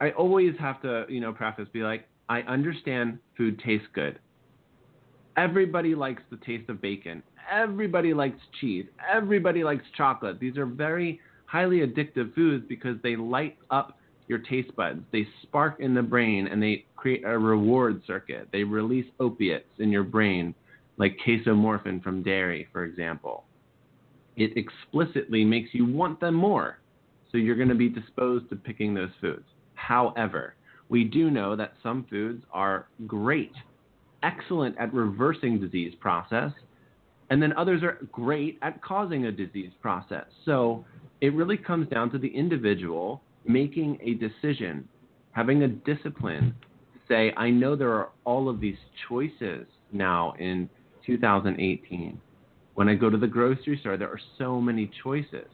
I 0.00 0.06
I 0.06 0.10
always 0.12 0.54
have 0.58 0.82
to, 0.82 1.06
you 1.08 1.20
know, 1.20 1.32
preface 1.32 1.68
be 1.72 1.82
like, 1.82 2.08
I 2.28 2.40
understand 2.42 3.18
food 3.36 3.60
tastes 3.64 3.86
good. 3.94 4.18
Everybody 5.36 5.94
likes 5.94 6.22
the 6.30 6.36
taste 6.38 6.68
of 6.68 6.80
bacon. 6.80 7.22
Everybody 7.50 8.14
likes 8.14 8.38
cheese. 8.60 8.86
Everybody 9.12 9.62
likes 9.64 9.84
chocolate. 9.96 10.40
These 10.40 10.56
are 10.56 10.66
very 10.66 11.20
highly 11.46 11.78
addictive 11.80 12.34
foods 12.34 12.64
because 12.68 12.96
they 13.02 13.16
light 13.16 13.56
up 13.70 13.98
your 14.28 14.38
taste 14.38 14.74
buds. 14.76 15.02
They 15.12 15.26
spark 15.42 15.80
in 15.80 15.94
the 15.94 16.02
brain 16.02 16.48
and 16.48 16.62
they 16.62 16.86
create 16.96 17.24
a 17.24 17.38
reward 17.38 18.02
circuit. 18.06 18.48
They 18.52 18.64
release 18.64 19.06
opiates 19.20 19.68
in 19.78 19.90
your 19.90 20.04
brain, 20.04 20.54
like 20.96 21.18
casomorphin 21.26 22.02
from 22.02 22.22
dairy, 22.22 22.68
for 22.72 22.84
example. 22.84 23.44
It 24.36 24.52
explicitly 24.56 25.44
makes 25.44 25.70
you 25.72 25.86
want 25.86 26.20
them 26.20 26.34
more. 26.34 26.78
So 27.30 27.38
you're 27.38 27.56
going 27.56 27.68
to 27.68 27.74
be 27.74 27.88
disposed 27.88 28.48
to 28.50 28.56
picking 28.56 28.94
those 28.94 29.10
foods. 29.20 29.44
However, 29.74 30.54
we 30.88 31.04
do 31.04 31.30
know 31.30 31.56
that 31.56 31.74
some 31.82 32.06
foods 32.08 32.44
are 32.52 32.86
great 33.06 33.52
excellent 34.24 34.76
at 34.78 34.92
reversing 34.92 35.60
disease 35.60 35.94
process, 36.00 36.50
and 37.30 37.42
then 37.42 37.52
others 37.56 37.82
are 37.82 37.98
great 38.10 38.58
at 38.62 38.82
causing 38.82 39.26
a 39.26 39.32
disease 39.32 39.70
process. 39.80 40.24
So 40.44 40.84
it 41.20 41.32
really 41.34 41.56
comes 41.56 41.88
down 41.88 42.10
to 42.10 42.18
the 42.18 42.28
individual 42.28 43.22
making 43.46 43.98
a 44.02 44.14
decision, 44.14 44.88
having 45.32 45.62
a 45.62 45.68
discipline 45.68 46.54
say, 47.08 47.32
I 47.36 47.50
know 47.50 47.76
there 47.76 47.92
are 47.92 48.10
all 48.24 48.48
of 48.48 48.60
these 48.60 48.78
choices 49.08 49.66
now 49.92 50.34
in 50.38 50.68
2018. 51.06 52.20
When 52.74 52.88
I 52.88 52.94
go 52.94 53.10
to 53.10 53.18
the 53.18 53.26
grocery 53.26 53.78
store, 53.80 53.96
there 53.96 54.08
are 54.08 54.20
so 54.38 54.60
many 54.60 54.90
choices. 55.02 55.46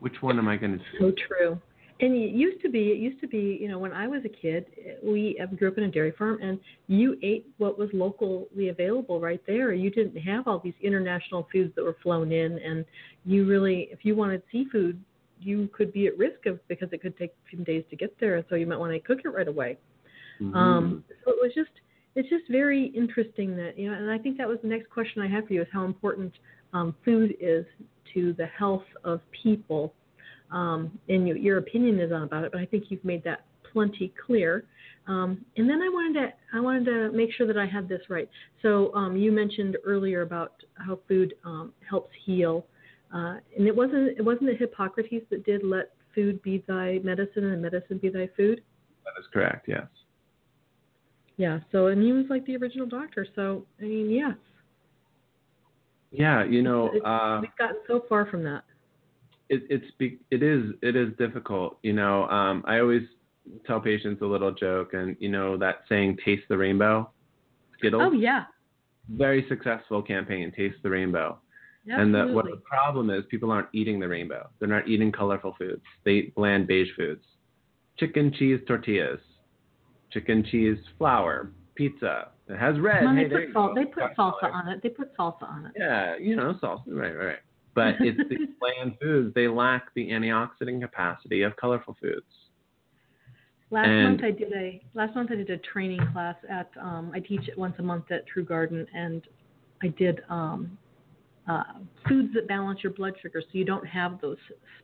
Which 0.00 0.14
one 0.20 0.38
am 0.38 0.48
I 0.48 0.56
going 0.56 0.72
to 0.72 0.78
choose? 0.78 1.00
So 1.00 1.12
true. 1.28 1.60
And 2.00 2.12
it 2.14 2.34
used 2.34 2.60
to 2.62 2.68
be, 2.68 2.90
it 2.90 2.98
used 2.98 3.20
to 3.20 3.28
be, 3.28 3.56
you 3.60 3.68
know, 3.68 3.78
when 3.78 3.92
I 3.92 4.08
was 4.08 4.22
a 4.24 4.28
kid, 4.28 4.66
we 5.02 5.40
grew 5.56 5.68
up 5.68 5.78
in 5.78 5.84
a 5.84 5.90
dairy 5.90 6.12
farm, 6.18 6.38
and 6.42 6.58
you 6.88 7.16
ate 7.22 7.46
what 7.58 7.78
was 7.78 7.88
locally 7.92 8.68
available 8.68 9.20
right 9.20 9.40
there. 9.46 9.72
You 9.72 9.90
didn't 9.90 10.20
have 10.20 10.48
all 10.48 10.58
these 10.58 10.74
international 10.82 11.46
foods 11.52 11.72
that 11.76 11.84
were 11.84 11.96
flown 12.02 12.32
in, 12.32 12.58
and 12.58 12.84
you 13.24 13.46
really, 13.46 13.88
if 13.92 14.00
you 14.02 14.16
wanted 14.16 14.42
seafood, 14.50 15.00
you 15.40 15.68
could 15.76 15.92
be 15.92 16.06
at 16.06 16.16
risk 16.18 16.46
of 16.46 16.66
because 16.68 16.88
it 16.92 17.02
could 17.02 17.16
take 17.16 17.30
a 17.30 17.50
few 17.50 17.64
days 17.64 17.84
to 17.90 17.96
get 17.96 18.14
there, 18.20 18.44
so 18.48 18.54
you 18.54 18.66
might 18.66 18.78
want 18.78 18.92
to 18.92 19.00
cook 19.00 19.20
it 19.24 19.28
right 19.28 19.48
away. 19.48 19.76
Mm-hmm. 20.40 20.54
Um, 20.56 21.04
so 21.24 21.32
it 21.32 21.38
was 21.40 21.52
just, 21.54 21.70
it's 22.14 22.28
just 22.28 22.44
very 22.50 22.86
interesting 22.86 23.56
that 23.56 23.78
you 23.78 23.90
know, 23.90 23.96
and 23.96 24.10
I 24.10 24.18
think 24.18 24.38
that 24.38 24.48
was 24.48 24.58
the 24.62 24.68
next 24.68 24.90
question 24.90 25.22
I 25.22 25.28
have 25.28 25.46
for 25.46 25.52
you 25.52 25.62
is 25.62 25.68
how 25.72 25.84
important 25.84 26.32
um, 26.72 26.94
food 27.04 27.34
is 27.40 27.64
to 28.14 28.32
the 28.34 28.46
health 28.46 28.84
of 29.04 29.20
people 29.42 29.92
um, 30.50 30.98
and 31.08 31.26
you, 31.26 31.34
your 31.34 31.58
opinion 31.58 31.98
is 32.00 32.12
on 32.12 32.22
about 32.22 32.44
it, 32.44 32.52
but 32.52 32.60
I 32.60 32.66
think 32.66 32.84
you've 32.88 33.04
made 33.04 33.24
that 33.24 33.44
plenty 33.72 34.12
clear. 34.24 34.64
Um, 35.06 35.44
and 35.56 35.68
then 35.68 35.82
I 35.82 35.88
wanted 35.88 36.20
to 36.20 36.32
I 36.56 36.60
wanted 36.60 36.84
to 36.86 37.12
make 37.12 37.30
sure 37.32 37.46
that 37.46 37.58
I 37.58 37.66
had 37.66 37.88
this 37.88 38.00
right. 38.08 38.28
So 38.62 38.94
um, 38.94 39.16
you 39.16 39.32
mentioned 39.32 39.76
earlier 39.84 40.22
about 40.22 40.52
how 40.74 40.98
food 41.08 41.34
um, 41.44 41.72
helps 41.88 42.10
heal, 42.24 42.64
uh, 43.12 43.36
and 43.56 43.66
it 43.66 43.74
wasn't 43.74 44.16
it 44.18 44.24
wasn't 44.24 44.46
the 44.46 44.54
Hippocrates 44.56 45.24
that 45.30 45.44
did 45.44 45.62
let 45.64 45.90
food 46.14 46.40
be 46.42 46.62
thy 46.68 47.00
medicine 47.02 47.44
and 47.52 47.60
medicine 47.62 47.98
be 47.98 48.08
thy 48.08 48.28
food. 48.36 48.62
That 49.04 49.20
is 49.20 49.26
correct. 49.32 49.66
Yes. 49.68 49.86
Yeah. 51.36 51.60
So 51.72 51.88
and 51.88 52.02
he 52.02 52.12
was 52.12 52.26
like 52.30 52.46
the 52.46 52.56
original 52.56 52.86
doctor. 52.86 53.26
So 53.34 53.66
I 53.80 53.84
mean, 53.84 54.10
yes. 54.10 54.34
Yeah, 56.10 56.44
you 56.44 56.62
know, 56.62 56.86
It's- 56.94 57.02
uh, 57.04 57.38
we've 57.40 57.56
gotten 57.56 57.80
so 57.88 58.04
far 58.08 58.26
from 58.26 58.44
that. 58.44 58.62
it, 59.48 59.62
it's 59.68 59.90
be, 59.98 60.18
it 60.30 60.42
is 60.42 60.72
it 60.82 60.96
is 60.96 61.08
difficult. 61.18 61.78
You 61.82 61.92
know, 61.92 62.26
um, 62.28 62.62
I 62.66 62.78
always 62.78 63.02
tell 63.66 63.80
patients 63.80 64.22
a 64.22 64.26
little 64.26 64.52
joke, 64.52 64.94
and 64.94 65.16
you 65.18 65.28
know 65.28 65.56
that 65.58 65.82
saying 65.88 66.18
"Taste 66.24 66.44
the 66.48 66.56
rainbow." 66.56 67.10
Skittles. 67.78 68.02
Oh 68.06 68.12
yeah. 68.12 68.44
Very 69.10 69.44
successful 69.48 70.00
campaign, 70.02 70.50
"Taste 70.56 70.76
the 70.82 70.88
rainbow." 70.90 71.38
Absolutely. 71.90 72.20
And 72.20 72.30
the, 72.30 72.34
what 72.34 72.46
the 72.46 72.56
problem 72.64 73.10
is, 73.10 73.24
people 73.30 73.50
aren't 73.50 73.68
eating 73.74 74.00
the 74.00 74.08
rainbow. 74.08 74.48
They're 74.58 74.68
not 74.68 74.88
eating 74.88 75.12
colorful 75.12 75.54
foods. 75.58 75.82
They 76.04 76.12
eat 76.12 76.34
bland 76.34 76.66
beige 76.66 76.88
foods. 76.96 77.22
Chicken 77.98 78.32
cheese 78.38 78.60
tortillas, 78.66 79.20
chicken 80.10 80.44
cheese 80.50 80.78
flour, 80.98 81.50
pizza. 81.74 82.28
It 82.48 82.58
has 82.58 82.78
red. 82.80 83.04
Well, 83.04 83.14
hey, 83.14 83.28
they 83.28 83.34
put 83.46 83.52
sal- 83.52 83.74
they 83.74 83.84
put 83.84 84.02
salsa 84.16 84.40
color. 84.40 84.52
on 84.52 84.68
it. 84.68 84.80
They 84.82 84.88
put 84.88 85.16
salsa 85.16 85.42
on 85.42 85.66
it. 85.66 85.72
Yeah, 85.76 86.16
you 86.16 86.36
know, 86.36 86.54
salsa. 86.62 86.82
Right, 86.86 87.14
right. 87.14 87.38
But 87.74 87.94
it's 88.00 88.18
these 88.28 88.48
bland 88.60 88.96
foods. 89.00 89.34
They 89.34 89.46
lack 89.48 89.92
the 89.94 90.08
antioxidant 90.08 90.80
capacity 90.80 91.42
of 91.42 91.54
colorful 91.56 91.96
foods. 92.00 92.26
Last 93.70 93.88
And- 93.88 94.04
month 94.04 94.24
I 94.24 94.30
did 94.30 94.52
a 94.52 94.82
last 94.94 95.14
month 95.14 95.30
I 95.32 95.36
did 95.36 95.50
a 95.50 95.58
training 95.58 96.00
class 96.12 96.36
at 96.48 96.70
um, 96.80 97.10
I 97.14 97.20
teach 97.20 97.48
it 97.48 97.58
once 97.58 97.74
a 97.78 97.82
month 97.82 98.10
at 98.10 98.26
True 98.26 98.44
Garden 98.44 98.86
and 98.94 99.22
I 99.82 99.88
did 99.88 100.20
um, 100.28 100.78
uh, 101.48 101.62
foods 102.08 102.32
that 102.34 102.48
balance 102.48 102.80
your 102.82 102.92
blood 102.92 103.14
sugar 103.20 103.40
so 103.40 103.48
you 103.52 103.64
don't 103.64 103.86
have 103.86 104.20
those 104.20 104.38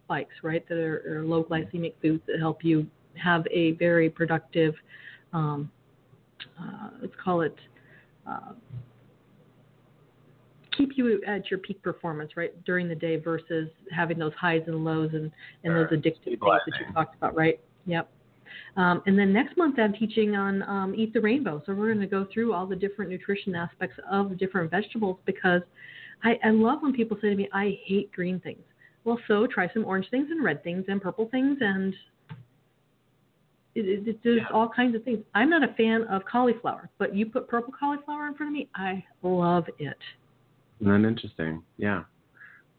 spikes 0.04 0.34
right 0.42 0.68
that 0.68 0.78
are, 0.78 1.20
are 1.20 1.24
low 1.24 1.42
glycemic 1.42 1.94
foods 2.02 2.22
that 2.26 2.38
help 2.38 2.64
you 2.64 2.86
have 3.14 3.46
a 3.50 3.72
very 3.72 4.10
productive 4.10 4.74
um, 5.32 5.70
uh, 6.60 6.90
let's 7.00 7.14
call 7.22 7.40
it 7.42 7.56
uh, 8.28 8.52
keep 10.76 10.96
you 10.96 11.20
at 11.26 11.50
your 11.50 11.58
peak 11.58 11.82
performance 11.82 12.32
right 12.36 12.62
during 12.64 12.88
the 12.88 12.94
day 12.94 13.16
versus 13.16 13.68
having 13.90 14.18
those 14.18 14.32
highs 14.38 14.62
and 14.66 14.84
lows 14.84 15.10
and, 15.12 15.30
and 15.64 15.74
those 15.74 15.88
addictive 15.88 16.24
things 16.24 16.40
that 16.40 16.72
you 16.78 16.92
talked 16.94 17.16
about 17.16 17.34
right? 17.36 17.60
Yep. 17.86 18.10
Um, 18.76 19.02
and 19.06 19.18
then 19.18 19.32
next 19.32 19.56
month 19.56 19.78
I'm 19.78 19.92
teaching 19.92 20.36
on 20.36 20.62
um, 20.62 20.94
Eat 20.96 21.12
the 21.12 21.20
Rainbow. 21.20 21.62
So 21.66 21.74
we're 21.74 21.86
going 21.86 22.00
to 22.00 22.06
go 22.06 22.26
through 22.32 22.52
all 22.52 22.66
the 22.66 22.76
different 22.76 23.10
nutrition 23.10 23.54
aspects 23.54 23.96
of 24.10 24.38
different 24.38 24.70
vegetables 24.70 25.18
because 25.24 25.62
I, 26.22 26.38
I 26.44 26.50
love 26.50 26.82
when 26.82 26.92
people 26.92 27.16
say 27.20 27.30
to 27.30 27.36
me, 27.36 27.48
I 27.52 27.78
hate 27.84 28.12
green 28.12 28.40
things. 28.40 28.62
Well, 29.04 29.18
so 29.26 29.46
try 29.46 29.68
some 29.72 29.84
orange 29.84 30.06
things 30.10 30.28
and 30.30 30.44
red 30.44 30.62
things 30.62 30.84
and 30.88 31.00
purple 31.00 31.28
things 31.30 31.58
and 31.60 31.94
it, 33.74 33.86
it, 33.86 34.08
it, 34.08 34.20
there's 34.24 34.40
all 34.52 34.68
kinds 34.68 34.94
of 34.96 35.04
things. 35.04 35.20
I'm 35.34 35.48
not 35.48 35.62
a 35.62 35.72
fan 35.74 36.02
of 36.10 36.22
cauliflower, 36.30 36.90
but 36.98 37.14
you 37.14 37.26
put 37.26 37.48
purple 37.48 37.72
cauliflower 37.78 38.26
in 38.26 38.34
front 38.34 38.50
of 38.50 38.54
me, 38.54 38.68
I 38.74 39.04
love 39.22 39.64
it. 39.78 39.96
Isn't 40.80 41.02
that 41.02 41.08
interesting? 41.08 41.62
Yeah. 41.76 42.02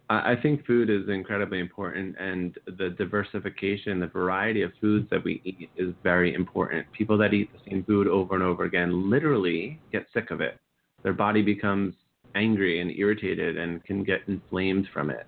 I 0.09 0.33
I 0.33 0.35
think 0.41 0.65
food 0.65 0.89
is 0.89 1.07
incredibly 1.07 1.59
important, 1.59 2.15
and 2.19 2.57
the 2.65 2.89
diversification, 2.89 3.99
the 3.99 4.07
variety 4.07 4.61
of 4.61 4.71
foods 4.81 5.09
that 5.09 5.23
we 5.23 5.41
eat 5.45 5.69
is 5.77 5.93
very 6.03 6.33
important. 6.33 6.91
People 6.91 7.17
that 7.19 7.33
eat 7.33 7.49
the 7.53 7.59
same 7.69 7.83
food 7.85 8.07
over 8.07 8.35
and 8.35 8.43
over 8.43 8.65
again 8.65 9.09
literally 9.09 9.79
get 9.91 10.05
sick 10.13 10.29
of 10.31 10.41
it. 10.41 10.59
Their 11.03 11.13
body 11.13 11.41
becomes 11.41 11.93
angry 12.35 12.81
and 12.81 12.91
irritated 12.91 13.57
and 13.57 13.83
can 13.83 14.03
get 14.03 14.21
inflamed 14.27 14.87
from 14.93 15.09
it. 15.09 15.27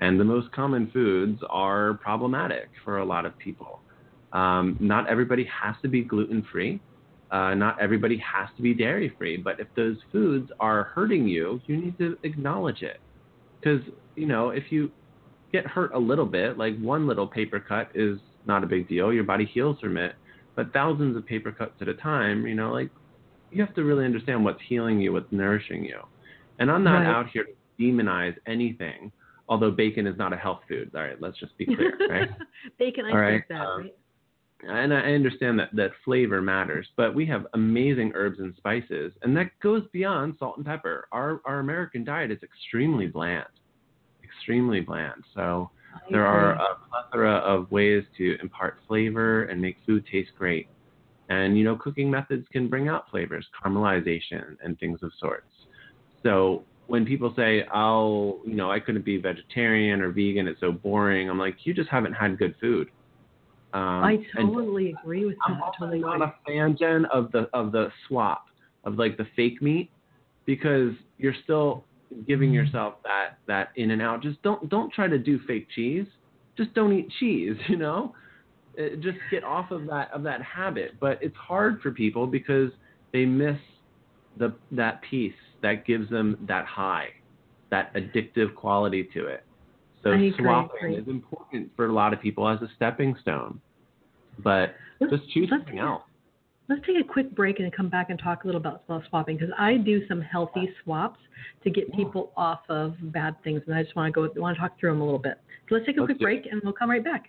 And 0.00 0.20
the 0.20 0.24
most 0.24 0.52
common 0.52 0.90
foods 0.90 1.40
are 1.48 1.94
problematic 1.94 2.68
for 2.84 2.98
a 2.98 3.04
lot 3.04 3.24
of 3.24 3.36
people. 3.38 3.80
Um, 4.32 4.76
not 4.80 5.08
everybody 5.08 5.44
has 5.44 5.74
to 5.82 5.88
be 5.88 6.02
gluten 6.02 6.46
free. 6.52 6.80
Uh, 7.30 7.54
not 7.54 7.80
everybody 7.80 8.18
has 8.18 8.48
to 8.56 8.62
be 8.62 8.74
dairy 8.74 9.12
free, 9.18 9.36
but 9.36 9.58
if 9.58 9.66
those 9.74 9.96
foods 10.12 10.50
are 10.60 10.84
hurting 10.84 11.26
you, 11.26 11.60
you 11.66 11.76
need 11.76 11.98
to 11.98 12.16
acknowledge 12.22 12.82
it. 12.82 13.00
Because, 13.58 13.80
you 14.14 14.26
know, 14.26 14.50
if 14.50 14.64
you 14.70 14.90
get 15.52 15.66
hurt 15.66 15.92
a 15.94 15.98
little 15.98 16.26
bit, 16.26 16.58
like 16.58 16.78
one 16.78 17.06
little 17.06 17.26
paper 17.26 17.58
cut 17.58 17.90
is 17.94 18.18
not 18.46 18.62
a 18.62 18.66
big 18.66 18.88
deal, 18.88 19.12
your 19.12 19.24
body 19.24 19.44
heals 19.44 19.78
from 19.80 19.96
it. 19.96 20.14
But 20.54 20.72
thousands 20.72 21.16
of 21.16 21.26
paper 21.26 21.52
cuts 21.52 21.74
at 21.80 21.88
a 21.88 21.94
time, 21.94 22.46
you 22.46 22.54
know, 22.54 22.72
like 22.72 22.90
you 23.50 23.64
have 23.64 23.74
to 23.74 23.84
really 23.84 24.04
understand 24.04 24.44
what's 24.44 24.60
healing 24.68 25.00
you, 25.00 25.12
what's 25.12 25.30
nourishing 25.32 25.84
you. 25.84 26.00
And 26.58 26.70
I'm 26.70 26.84
not 26.84 26.98
Right. 27.00 27.06
out 27.06 27.28
here 27.30 27.44
to 27.44 27.52
demonize 27.82 28.36
anything, 28.46 29.12
although 29.48 29.70
bacon 29.70 30.06
is 30.06 30.16
not 30.16 30.32
a 30.32 30.36
health 30.36 30.60
food. 30.68 30.90
All 30.94 31.02
right, 31.02 31.20
let's 31.20 31.38
just 31.38 31.56
be 31.58 31.66
clear, 31.66 31.96
right? 32.08 32.30
Bacon, 32.78 33.04
I 33.04 33.10
All 33.12 33.18
right, 33.18 33.32
think 33.32 33.48
that, 33.48 33.60
um, 33.66 33.80
right? 33.82 33.94
and 34.62 34.92
I 34.94 35.12
understand 35.12 35.58
that 35.58 35.68
that 35.74 35.92
flavor 36.04 36.40
matters, 36.40 36.88
but 36.96 37.14
we 37.14 37.26
have 37.26 37.46
amazing 37.54 38.12
herbs 38.14 38.38
and 38.40 38.54
spices, 38.56 39.12
and 39.22 39.36
that 39.36 39.50
goes 39.62 39.82
beyond 39.92 40.36
salt 40.38 40.56
and 40.56 40.64
pepper. 40.66 41.06
Our 41.12 41.40
our 41.44 41.58
American 41.60 42.04
diet 42.04 42.30
is 42.30 42.42
extremely 42.42 43.06
bland, 43.06 43.46
extremely 44.24 44.80
bland. 44.80 45.22
So 45.34 45.70
there 46.10 46.26
are 46.26 46.52
a 46.54 46.66
plethora 46.88 47.36
of 47.36 47.70
ways 47.70 48.04
to 48.16 48.36
impart 48.40 48.78
flavor 48.88 49.44
and 49.44 49.60
make 49.60 49.76
food 49.84 50.04
taste 50.10 50.30
great. 50.38 50.68
And 51.28 51.58
you 51.58 51.64
know, 51.64 51.76
cooking 51.76 52.10
methods 52.10 52.46
can 52.52 52.68
bring 52.68 52.88
out 52.88 53.10
flavors, 53.10 53.46
caramelization 53.62 54.56
and 54.64 54.78
things 54.78 55.00
of 55.02 55.12
sorts. 55.18 55.50
So 56.26 56.64
when 56.88 57.06
people 57.06 57.32
say, 57.36 57.64
"Oh, 57.72 58.40
you 58.44 58.54
know, 58.54 58.70
I 58.70 58.80
couldn't 58.80 59.04
be 59.04 59.16
vegetarian 59.16 60.00
or 60.00 60.10
vegan; 60.10 60.48
it's 60.48 60.60
so 60.60 60.72
boring," 60.72 61.30
I'm 61.30 61.38
like, 61.38 61.64
"You 61.64 61.72
just 61.72 61.88
haven't 61.88 62.14
had 62.14 62.36
good 62.36 62.54
food." 62.60 62.88
Um, 63.72 64.02
I 64.04 64.12
and 64.34 64.52
totally 64.52 64.94
agree 65.00 65.24
with 65.24 65.36
that. 65.36 65.54
I'm 65.54 65.72
totally 65.78 66.00
not 66.00 66.16
agree. 66.16 66.26
a 66.26 66.34
fan, 66.46 66.76
Jen, 66.78 67.04
of 67.06 67.30
the 67.30 67.48
of 67.52 67.70
the 67.70 67.92
swap 68.06 68.46
of 68.84 68.98
like 68.98 69.16
the 69.16 69.26
fake 69.36 69.62
meat 69.62 69.90
because 70.46 70.92
you're 71.18 71.34
still 71.44 71.84
giving 72.26 72.52
yourself 72.52 72.94
that 73.04 73.38
that 73.46 73.68
in 73.76 73.92
and 73.92 74.02
out. 74.02 74.20
Just 74.20 74.42
don't 74.42 74.68
don't 74.68 74.92
try 74.92 75.06
to 75.06 75.18
do 75.18 75.38
fake 75.46 75.68
cheese. 75.74 76.06
Just 76.56 76.74
don't 76.74 76.92
eat 76.92 77.08
cheese. 77.20 77.56
You 77.68 77.76
know, 77.76 78.14
Uh, 78.78 78.96
just 79.00 79.18
get 79.30 79.44
off 79.44 79.70
of 79.70 79.86
that 79.86 80.10
of 80.12 80.24
that 80.24 80.42
habit. 80.42 80.98
But 80.98 81.18
it's 81.22 81.36
hard 81.36 81.80
for 81.82 81.92
people 81.92 82.26
because 82.26 82.70
they 83.12 83.24
miss 83.24 83.58
the 84.38 84.54
that 84.72 85.00
piece 85.02 85.32
that 85.62 85.84
gives 85.86 86.08
them 86.10 86.36
that 86.48 86.64
high, 86.66 87.08
that 87.70 87.92
addictive 87.94 88.54
quality 88.54 89.08
to 89.14 89.26
it. 89.26 89.44
So 90.02 90.12
agree, 90.12 90.32
swapping 90.38 90.94
is 90.94 91.08
important 91.08 91.70
for 91.74 91.86
a 91.86 91.92
lot 91.92 92.12
of 92.12 92.20
people 92.20 92.48
as 92.48 92.60
a 92.62 92.68
stepping 92.76 93.16
stone. 93.20 93.60
But 94.38 94.74
Let's- 95.00 95.14
just 95.16 95.30
choose 95.30 95.48
something 95.48 95.78
else. 95.78 96.02
Let's 96.68 96.84
take 96.84 96.98
a 97.00 97.04
quick 97.04 97.30
break 97.30 97.60
and 97.60 97.72
come 97.72 97.88
back 97.88 98.10
and 98.10 98.18
talk 98.18 98.42
a 98.42 98.46
little 98.48 98.60
about 98.60 98.82
swapping 99.08 99.36
because 99.36 99.54
I 99.56 99.76
do 99.76 100.04
some 100.08 100.20
healthy 100.20 100.68
swaps 100.82 101.20
to 101.62 101.70
get 101.70 101.92
people 101.94 102.32
off 102.36 102.60
of 102.68 102.96
bad 103.12 103.40
things, 103.44 103.62
and 103.66 103.74
I 103.74 103.84
just 103.84 103.94
want 103.94 104.12
to 104.12 104.28
go 104.28 104.40
want 104.40 104.56
to 104.56 104.60
talk 104.60 104.78
through 104.78 104.90
them 104.90 105.00
a 105.00 105.04
little 105.04 105.20
bit. 105.20 105.40
So 105.68 105.76
let's 105.76 105.86
take 105.86 105.96
a 105.96 106.00
Let's 106.00 106.08
quick 106.08 106.18
do 106.18 106.24
it. 106.24 106.42
break 106.42 106.52
and 106.52 106.60
we'll 106.64 106.72
come 106.72 106.90
right 106.90 107.04
back. 107.04 107.28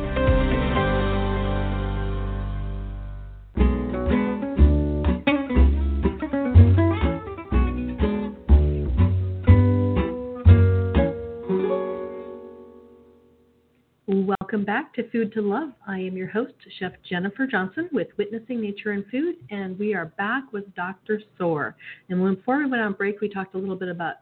Welcome 14.51 14.65
back 14.65 14.93
to 14.95 15.09
Food 15.11 15.31
to 15.35 15.41
Love. 15.41 15.69
I 15.87 15.99
am 15.99 16.17
your 16.17 16.27
host, 16.27 16.51
Chef 16.77 16.91
Jennifer 17.09 17.47
Johnson 17.47 17.87
with 17.93 18.09
Witnessing 18.17 18.59
Nature 18.59 18.91
and 18.91 19.05
Food, 19.09 19.35
and 19.49 19.79
we 19.79 19.93
are 19.93 20.07
back 20.17 20.51
with 20.51 20.65
Dr. 20.75 21.21
Sorr. 21.37 21.73
And 22.09 22.21
when, 22.21 22.35
before 22.35 22.57
we 22.57 22.65
went 22.65 22.83
on 22.83 22.91
break, 22.91 23.21
we 23.21 23.29
talked 23.29 23.55
a 23.55 23.57
little 23.57 23.77
bit 23.77 23.87
about 23.87 24.15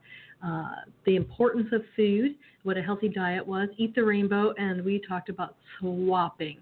uh, 0.45 0.81
the 1.07 1.15
importance 1.15 1.69
of 1.71 1.81
food, 1.95 2.35
what 2.61 2.77
a 2.77 2.81
healthy 2.83 3.09
diet 3.09 3.43
was, 3.43 3.69
eat 3.77 3.95
the 3.95 4.03
rainbow, 4.03 4.53
and 4.59 4.85
we 4.85 5.01
talked 5.09 5.29
about 5.29 5.55
swapping 5.79 6.59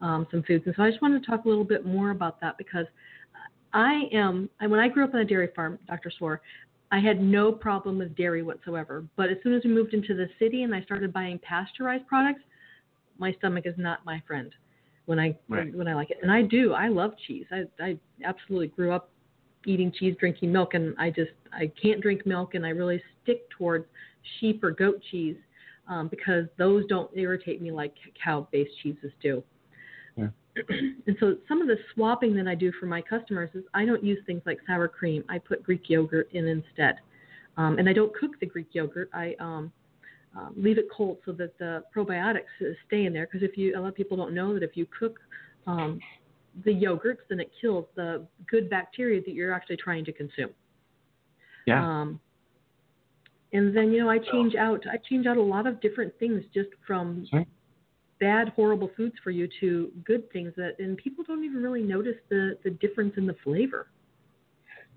um, 0.00 0.28
some 0.30 0.44
foods. 0.44 0.62
And 0.66 0.74
so 0.76 0.84
I 0.84 0.90
just 0.90 1.02
wanted 1.02 1.24
to 1.24 1.28
talk 1.28 1.46
a 1.46 1.48
little 1.48 1.64
bit 1.64 1.84
more 1.84 2.12
about 2.12 2.40
that 2.42 2.58
because 2.58 2.86
I 3.72 4.02
am, 4.12 4.48
when 4.60 4.78
I 4.78 4.86
grew 4.86 5.02
up 5.02 5.14
on 5.14 5.20
a 5.20 5.24
dairy 5.24 5.48
farm, 5.56 5.80
Dr. 5.88 6.12
Sorr, 6.16 6.42
I 6.92 7.00
had 7.00 7.20
no 7.20 7.50
problem 7.50 7.98
with 7.98 8.16
dairy 8.16 8.44
whatsoever. 8.44 9.04
But 9.16 9.30
as 9.30 9.38
soon 9.42 9.54
as 9.54 9.64
we 9.64 9.70
moved 9.70 9.94
into 9.94 10.14
the 10.14 10.28
city 10.38 10.62
and 10.62 10.72
I 10.72 10.82
started 10.82 11.12
buying 11.12 11.40
pasteurized 11.40 12.06
products, 12.06 12.42
my 13.20 13.32
stomach 13.34 13.66
is 13.66 13.74
not 13.76 14.04
my 14.04 14.20
friend 14.26 14.52
when 15.04 15.18
I 15.18 15.36
right. 15.48 15.74
when 15.74 15.86
I 15.86 15.94
like 15.94 16.10
it. 16.10 16.18
And 16.22 16.32
I 16.32 16.42
do. 16.42 16.72
I 16.72 16.88
love 16.88 17.12
cheese. 17.26 17.46
I 17.52 17.64
I 17.80 17.98
absolutely 18.24 18.68
grew 18.68 18.92
up 18.92 19.10
eating 19.66 19.92
cheese, 19.96 20.16
drinking 20.18 20.50
milk, 20.50 20.74
and 20.74 20.94
I 20.98 21.10
just 21.10 21.32
I 21.52 21.70
can't 21.80 22.00
drink 22.00 22.26
milk, 22.26 22.54
and 22.54 22.64
I 22.64 22.70
really 22.70 23.02
stick 23.22 23.48
towards 23.50 23.84
sheep 24.38 24.64
or 24.64 24.70
goat 24.70 25.00
cheese 25.10 25.36
um, 25.88 26.08
because 26.08 26.46
those 26.58 26.86
don't 26.86 27.10
irritate 27.14 27.60
me 27.60 27.70
like 27.70 27.94
cow-based 28.22 28.70
cheeses 28.82 29.12
do. 29.22 29.42
Yeah. 30.16 30.28
and 31.06 31.16
so 31.20 31.36
some 31.48 31.60
of 31.60 31.68
the 31.68 31.76
swapping 31.94 32.34
that 32.36 32.48
I 32.48 32.54
do 32.54 32.72
for 32.78 32.86
my 32.86 33.02
customers 33.02 33.50
is 33.54 33.64
I 33.74 33.84
don't 33.84 34.02
use 34.02 34.18
things 34.26 34.42
like 34.46 34.58
sour 34.66 34.88
cream. 34.88 35.24
I 35.28 35.38
put 35.38 35.62
Greek 35.62 35.82
yogurt 35.88 36.28
in 36.32 36.46
instead, 36.46 36.96
um, 37.56 37.78
and 37.78 37.88
I 37.88 37.92
don't 37.92 38.14
cook 38.14 38.38
the 38.40 38.46
Greek 38.46 38.68
yogurt. 38.72 39.10
I 39.12 39.34
um, 39.40 39.72
um, 40.36 40.54
leave 40.56 40.78
it 40.78 40.86
cold 40.94 41.18
so 41.24 41.32
that 41.32 41.58
the 41.58 41.82
probiotics 41.94 42.44
stay 42.86 43.06
in 43.06 43.12
there. 43.12 43.26
Because 43.26 43.48
if 43.48 43.56
you, 43.56 43.76
a 43.76 43.80
lot 43.80 43.88
of 43.88 43.94
people 43.94 44.16
don't 44.16 44.34
know 44.34 44.54
that 44.54 44.62
if 44.62 44.76
you 44.76 44.86
cook 44.96 45.18
um, 45.66 45.98
the 46.64 46.70
yogurts, 46.70 47.18
then 47.28 47.40
it 47.40 47.50
kills 47.60 47.86
the 47.96 48.26
good 48.48 48.70
bacteria 48.70 49.20
that 49.20 49.32
you're 49.32 49.52
actually 49.52 49.76
trying 49.76 50.04
to 50.04 50.12
consume. 50.12 50.50
Yeah. 51.66 51.84
Um, 51.84 52.20
and 53.52 53.76
then 53.76 53.92
you 53.92 54.00
know 54.00 54.08
I 54.10 54.18
change 54.18 54.54
out 54.54 54.84
I 54.90 54.96
change 55.08 55.26
out 55.26 55.36
a 55.36 55.42
lot 55.42 55.66
of 55.66 55.80
different 55.80 56.12
things 56.18 56.44
just 56.54 56.68
from 56.86 57.26
Sorry? 57.30 57.46
bad 58.20 58.50
horrible 58.50 58.90
foods 58.96 59.14
for 59.24 59.30
you 59.30 59.48
to 59.60 59.90
good 60.04 60.30
things 60.32 60.52
that 60.56 60.76
and 60.78 60.96
people 60.96 61.24
don't 61.24 61.44
even 61.44 61.62
really 61.62 61.82
notice 61.82 62.16
the 62.28 62.56
the 62.64 62.70
difference 62.70 63.14
in 63.16 63.26
the 63.26 63.36
flavor. 63.42 63.88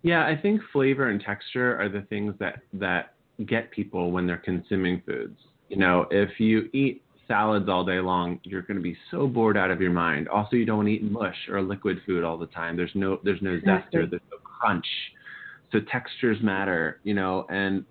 Yeah, 0.03 0.25
I 0.25 0.36
think 0.36 0.61
flavor 0.71 1.09
and 1.09 1.21
texture 1.21 1.79
are 1.79 1.89
the 1.89 2.01
things 2.09 2.36
that 2.39 2.59
that 2.73 3.12
get 3.45 3.71
people 3.71 4.11
when 4.11 4.27
they're 4.27 4.38
consuming 4.38 5.01
foods. 5.05 5.38
You 5.69 5.77
know, 5.77 6.05
if 6.11 6.39
you 6.39 6.69
eat 6.73 7.03
salads 7.27 7.67
all 7.69 7.84
day 7.84 7.99
long, 7.99 8.39
you're 8.43 8.61
going 8.61 8.77
to 8.77 8.84
be 8.84 8.97
so 9.11 9.27
bored 9.27 9.57
out 9.57 9.71
of 9.71 9.81
your 9.81 9.91
mind. 9.91 10.27
Also, 10.27 10.55
you 10.55 10.65
don't 10.65 10.88
eat 10.88 11.03
mush 11.03 11.36
or 11.49 11.61
liquid 11.61 11.99
food 12.05 12.23
all 12.23 12.38
the 12.38 12.47
time. 12.47 12.77
There's 12.77 12.91
no 12.93 13.19
there's 13.23 13.41
no 13.41 13.51
exactly. 13.51 14.01
zester, 14.01 14.09
there's 14.09 14.21
no 14.31 14.38
crunch. 14.43 14.86
So 15.71 15.79
textures 15.91 16.38
matter, 16.43 16.99
you 17.03 17.13
know, 17.13 17.47
and 17.49 17.86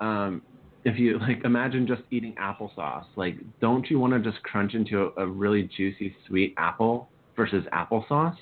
um, 0.00 0.42
if 0.84 0.98
you 0.98 1.18
like 1.18 1.44
imagine 1.44 1.86
just 1.86 2.02
eating 2.10 2.34
applesauce, 2.40 3.06
like 3.16 3.36
don't 3.60 3.88
you 3.90 3.98
want 3.98 4.12
to 4.12 4.30
just 4.30 4.42
crunch 4.44 4.74
into 4.74 5.10
a, 5.16 5.22
a 5.22 5.26
really 5.26 5.68
juicy 5.76 6.14
sweet 6.26 6.54
apple 6.56 7.08
versus 7.36 7.64
applesauce? 7.72 8.36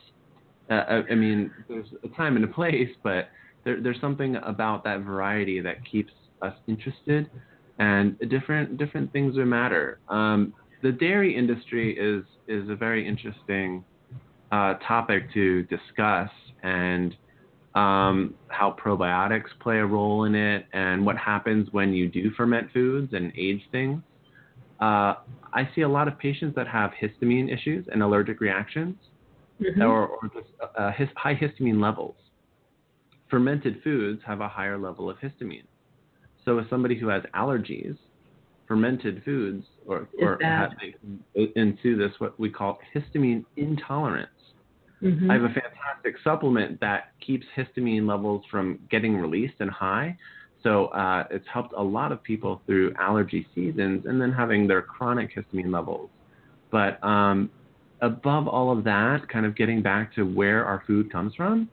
Uh, 0.68 0.74
I, 0.74 1.02
I 1.10 1.14
mean, 1.14 1.50
there's 1.68 1.86
a 2.04 2.08
time 2.08 2.36
and 2.36 2.44
a 2.44 2.48
place, 2.48 2.90
but 3.02 3.28
there, 3.66 3.82
there's 3.82 4.00
something 4.00 4.36
about 4.36 4.84
that 4.84 5.00
variety 5.00 5.60
that 5.60 5.84
keeps 5.90 6.12
us 6.40 6.54
interested, 6.68 7.28
and 7.78 8.16
different 8.30 8.78
different 8.78 9.12
things 9.12 9.34
matter. 9.36 9.98
Um, 10.08 10.54
the 10.82 10.92
dairy 10.92 11.36
industry 11.36 11.98
is 11.98 12.24
is 12.46 12.70
a 12.70 12.76
very 12.76 13.06
interesting 13.06 13.84
uh, 14.52 14.74
topic 14.86 15.32
to 15.34 15.64
discuss, 15.64 16.30
and 16.62 17.14
um, 17.74 18.34
how 18.48 18.74
probiotics 18.82 19.50
play 19.60 19.78
a 19.78 19.84
role 19.84 20.24
in 20.24 20.34
it, 20.36 20.66
and 20.72 21.04
what 21.04 21.18
happens 21.18 21.68
when 21.72 21.92
you 21.92 22.08
do 22.08 22.30
ferment 22.36 22.72
foods 22.72 23.12
and 23.12 23.32
age 23.36 23.62
things. 23.72 24.00
Uh, 24.80 25.14
I 25.54 25.68
see 25.74 25.80
a 25.80 25.88
lot 25.88 26.06
of 26.06 26.18
patients 26.18 26.54
that 26.54 26.68
have 26.68 26.92
histamine 27.02 27.52
issues 27.52 27.86
and 27.90 28.02
allergic 28.02 28.40
reactions, 28.40 28.94
mm-hmm. 29.60 29.80
or, 29.80 30.08
or 30.08 30.30
just, 30.34 30.48
uh, 30.78 30.92
his, 30.92 31.08
high 31.16 31.34
histamine 31.34 31.80
levels 31.80 32.14
fermented 33.30 33.80
foods 33.82 34.20
have 34.26 34.40
a 34.40 34.48
higher 34.48 34.78
level 34.78 35.10
of 35.10 35.16
histamine. 35.18 35.64
So, 36.44 36.58
as 36.58 36.66
somebody 36.70 36.98
who 36.98 37.08
has 37.08 37.22
allergies, 37.34 37.96
fermented 38.66 39.22
foods 39.24 39.64
or, 39.86 40.08
or 40.20 40.38
have, 40.42 40.72
ensue 41.54 41.96
this 41.96 42.12
what 42.18 42.38
we 42.38 42.50
call 42.50 42.78
histamine 42.94 43.44
intolerance. 43.56 44.28
Mm-hmm. 45.02 45.30
I 45.30 45.34
have 45.34 45.44
a 45.44 45.48
fantastic 45.48 46.16
supplement 46.24 46.80
that 46.80 47.12
keeps 47.24 47.46
histamine 47.56 48.08
levels 48.08 48.42
from 48.50 48.78
getting 48.90 49.16
released 49.16 49.54
and 49.60 49.70
high. 49.70 50.16
So 50.62 50.86
uh, 50.86 51.24
it's 51.30 51.46
helped 51.52 51.74
a 51.76 51.82
lot 51.82 52.12
of 52.12 52.22
people 52.22 52.62
through 52.66 52.92
allergy 52.98 53.46
seasons 53.54 54.04
and 54.06 54.20
then 54.20 54.32
having 54.32 54.66
their 54.66 54.82
chronic 54.82 55.30
histamine 55.34 55.72
levels. 55.72 56.10
But 56.72 57.02
um, 57.04 57.50
above 58.00 58.48
all 58.48 58.76
of 58.76 58.82
that, 58.84 59.28
kind 59.28 59.46
of 59.46 59.54
getting 59.54 59.82
back 59.82 60.14
to 60.14 60.22
where 60.22 60.64
our 60.64 60.82
food 60.86 61.12
comes 61.12 61.34
from, 61.34 61.68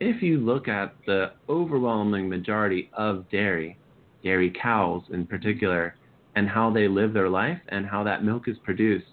if 0.00 0.22
you 0.22 0.38
look 0.38 0.68
at 0.68 0.94
the 1.06 1.32
overwhelming 1.48 2.28
majority 2.28 2.90
of 2.92 3.28
dairy, 3.30 3.78
dairy 4.22 4.52
cows 4.60 5.02
in 5.12 5.26
particular, 5.26 5.96
and 6.34 6.48
how 6.48 6.70
they 6.70 6.86
live 6.86 7.12
their 7.14 7.28
life 7.30 7.58
and 7.68 7.86
how 7.86 8.04
that 8.04 8.22
milk 8.22 8.46
is 8.46 8.56
produced, 8.62 9.06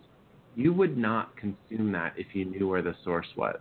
you 0.55 0.73
would 0.73 0.97
not 0.97 1.35
consume 1.37 1.91
that 1.93 2.13
if 2.17 2.27
you 2.33 2.45
knew 2.45 2.67
where 2.67 2.81
the 2.81 2.95
source 3.03 3.27
was. 3.37 3.59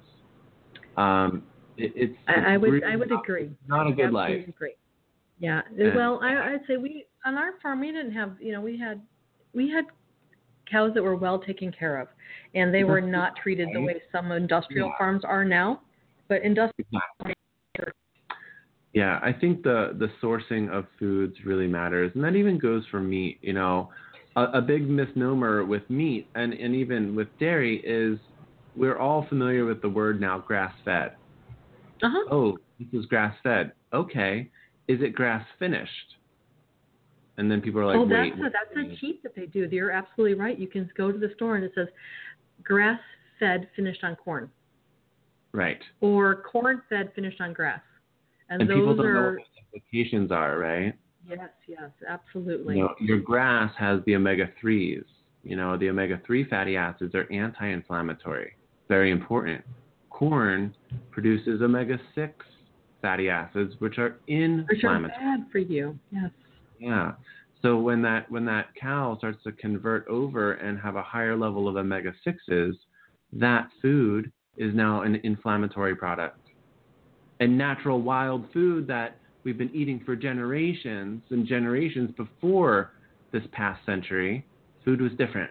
Um, 0.97 1.45
it, 1.77 1.93
it's, 1.95 2.17
I, 2.29 2.55
I 2.55 2.57
would 2.57 2.73
really 2.73 2.87
I 2.87 2.97
would 2.97 3.11
not, 3.11 3.23
agree. 3.23 3.51
Not 3.67 3.87
a 3.87 3.93
good 3.93 4.13
life. 4.13 4.47
Agree. 4.49 4.75
Yeah. 5.39 5.63
And- 5.79 5.95
well, 5.95 6.21
I, 6.23 6.55
I'd 6.55 6.61
say 6.67 6.77
we 6.77 7.07
on 7.25 7.37
our 7.37 7.55
farm 7.63 7.81
we 7.81 7.93
didn't 7.93 8.13
have 8.13 8.35
you 8.41 8.53
know 8.53 8.61
we 8.61 8.79
had 8.79 9.01
we 9.55 9.71
had 9.71 9.85
cows 10.71 10.93
that 10.95 11.03
were 11.03 11.17
well 11.17 11.39
taken 11.39 11.73
care 11.73 11.99
of, 11.99 12.09
and 12.55 12.75
they 12.75 12.85
were 12.85 13.01
not 13.01 13.37
treated 13.37 13.69
the 13.73 13.81
way 13.81 14.03
some 14.11 14.33
industrial 14.33 14.89
Yeah. 14.89 14.99
farms 14.99 15.23
are 15.25 15.45
now. 15.45 15.81
But 16.33 16.45
industrial 16.45 16.89
Yeah, 18.95 19.21
I 19.23 19.35
think 19.39 19.63
the 19.63 19.95
the 19.99 20.09
sourcing 20.23 20.71
of 20.71 20.87
foods 20.99 21.35
really 21.45 21.67
matters, 21.67 22.11
and 22.15 22.25
that 22.25 22.37
even 22.37 22.57
goes 22.57 22.85
for 22.91 23.01
meat. 23.01 23.39
You 23.43 23.53
know, 23.53 23.91
a, 24.35 24.45
a 24.45 24.63
big 24.63 24.89
misnomer 24.89 25.63
with 25.63 25.83
meat 25.91 26.27
and 26.35 26.55
and 26.55 26.75
even 26.75 27.15
with 27.15 27.29
dairy 27.39 27.81
is 27.85 28.19
we're 28.75 28.99
all 28.99 29.27
familiar 29.29 29.67
with 29.67 29.83
the 29.83 29.91
word 29.91 30.23
now 30.23 30.39
grass 30.39 30.73
fed. 30.87 31.17
uh-huh. 32.03 32.29
Oh, 32.31 32.57
this 32.79 32.89
is 32.99 33.05
grass 33.05 33.37
fed. 33.43 33.73
Okay, 33.93 34.51
is 34.89 35.03
it 35.03 35.15
grass 35.15 35.45
finished? 35.59 36.17
And 37.37 37.51
then 37.51 37.61
people 37.61 37.83
are 37.83 37.87
like, 37.87 37.99
oh, 37.99 38.09
that's 38.09 38.41
a, 38.41 38.45
that's 38.45 38.91
a 38.91 38.97
cheat 38.97 39.23
that 39.23 39.37
they 39.37 39.45
do. 39.45 39.69
You're 39.71 39.91
absolutely 39.91 40.39
right. 40.39 40.59
You 40.59 40.67
can 40.67 40.91
go 40.97 41.13
to 41.13 41.19
the 41.19 41.29
store 41.35 41.57
and 41.57 41.65
it 41.65 41.73
says 41.75 41.89
grass 42.65 43.01
fed 43.39 43.69
finished 43.77 44.03
on 44.03 44.17
corn 44.17 44.51
right. 45.53 45.81
or 46.01 46.43
corn 46.43 46.83
fed 46.89 47.13
finished 47.15 47.41
on 47.41 47.53
grass. 47.53 47.81
And, 48.49 48.63
And 48.63 48.71
people 48.71 48.89
those 48.89 48.97
don't 48.99 49.15
know 49.15 49.21
are 49.21 49.33
what 49.39 49.47
the 49.73 49.79
implications 49.79 50.31
are, 50.31 50.59
right? 50.59 50.95
yes, 51.27 51.51
yes, 51.67 51.91
absolutely. 52.09 52.77
You 52.77 52.83
know, 52.83 52.95
your 53.01 53.19
grass 53.21 53.73
has 53.79 54.01
the 54.07 54.17
omega 54.17 54.51
threes. 54.61 55.05
You 55.45 55.57
know, 55.57 55.77
the 55.77 55.89
omega 55.89 56.21
three 56.27 56.45
fatty 56.45 56.77
acids 56.77 57.15
are 57.15 57.31
anti-inflammatory. 57.33 58.53
Very 58.89 59.11
important. 59.11 59.63
Corn 60.11 60.75
produces 61.11 61.63
omega 61.63 61.99
six 62.15 62.35
fatty 63.01 63.29
acids, 63.29 63.75
which 63.79 63.99
are 63.99 64.19
inflammatory. 64.29 64.67
Which 64.77 64.85
are 64.85 64.97
inflammatory. 64.97 65.19
bad 65.39 65.47
for 65.51 65.59
you. 65.59 65.99
Yes. 66.11 66.31
Yeah. 66.79 67.13
So 67.63 67.79
when 67.79 68.03
that 68.03 68.31
when 68.31 68.45
that 68.47 68.67
cow 68.81 69.17
starts 69.19 69.43
to 69.45 69.53
convert 69.53 70.07
over 70.09 70.55
and 70.55 70.79
have 70.81 70.97
a 70.97 71.03
higher 71.03 71.37
level 71.37 71.69
of 71.69 71.77
omega 71.77 72.13
sixes, 72.25 72.77
that 73.33 73.69
food 73.81 74.31
is 74.57 74.75
now 74.75 75.03
an 75.03 75.21
inflammatory 75.25 75.95
product. 75.97 76.39
And 77.41 77.57
natural 77.59 78.01
wild 78.01 78.47
food 78.53 78.87
that 78.89 79.17
we've 79.45 79.59
been 79.59 79.75
eating 79.75 80.01
for 80.05 80.15
generations 80.15 81.23
and 81.31 81.47
generations 81.47 82.11
before 82.17 82.93
this 83.33 83.43
past 83.53 83.85
century, 83.87 84.47
food 84.85 85.01
was 85.01 85.13
different. 85.13 85.51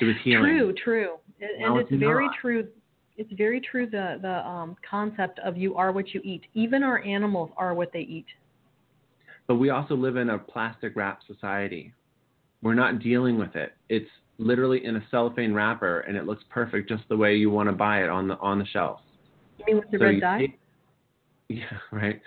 It 0.00 0.04
was 0.04 0.14
healing. 0.22 0.44
True, 0.44 0.74
true, 0.84 1.16
and, 1.40 1.64
and 1.64 1.80
it's 1.80 1.90
it's 1.90 2.00
very 2.00 2.26
not. 2.26 2.34
true. 2.40 2.68
It's 3.16 3.32
very 3.36 3.60
true. 3.60 3.86
The 3.86 4.18
the 4.22 4.46
um, 4.46 4.76
concept 4.88 5.40
of 5.40 5.56
you 5.56 5.74
are 5.74 5.90
what 5.90 6.14
you 6.14 6.20
eat. 6.22 6.42
Even 6.54 6.84
our 6.84 7.02
animals 7.04 7.50
are 7.56 7.74
what 7.74 7.92
they 7.92 8.00
eat. 8.00 8.26
But 9.48 9.56
we 9.56 9.70
also 9.70 9.96
live 9.96 10.16
in 10.16 10.30
a 10.30 10.38
plastic 10.38 10.94
wrap 10.94 11.20
society. 11.26 11.92
We're 12.62 12.74
not 12.74 13.00
dealing 13.00 13.38
with 13.38 13.56
it. 13.56 13.72
It's 13.88 14.10
literally 14.38 14.84
in 14.84 14.96
a 14.96 15.04
cellophane 15.10 15.52
wrapper 15.52 16.00
and 16.00 16.16
it 16.16 16.24
looks 16.26 16.44
perfect 16.48 16.88
just 16.88 17.02
the 17.08 17.16
way 17.16 17.34
you 17.36 17.50
want 17.50 17.68
to 17.68 17.72
buy 17.72 18.02
it 18.02 18.08
on 18.08 18.28
the 18.28 18.38
on 18.38 18.58
the 18.58 18.66
shelf. 18.66 19.00
You 19.58 19.64
mean 19.66 19.76
with 19.78 19.90
the 19.90 19.98
So 19.98 20.04
red 20.04 20.20
dye? 20.20 20.38
take- 20.38 20.60
yeah, 21.48 21.64
right. 21.92 22.20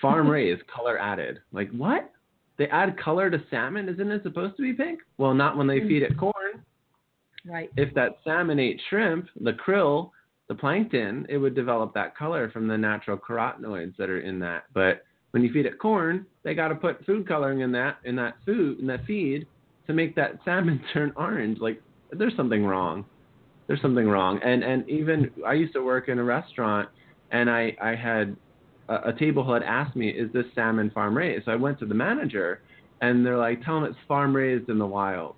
Farm 0.00 0.28
raised, 0.28 0.66
color 0.66 0.98
added. 0.98 1.40
Like 1.52 1.70
what? 1.70 2.10
They 2.58 2.66
add 2.68 2.98
color 2.98 3.30
to 3.30 3.42
salmon? 3.50 3.88
Isn't 3.88 4.10
it 4.10 4.22
supposed 4.22 4.56
to 4.56 4.62
be 4.62 4.72
pink? 4.72 5.00
Well, 5.18 5.34
not 5.34 5.56
when 5.56 5.66
they 5.66 5.80
Mm. 5.80 5.88
feed 5.88 6.02
it 6.02 6.16
corn. 6.18 6.32
Right. 7.46 7.70
If 7.76 7.92
that 7.94 8.18
salmon 8.24 8.58
ate 8.58 8.80
shrimp, 8.88 9.28
the 9.40 9.52
krill, 9.52 10.10
the 10.48 10.54
plankton, 10.54 11.26
it 11.28 11.38
would 11.38 11.54
develop 11.54 11.94
that 11.94 12.16
color 12.16 12.50
from 12.50 12.68
the 12.68 12.76
natural 12.76 13.16
carotenoids 13.16 13.96
that 13.96 14.10
are 14.10 14.20
in 14.20 14.38
that. 14.40 14.64
But 14.74 15.04
when 15.30 15.42
you 15.42 15.52
feed 15.52 15.66
it 15.66 15.78
corn, 15.78 16.26
they 16.42 16.54
got 16.54 16.68
to 16.68 16.74
put 16.74 17.04
food 17.06 17.26
coloring 17.26 17.60
in 17.60 17.72
that 17.72 17.98
in 18.04 18.14
that 18.16 18.34
food 18.44 18.80
in 18.80 18.86
that 18.88 19.04
feed 19.06 19.46
to 19.86 19.92
make 19.92 20.14
that 20.16 20.38
salmon 20.44 20.80
turn 20.92 21.12
orange. 21.16 21.58
Like 21.60 21.82
there's 22.10 22.36
something 22.36 22.64
wrong. 22.64 23.04
There's 23.66 23.80
something 23.80 24.08
wrong. 24.08 24.40
And 24.44 24.62
and 24.62 24.88
even 24.88 25.30
I 25.46 25.54
used 25.54 25.72
to 25.74 25.82
work 25.82 26.08
in 26.08 26.18
a 26.18 26.24
restaurant, 26.24 26.88
and 27.30 27.50
I 27.50 27.76
I 27.80 27.94
had 27.94 28.36
a, 28.88 29.10
a 29.10 29.12
table 29.18 29.50
had 29.52 29.62
asked 29.62 29.96
me, 29.96 30.10
"Is 30.10 30.32
this 30.32 30.46
salmon 30.54 30.90
farm 30.90 31.16
raised?" 31.16 31.46
So 31.46 31.52
I 31.52 31.56
went 31.56 31.78
to 31.80 31.86
the 31.86 31.94
manager, 31.94 32.62
and 33.00 33.24
they're 33.24 33.38
like, 33.38 33.64
"Tell 33.64 33.80
them 33.80 33.84
it's 33.84 33.98
farm 34.06 34.34
raised 34.34 34.68
in 34.68 34.78
the 34.78 34.86
wild." 34.86 35.36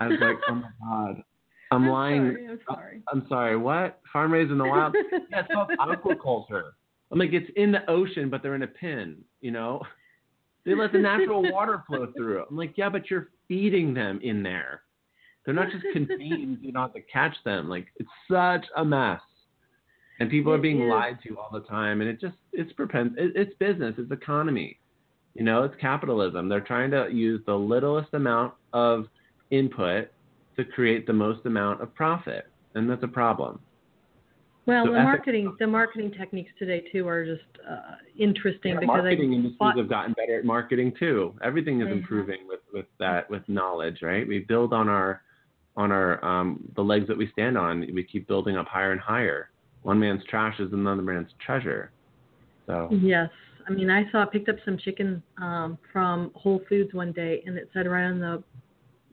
I 0.00 0.08
was 0.08 0.18
like, 0.20 0.36
"Oh 0.48 0.54
my 0.54 0.68
god." 0.80 1.22
I'm, 1.72 1.82
I'm 1.82 1.90
lying. 1.90 2.32
Sorry, 2.32 2.46
I'm 2.48 2.60
sorry. 2.68 3.02
I'm 3.12 3.26
sorry, 3.28 3.56
what? 3.56 4.00
Farm 4.12 4.32
raised 4.32 4.52
in 4.52 4.58
the 4.58 4.64
wild? 4.64 4.94
yeah, 5.30 5.40
it's 5.40 5.48
called 5.52 5.70
aquaculture. 5.80 6.70
I'm 7.10 7.18
like, 7.18 7.32
it's 7.32 7.50
in 7.56 7.72
the 7.72 7.88
ocean, 7.90 8.28
but 8.30 8.42
they're 8.42 8.54
in 8.54 8.62
a 8.62 8.68
pen, 8.68 9.16
you 9.40 9.50
know? 9.50 9.82
They 10.66 10.74
let 10.74 10.92
the 10.92 10.98
natural 10.98 11.50
water 11.52 11.84
flow 11.86 12.08
through. 12.16 12.44
I'm 12.50 12.56
like, 12.56 12.76
yeah, 12.76 12.88
but 12.88 13.08
you're 13.08 13.28
feeding 13.46 13.94
them 13.94 14.18
in 14.22 14.42
there. 14.42 14.82
They're 15.44 15.54
not 15.54 15.70
just 15.70 15.84
contained, 15.92 16.58
you 16.60 16.72
don't 16.72 16.82
have 16.82 16.92
to 16.94 17.00
catch 17.02 17.36
them. 17.44 17.68
Like, 17.68 17.86
it's 17.96 18.10
such 18.28 18.66
a 18.76 18.84
mess. 18.84 19.20
And 20.18 20.28
people 20.28 20.52
are 20.52 20.58
being 20.58 20.82
is. 20.82 20.90
lied 20.90 21.18
to 21.22 21.38
all 21.38 21.50
the 21.52 21.60
time. 21.60 22.00
And 22.00 22.10
it 22.10 22.20
just, 22.20 22.34
it's 22.52 22.72
it, 22.78 23.32
it's 23.36 23.54
business, 23.58 23.94
it's 23.96 24.10
economy. 24.10 24.80
You 25.34 25.44
know, 25.44 25.62
it's 25.62 25.74
capitalism. 25.80 26.48
They're 26.48 26.60
trying 26.60 26.90
to 26.90 27.08
use 27.12 27.42
the 27.46 27.54
littlest 27.54 28.12
amount 28.14 28.54
of 28.72 29.06
input 29.50 30.10
to 30.56 30.64
create 30.64 31.06
the 31.06 31.12
most 31.12 31.46
amount 31.46 31.80
of 31.80 31.94
profit. 31.94 32.46
And 32.74 32.90
that's 32.90 33.04
a 33.04 33.08
problem. 33.08 33.60
Well, 34.66 34.84
So 34.84 34.92
the 34.92 34.98
ethic- 34.98 35.04
marketing 35.04 35.56
the 35.60 35.66
marketing 35.66 36.10
techniques 36.12 36.50
today 36.58 36.84
too 36.92 37.06
are 37.06 37.24
just 37.24 37.44
uh, 37.68 37.96
interesting 38.18 38.74
Yeah, 38.74 38.80
because 38.80 38.96
marketing 38.96 39.32
I 39.32 39.36
industries 39.36 39.76
have 39.76 39.88
gotten 39.88 40.12
better 40.14 40.38
at 40.40 40.44
marketing 40.44 40.92
too. 40.98 41.34
Everything 41.42 41.80
is 41.80 41.86
have. 41.88 41.98
improving 41.98 42.48
with 42.48 42.60
with 42.72 42.86
that 42.98 43.30
with 43.30 43.48
knowledge, 43.48 44.02
right? 44.02 44.26
We 44.26 44.40
build 44.40 44.72
on 44.72 44.88
our 44.88 45.22
on 45.76 45.92
our 45.92 46.24
um, 46.24 46.64
the 46.74 46.82
legs 46.82 47.06
that 47.06 47.16
we 47.16 47.30
stand 47.30 47.56
on. 47.56 47.80
We 47.94 48.02
keep 48.02 48.26
building 48.26 48.56
up 48.56 48.66
higher 48.66 48.90
and 48.90 49.00
higher. 49.00 49.50
One 49.82 50.00
man's 50.00 50.24
trash 50.24 50.58
is 50.58 50.72
another 50.72 51.02
man's 51.02 51.30
treasure. 51.44 51.92
So 52.66 52.88
Yes. 52.90 53.30
I 53.68 53.72
mean, 53.72 53.90
I 53.90 54.10
saw 54.10 54.24
picked 54.24 54.48
up 54.48 54.56
some 54.64 54.78
chicken 54.78 55.22
um, 55.38 55.76
from 55.92 56.30
Whole 56.34 56.60
Foods 56.68 56.92
one 56.94 57.12
day, 57.12 57.42
and 57.46 57.56
it 57.56 57.68
said 57.72 57.86
right 57.86 58.04
on 58.06 58.18
the 58.18 58.42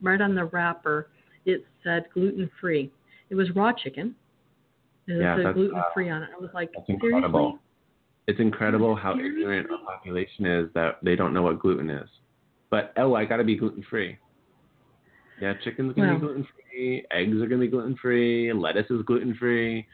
right 0.02 0.20
on 0.20 0.34
the 0.34 0.46
wrapper, 0.46 1.10
it 1.46 1.64
said 1.84 2.06
gluten 2.14 2.50
free. 2.60 2.92
It 3.30 3.36
was 3.36 3.50
raw 3.56 3.72
chicken. 3.72 4.16
It 5.08 5.22
Yeah, 5.22 5.38
that's, 5.44 5.56
gluten 5.56 5.82
free 5.94 6.10
on 6.10 6.24
it. 6.24 6.30
I 6.36 6.40
was 6.40 6.50
like, 6.54 6.72
that's 6.74 6.86
seriously? 6.88 7.10
incredible. 7.10 7.60
It's 8.28 8.40
incredible 8.40 8.96
how 8.96 9.14
Seriously? 9.16 9.42
ignorant 9.42 9.70
our 9.70 9.78
population 9.80 10.46
is 10.46 10.70
that 10.76 11.00
they 11.04 11.16
don't 11.16 11.34
know 11.34 11.42
what 11.42 11.60
gluten 11.60 11.90
is. 11.90 12.10
But 12.70 12.94
oh, 12.98 13.14
I 13.16 13.26
got 13.26 13.38
to 13.38 13.44
be 13.44 13.56
gluten 13.56 13.84
free. 13.90 14.18
Yeah, 15.42 15.54
chicken's 15.64 15.94
gonna 15.94 16.10
Well- 16.10 16.16
be 16.20 16.26
gluten 16.26 16.48
free. 16.72 17.06
Eggs 17.12 17.36
are 17.42 17.48
gonna 17.48 17.60
be 17.62 17.68
gluten 17.68 17.96
free. 17.98 18.54
Lettuce 18.54 18.90
is 18.90 19.02
gluten 19.04 19.34
free. 19.36 19.86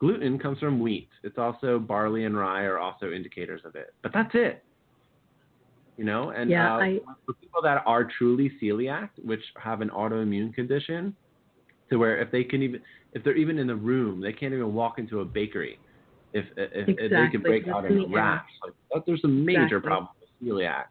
Gluten 0.00 0.38
comes 0.38 0.58
from 0.58 0.80
wheat. 0.80 1.08
It's 1.22 1.38
also 1.38 1.78
barley 1.78 2.24
and 2.24 2.36
rye 2.36 2.64
are 2.64 2.78
also 2.78 3.12
indicators 3.12 3.60
of 3.64 3.76
it. 3.76 3.94
But 4.02 4.12
that's 4.12 4.34
it. 4.34 4.64
You 5.96 6.04
know, 6.04 6.30
and 6.30 6.48
Yeah, 6.50 6.74
uh, 6.76 6.78
I- 6.78 7.00
for 7.26 7.32
people 7.34 7.60
that 7.62 7.82
are 7.86 8.04
truly 8.04 8.50
celiac, 8.62 9.10
which 9.22 9.42
have 9.56 9.80
an 9.80 9.90
autoimmune 9.90 10.54
condition, 10.54 11.14
to 11.90 11.96
where 11.96 12.20
if 12.20 12.30
they 12.30 12.44
can 12.44 12.62
even 12.62 12.80
if 13.12 13.24
they're 13.24 13.36
even 13.36 13.58
in 13.58 13.66
the 13.66 13.76
room, 13.76 14.20
they 14.20 14.32
can't 14.32 14.52
even 14.52 14.74
walk 14.74 14.98
into 14.98 15.20
a 15.20 15.24
bakery. 15.24 15.78
If 16.32 16.46
if, 16.56 16.88
if 16.98 17.10
they 17.10 17.28
can 17.28 17.42
break 17.42 17.66
out 17.68 17.84
in 17.84 17.98
in 18.02 18.12
rash, 18.12 18.44
like 18.62 18.74
that, 18.92 19.02
there's 19.06 19.24
a 19.24 19.28
major 19.28 19.78
Exactly. 19.78 19.88
problem 19.88 20.08
with 20.20 20.48
celiac. 20.48 20.84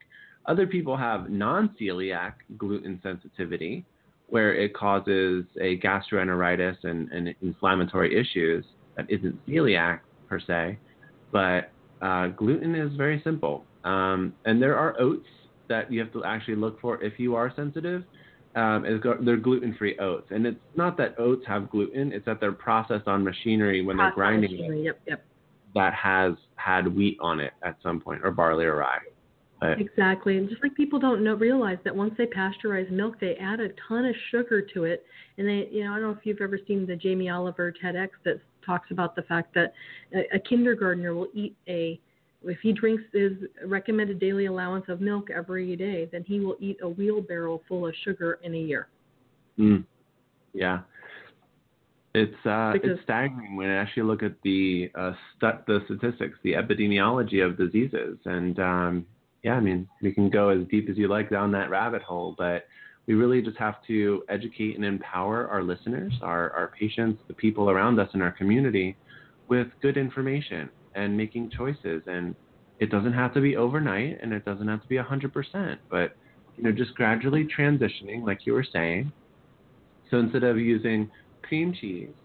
Other 0.48 0.66
people 0.66 0.95
have 0.95 1.30
non-celiac 1.30 2.34
gluten 2.58 3.00
sensitivity, 3.04 3.86
where 4.28 4.56
it 4.56 4.74
causes 4.74 5.45
a 5.60 5.78
gastroenteritis 5.80 6.78
and, 6.84 7.12
and 7.12 7.36
inflammatory 7.41 8.18
issues 8.18 8.66
that 8.95 9.10
isn't 9.10 9.45
celiac 9.45 10.00
per 10.30 10.39
se, 10.39 10.78
but 11.32 11.72
uh, 12.02 12.28
gluten 12.28 12.76
is 12.76 12.95
very 12.95 13.22
simple. 13.24 13.66
Um, 13.84 14.34
and 14.45 14.62
there 14.62 14.78
are 14.78 15.00
oats 15.00 15.28
that 15.70 15.91
you 15.91 16.00
have 16.00 16.12
to 16.14 16.24
actually 16.24 16.56
look 16.56 16.80
for 16.80 17.02
if 17.04 17.20
you 17.20 17.36
are 17.36 17.52
sensitive. 17.56 18.04
Um, 18.58 18.86
is 18.86 18.99
go- 19.01 19.20
they're 19.22 19.38
gluten-free 19.38 19.99
oats, 19.99 20.32
and 20.32 20.47
it's 20.47 20.60
not 20.76 20.97
that 20.97 21.14
oats 21.20 21.45
have 21.45 21.70
gluten; 21.70 22.12
it's 22.12 22.26
that 22.26 22.39
they're 22.39 22.51
processed 22.51 23.08
on 23.08 23.24
machinery 23.24 23.84
when 23.86 23.97
they're 23.97 24.12
grinding 24.12 24.51
it 24.51 24.84
Yep, 24.84 24.99
yep. 25.05 25.26
that 25.76 25.93
has 25.93 26.34
had 26.55 26.88
wheat 26.88 27.18
on 27.22 27.39
it 27.39 27.53
at 27.62 27.78
some 27.84 28.01
point, 28.01 28.22
or 28.24 28.32
barley 28.32 28.66
or 28.66 28.78
rye. 28.78 28.97
But 29.60 29.80
Exactly. 29.80 30.38
And 30.38 30.49
just 30.49 30.62
like 30.62 30.76
people 30.76 30.99
don't 30.99 31.24
know 31.24 31.36
realize 31.36 31.78
that 31.84 31.95
once 31.95 32.14
they 32.18 32.26
pasteurize 32.26 32.89
milk, 32.91 33.20
they 33.20 33.36
add 33.36 33.60
a 33.60 33.70
ton 33.88 34.05
of 34.05 34.16
sugar 34.32 34.62
to 34.74 34.84
it. 34.86 35.05
And 35.38 35.47
they, 35.47 35.68
you 35.72 35.84
know, 35.84 35.91
I 35.93 35.99
don't 35.99 36.03
know 36.03 36.18
if 36.18 36.26
you've 36.26 36.41
ever 36.41 36.60
seen 36.68 36.86
the 36.86 36.95
Jamie 36.95 37.30
Oliver 37.30 37.72
TEDx 37.72 38.10
that 38.26 38.39
talks 38.66 38.91
about 38.91 39.16
the 39.16 39.24
fact 39.24 39.53
that 39.55 39.74
a, 40.14 40.36
a 40.36 40.39
kindergartner 40.39 41.16
will 41.16 41.30
eat 41.34 41.55
a, 41.68 41.99
if 42.44 42.60
he 42.62 42.72
drinks 42.72 43.04
his 43.14 43.34
recommended 43.66 44.20
daily 44.20 44.46
allowance 44.46 44.86
of 44.90 45.02
milk 45.02 45.30
every 45.30 45.76
day, 45.76 46.08
then 46.12 46.24
he 46.26 46.40
will 46.40 46.56
eat 46.60 46.78
a 46.82 46.90
wheelbarrow 46.90 47.62
full 47.68 47.88
of 47.88 47.94
sugar 48.04 48.40
in 48.44 48.54
a 48.54 48.60
year. 48.60 48.88
Mm. 49.60 49.84
Yeah. 50.54 50.80
It's 52.14 52.34
uh, 52.46 52.74
Because- 52.74 52.92
it's 52.92 53.04
staggering 53.04 53.56
when 53.56 53.70
I 53.70 53.76
actually 53.76 54.04
look 54.04 54.24
at 54.24 54.34
the 54.44 54.90
uh, 54.96 55.14
stu- 55.36 55.60
the 55.68 55.82
statistics, 55.86 56.38
the 56.44 56.54
epidemiology 56.54 57.46
of 57.46 57.58
diseases, 57.58 58.18
and 58.26 58.60
um, 58.60 59.06
yeah, 59.44 59.54
I 59.54 59.60
mean 59.60 59.88
we 60.02 60.12
can 60.14 60.30
go 60.30 60.50
as 60.50 60.66
deep 60.68 60.90
as 60.90 60.98
you 60.98 61.08
like 61.08 61.30
down 61.30 61.52
that 61.52 61.70
rabbit 61.70 62.02
hole, 62.02 62.34
but 62.38 62.66
we 63.06 63.14
really 63.14 63.42
just 63.42 63.58
have 63.58 63.76
to 63.88 64.24
educate 64.30 64.76
and 64.76 64.84
empower 64.86 65.48
our 65.48 65.62
listeners, 65.62 66.14
our 66.24 66.52
our 66.52 66.72
patients, 66.80 67.22
the 67.28 67.34
people 67.36 67.70
around 67.70 68.00
us 68.00 68.10
in 68.14 68.22
our 68.22 68.32
community, 68.32 68.96
with 69.48 69.68
good 69.82 69.98
information 69.98 70.70
and 70.98 71.16
making 71.16 71.52
choices. 71.58 72.04
And 72.08 72.36
it 72.80 72.91
doesn't 72.91 73.14
have 73.14 73.34
to 73.36 73.41
be 73.41 73.56
overnight, 73.56 74.20
and 74.22 74.34
it 74.34 74.45
doesn't 74.45 74.68
have 74.68 74.82
to 74.82 74.88
be 74.89 74.98
hundred 74.98 75.34
percent, 75.34 75.80
but 75.89 76.12
you 76.58 76.64
know 76.64 76.72
just 76.72 76.95
gradually 76.95 77.48
transitioning, 77.58 78.26
like 78.26 78.39
you 78.45 78.54
were 78.54 78.66
saying. 78.74 79.14
So 80.10 80.20
instead 80.20 80.43
of 80.43 80.58
using 80.58 81.10
cream 81.43 81.74
cheese, 81.80 82.16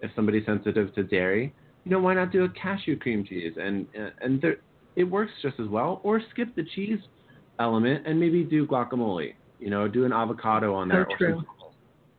if 0.00 0.10
somebody's 0.16 0.46
sensitive 0.46 0.94
to 0.94 1.04
dairy, 1.04 1.54
you 1.84 1.90
know, 1.90 2.00
why 2.00 2.14
not 2.14 2.32
do 2.32 2.44
a 2.44 2.48
cashew 2.50 2.98
cream 2.98 3.24
cheese? 3.24 3.54
And 3.60 3.86
and 4.20 4.40
there, 4.42 4.58
it 4.96 5.04
works 5.04 5.32
just 5.42 5.60
as 5.60 5.68
well. 5.68 6.00
Or 6.04 6.20
skip 6.30 6.54
the 6.56 6.64
cheese 6.74 7.00
element 7.60 8.06
and 8.06 8.18
maybe 8.18 8.44
do 8.44 8.66
guacamole. 8.66 9.34
You 9.58 9.70
know, 9.70 9.88
do 9.88 10.04
an 10.04 10.12
avocado 10.12 10.74
on 10.74 10.88
there 10.88 11.06
So 11.06 11.12
or 11.12 11.18
true. 11.18 11.36
some 11.36 11.46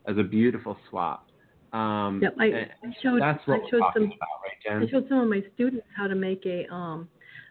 as 0.07 0.17
a 0.17 0.23
beautiful 0.23 0.77
swap. 0.89 1.25
Um, 1.73 2.21
Yep, 2.21 2.35
I- 2.39 2.45
I 2.83 2.91
showed- 3.01 3.21
that's 3.21 3.45
what 3.47 3.63
I 3.63 3.69
showed 3.69 3.81
some- 3.93 4.03
about, 4.03 4.19
right, 4.43 4.83
I 4.83 4.87
showed 4.87 5.07
some 5.09 5.19
of 5.21 5.27
my 5.27 5.41
students 5.55 5.85
how 5.95 6.07
to 6.07 6.15
make 6.15 6.45
a 6.45 6.67
um, 6.73 7.09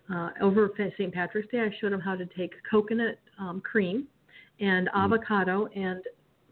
uh, 0.08 0.30
over 0.40 0.70
St. 0.76 1.12
Patrick's 1.12 1.48
Day. 1.48 1.60
I 1.60 1.70
showed 1.70 1.92
them 1.92 2.00
how 2.00 2.14
to 2.16 2.26
take 2.26 2.54
coconut 2.64 3.18
um, 3.38 3.60
cream 3.60 4.06
and 4.60 4.88
Mm. 4.88 5.04
avocado 5.04 5.66
and 5.74 6.02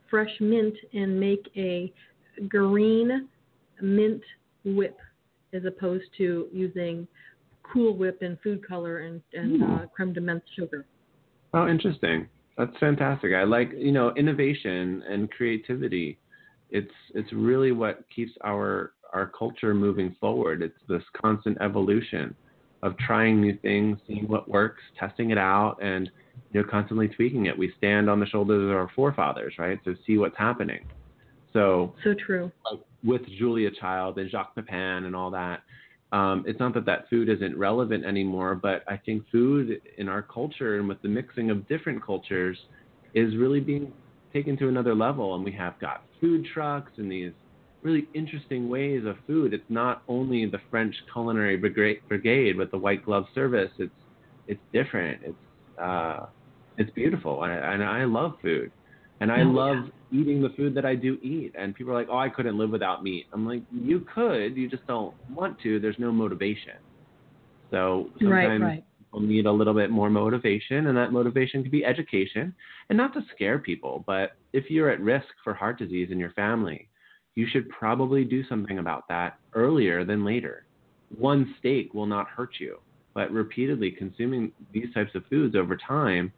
fresh 0.08 0.40
mint 0.40 0.76
and 0.94 1.18
make 1.18 1.50
a 1.56 1.92
green 2.48 3.28
mint 3.80 4.22
whip, 4.64 4.98
as 5.52 5.64
opposed 5.64 6.12
to 6.16 6.48
using 6.52 7.06
Cool 7.62 7.94
Whip 7.96 8.22
and 8.22 8.40
food 8.40 8.62
color 8.66 8.98
and, 8.98 9.22
and 9.32 9.62
uh, 9.62 9.66
Mm. 9.66 9.92
creme 9.92 10.12
de 10.12 10.20
menthe 10.20 10.42
sugar. 10.54 10.84
Oh, 11.54 11.68
interesting. 11.68 12.28
That's 12.56 12.76
fantastic. 12.78 13.32
I 13.34 13.44
like 13.44 13.72
you 13.72 13.92
know 13.92 14.12
innovation 14.14 15.02
and 15.08 15.30
creativity. 15.30 16.18
It's 16.70 16.90
it's 17.14 17.32
really 17.32 17.72
what 17.72 18.04
keeps 18.14 18.32
our 18.44 18.92
our 19.12 19.26
culture 19.26 19.74
moving 19.74 20.16
forward. 20.20 20.62
It's 20.62 20.78
this 20.88 21.02
constant 21.20 21.58
evolution 21.60 22.34
of 22.82 22.96
trying 22.98 23.40
new 23.40 23.56
things, 23.58 23.98
seeing 24.06 24.26
what 24.28 24.48
works, 24.48 24.82
testing 24.98 25.30
it 25.30 25.38
out, 25.38 25.76
and 25.82 26.10
you 26.52 26.62
know 26.62 26.68
constantly 26.68 27.08
tweaking 27.08 27.46
it. 27.46 27.58
We 27.58 27.72
stand 27.76 28.08
on 28.08 28.20
the 28.20 28.26
shoulders 28.26 28.70
of 28.70 28.76
our 28.76 28.90
forefathers, 28.94 29.54
right? 29.58 29.82
To 29.84 29.96
see 30.06 30.18
what's 30.18 30.36
happening. 30.38 30.86
So 31.52 31.94
So 32.04 32.14
true. 32.14 32.50
like 32.70 32.80
with 33.02 33.22
Julia 33.38 33.70
Child 33.70 34.18
and 34.18 34.30
Jacques 34.30 34.54
Pépin 34.54 35.06
and 35.06 35.16
all 35.16 35.30
that. 35.30 35.62
Um, 36.12 36.44
it's 36.46 36.58
not 36.58 36.74
that 36.74 36.86
that 36.86 37.08
food 37.08 37.28
isn't 37.28 37.56
relevant 37.56 38.04
anymore, 38.04 38.56
but 38.56 38.82
I 38.88 38.96
think 38.96 39.24
food 39.30 39.80
in 39.96 40.08
our 40.08 40.22
culture 40.22 40.78
and 40.78 40.88
with 40.88 41.00
the 41.02 41.08
mixing 41.08 41.50
of 41.50 41.68
different 41.68 42.04
cultures 42.04 42.58
is 43.14 43.36
really 43.36 43.60
being 43.60 43.92
taken 44.32 44.56
to 44.58 44.68
another 44.68 44.94
level. 44.94 45.34
And 45.34 45.44
we 45.44 45.52
have 45.52 45.78
got 45.80 46.02
food 46.20 46.46
trucks 46.52 46.92
and 46.98 47.10
these 47.10 47.32
really 47.82 48.08
interesting 48.14 48.68
ways 48.68 49.04
of 49.06 49.16
food. 49.26 49.54
It's 49.54 49.68
not 49.70 50.02
only 50.08 50.46
the 50.46 50.60
French 50.70 50.94
culinary 51.12 51.56
brigade, 51.56 52.56
with 52.56 52.70
the 52.70 52.78
white 52.78 53.04
glove 53.04 53.26
service. 53.34 53.72
It's 53.78 53.94
it's 54.46 54.62
different. 54.72 55.20
It's 55.24 55.38
uh, 55.82 56.26
it's 56.78 56.90
beautiful, 56.92 57.42
and 57.44 57.52
I, 57.52 57.56
and 57.74 57.84
I 57.84 58.04
love 58.04 58.34
food, 58.42 58.72
and 59.20 59.30
I 59.32 59.42
Oh, 59.42 59.48
love 59.50 59.90
eating 60.10 60.42
the 60.42 60.50
food 60.56 60.74
that 60.74 60.84
I 60.84 60.94
do 60.94 61.18
eat. 61.22 61.54
And 61.58 61.74
people 61.74 61.92
are 61.92 61.96
like, 61.96 62.08
"Oh, 62.10 62.18
I 62.18 62.28
couldn't 62.28 62.58
live 62.58 62.70
without 62.70 63.02
meat." 63.02 63.26
I'm 63.32 63.46
like, 63.46 63.62
"You 63.70 64.04
could, 64.14 64.56
you 64.56 64.68
just 64.68 64.86
don't 64.86 65.14
want 65.28 65.58
to. 65.62 65.78
There's 65.80 65.98
no 65.98 66.12
motivation." 66.12 66.74
So 67.70 68.10
Right, 68.20 68.58
right. 68.58 68.84
People 69.10 69.26
need 69.26 69.46
a 69.46 69.52
little 69.52 69.74
bit 69.74 69.90
more 69.90 70.08
motivation, 70.08 70.86
and 70.86 70.96
that 70.96 71.12
motivation 71.12 71.62
could 71.62 71.72
be 71.72 71.84
education, 71.84 72.54
and 72.88 72.96
not 72.96 73.12
to 73.14 73.22
scare 73.34 73.58
people, 73.58 74.04
but 74.06 74.32
if 74.52 74.70
you're 74.70 74.90
at 74.90 75.00
risk 75.00 75.26
for 75.42 75.52
heart 75.52 75.78
disease 75.78 76.08
in 76.10 76.18
your 76.18 76.30
family, 76.32 76.88
you 77.34 77.46
should 77.50 77.68
probably 77.68 78.24
do 78.24 78.44
something 78.48 78.78
about 78.78 79.04
that 79.08 79.38
earlier 79.54 80.04
than 80.04 80.24
later. 80.24 80.66
One 81.16 81.54
steak 81.58 81.92
will 81.92 82.06
not 82.06 82.28
hurt 82.28 82.50
you, 82.60 82.78
but 83.14 83.32
repeatedly 83.32 83.90
consuming 83.90 84.52
these 84.72 84.92
types 84.94 85.14
of 85.14 85.24
foods 85.26 85.56
over 85.56 85.76
time 85.76 86.32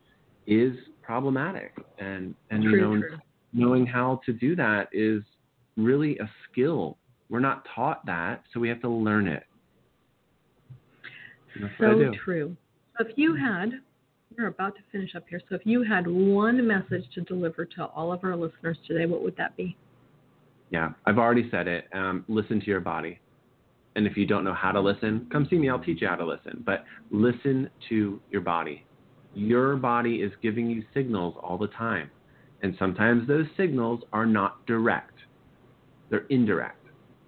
is 0.46 0.74
problematic. 1.02 1.74
And 1.98 2.34
and 2.50 2.62
True, 2.62 2.72
you 2.72 2.80
know 2.80 3.00
true. 3.00 3.18
knowing 3.52 3.86
how 3.86 4.20
to 4.24 4.32
do 4.32 4.56
that 4.56 4.88
is 4.92 5.22
really 5.76 6.18
a 6.18 6.30
skill. 6.50 6.96
We're 7.28 7.40
not 7.40 7.66
taught 7.74 8.04
that, 8.06 8.44
so 8.52 8.60
we 8.60 8.68
have 8.68 8.80
to 8.82 8.88
learn 8.88 9.28
it. 9.28 9.44
And 11.54 11.64
that's 11.64 11.74
what 11.78 11.88
I 11.88 11.92
So 11.92 12.14
true. 12.24 12.56
So 13.02 13.08
if 13.08 13.18
you 13.18 13.34
had, 13.34 13.80
we're 14.36 14.46
about 14.46 14.76
to 14.76 14.82
finish 14.92 15.14
up 15.16 15.24
here. 15.28 15.40
So 15.48 15.56
if 15.56 15.62
you 15.64 15.82
had 15.82 16.06
one 16.06 16.66
message 16.66 17.04
to 17.14 17.22
deliver 17.22 17.64
to 17.64 17.86
all 17.86 18.12
of 18.12 18.22
our 18.22 18.36
listeners 18.36 18.78
today, 18.86 19.06
what 19.06 19.22
would 19.22 19.36
that 19.36 19.56
be? 19.56 19.76
Yeah, 20.70 20.90
I've 21.04 21.18
already 21.18 21.50
said 21.50 21.66
it. 21.68 21.88
Um, 21.92 22.24
listen 22.28 22.60
to 22.60 22.66
your 22.66 22.80
body. 22.80 23.18
And 23.96 24.06
if 24.06 24.16
you 24.16 24.26
don't 24.26 24.44
know 24.44 24.54
how 24.54 24.72
to 24.72 24.80
listen, 24.80 25.26
come 25.32 25.46
see 25.50 25.56
me. 25.56 25.68
I'll 25.68 25.82
teach 25.82 26.00
you 26.00 26.08
how 26.08 26.16
to 26.16 26.24
listen. 26.24 26.62
But 26.64 26.84
listen 27.10 27.68
to 27.88 28.20
your 28.30 28.40
body. 28.40 28.84
Your 29.34 29.76
body 29.76 30.16
is 30.16 30.32
giving 30.40 30.70
you 30.70 30.84
signals 30.94 31.34
all 31.42 31.58
the 31.58 31.68
time. 31.68 32.10
And 32.62 32.76
sometimes 32.78 33.26
those 33.26 33.46
signals 33.56 34.02
are 34.12 34.26
not 34.26 34.64
direct, 34.66 35.14
they're 36.08 36.26
indirect. 36.30 36.86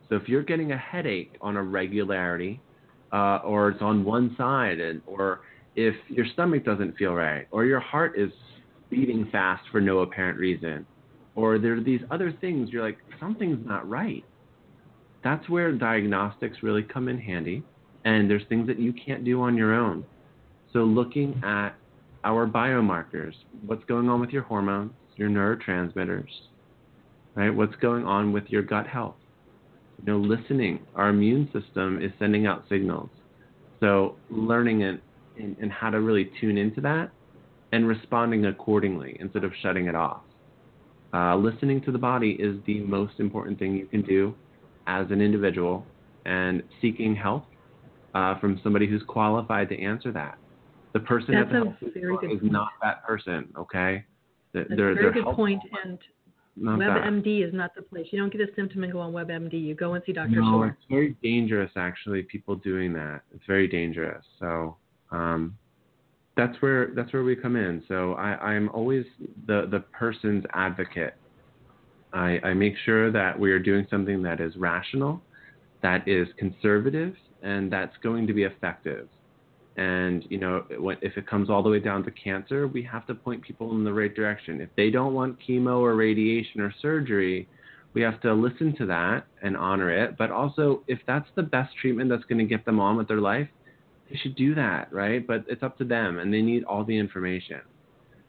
So 0.08 0.14
if 0.14 0.28
you're 0.28 0.44
getting 0.44 0.72
a 0.72 0.78
headache 0.78 1.32
on 1.40 1.56
a 1.56 1.62
regularity, 1.62 2.60
uh, 3.12 3.38
or 3.38 3.70
it's 3.70 3.82
on 3.82 4.04
one 4.04 4.34
side, 4.38 4.78
and, 4.80 5.02
or 5.06 5.40
if 5.76 5.94
your 6.08 6.26
stomach 6.32 6.64
doesn't 6.64 6.96
feel 6.96 7.14
right, 7.14 7.46
or 7.50 7.64
your 7.64 7.80
heart 7.80 8.18
is 8.18 8.30
beating 8.90 9.28
fast 9.30 9.62
for 9.70 9.80
no 9.80 10.00
apparent 10.00 10.38
reason, 10.38 10.86
or 11.34 11.58
there 11.58 11.74
are 11.74 11.82
these 11.82 12.00
other 12.10 12.32
things 12.40 12.70
you're 12.70 12.84
like 12.84 12.98
something's 13.18 13.66
not 13.66 13.88
right. 13.88 14.24
That's 15.22 15.48
where 15.48 15.72
diagnostics 15.72 16.58
really 16.62 16.82
come 16.82 17.08
in 17.08 17.18
handy 17.18 17.62
and 18.04 18.28
there's 18.28 18.42
things 18.48 18.66
that 18.66 18.78
you 18.78 18.92
can't 18.92 19.24
do 19.24 19.40
on 19.40 19.56
your 19.56 19.72
own. 19.74 20.04
So 20.72 20.80
looking 20.80 21.40
at 21.42 21.70
our 22.24 22.46
biomarkers 22.46 23.32
what's 23.66 23.84
going 23.84 24.08
on 24.08 24.20
with 24.20 24.30
your 24.30 24.42
hormones 24.42 24.92
your 25.16 25.28
neurotransmitters 25.28 26.28
right? 27.34 27.50
What's 27.50 27.74
going 27.76 28.04
on 28.04 28.32
with 28.32 28.44
your 28.48 28.62
gut 28.62 28.86
health? 28.86 29.16
You 29.98 30.12
know 30.12 30.18
listening. 30.18 30.80
Our 30.94 31.08
immune 31.08 31.50
system 31.52 32.00
is 32.02 32.10
sending 32.18 32.46
out 32.46 32.64
signals. 32.68 33.10
So 33.80 34.16
learning 34.30 34.82
and, 34.82 35.00
and, 35.38 35.56
and 35.60 35.70
how 35.70 35.90
to 35.90 36.00
really 36.00 36.30
tune 36.40 36.56
into 36.56 36.80
that 36.80 37.10
and 37.72 37.86
responding 37.86 38.46
accordingly 38.46 39.16
instead 39.20 39.44
of 39.44 39.52
shutting 39.62 39.86
it 39.86 39.94
off 39.94 40.22
uh, 41.14 41.36
listening 41.36 41.80
to 41.82 41.92
the 41.92 41.98
body 41.98 42.32
is 42.40 42.56
the 42.66 42.80
most 42.80 43.20
important 43.20 43.58
thing 43.58 43.76
you 43.76 43.86
can 43.86 44.02
do 44.02 44.34
as 44.88 45.06
an 45.10 45.20
individual, 45.20 45.86
and 46.26 46.62
seeking 46.82 47.14
help 47.14 47.46
uh, 48.14 48.38
from 48.40 48.60
somebody 48.62 48.86
who's 48.86 49.02
qualified 49.06 49.68
to 49.68 49.80
answer 49.80 50.10
that. 50.12 50.36
The 50.92 51.00
person 51.00 51.34
That's 51.34 51.46
at 51.46 51.52
the 51.52 51.60
a 51.60 51.64
health 51.64 51.76
very 51.94 52.16
good 52.18 52.32
is 52.32 52.40
point. 52.40 52.52
not 52.52 52.68
that 52.82 53.04
person, 53.06 53.48
okay? 53.56 54.04
That's 54.52 54.68
they're, 54.70 54.90
a 54.90 54.94
very 54.94 55.12
they're 55.12 55.22
good 55.22 55.34
point, 55.36 55.62
and. 55.84 55.98
WebMD 56.56 57.44
is 57.44 57.52
not 57.52 57.74
the 57.74 57.82
place. 57.82 58.06
You 58.12 58.20
don't 58.20 58.30
get 58.30 58.40
a 58.40 58.46
symptom 58.54 58.84
and 58.84 58.92
go 58.92 59.00
on 59.00 59.12
WebMD. 59.12 59.60
You 59.60 59.74
go 59.74 59.94
and 59.94 60.04
see 60.06 60.12
Dr. 60.12 60.40
No, 60.40 60.52
Sorr. 60.52 60.66
it's 60.68 60.86
very 60.88 61.16
dangerous 61.20 61.72
actually. 61.74 62.22
People 62.22 62.54
doing 62.54 62.92
that, 62.92 63.22
it's 63.34 63.42
very 63.44 63.66
dangerous. 63.66 64.24
So 64.38 64.76
um, 65.14 65.56
that's 66.36 66.60
where 66.60 66.88
that's 66.94 67.12
where 67.12 67.22
we 67.22 67.36
come 67.36 67.56
in. 67.56 67.82
So 67.86 68.14
I, 68.14 68.54
I'm 68.54 68.68
always 68.70 69.04
the 69.46 69.68
the 69.70 69.80
person's 69.80 70.44
advocate. 70.52 71.14
I, 72.12 72.40
I 72.44 72.54
make 72.54 72.74
sure 72.84 73.10
that 73.10 73.38
we 73.38 73.50
are 73.50 73.58
doing 73.58 73.86
something 73.90 74.22
that 74.22 74.40
is 74.40 74.54
rational, 74.56 75.20
that 75.82 76.06
is 76.06 76.28
conservative, 76.38 77.14
and 77.42 77.72
that's 77.72 77.96
going 78.02 78.26
to 78.28 78.32
be 78.32 78.44
effective. 78.44 79.08
And 79.76 80.24
you 80.28 80.38
know, 80.38 80.64
if 80.70 81.16
it 81.16 81.26
comes 81.26 81.50
all 81.50 81.62
the 81.62 81.70
way 81.70 81.80
down 81.80 82.04
to 82.04 82.10
cancer, 82.10 82.66
we 82.66 82.82
have 82.84 83.06
to 83.06 83.14
point 83.14 83.42
people 83.42 83.72
in 83.72 83.84
the 83.84 83.92
right 83.92 84.14
direction. 84.14 84.60
If 84.60 84.70
they 84.76 84.90
don't 84.90 85.14
want 85.14 85.38
chemo 85.46 85.80
or 85.80 85.94
radiation 85.94 86.60
or 86.60 86.72
surgery, 86.80 87.48
we 87.94 88.02
have 88.02 88.20
to 88.22 88.32
listen 88.32 88.76
to 88.78 88.86
that 88.86 89.26
and 89.42 89.56
honor 89.56 89.90
it. 89.90 90.16
But 90.16 90.30
also, 90.32 90.82
if 90.88 90.98
that's 91.06 91.28
the 91.36 91.42
best 91.42 91.76
treatment 91.80 92.10
that's 92.10 92.24
going 92.24 92.38
to 92.38 92.44
get 92.44 92.64
them 92.64 92.80
on 92.80 92.96
with 92.96 93.08
their 93.08 93.20
life, 93.20 93.48
they 94.14 94.20
should 94.20 94.36
do 94.36 94.54
that, 94.54 94.92
right? 94.92 95.26
But 95.26 95.44
it's 95.48 95.64
up 95.64 95.76
to 95.78 95.84
them, 95.84 96.20
and 96.20 96.32
they 96.32 96.40
need 96.40 96.62
all 96.64 96.84
the 96.84 96.96
information. 96.96 97.60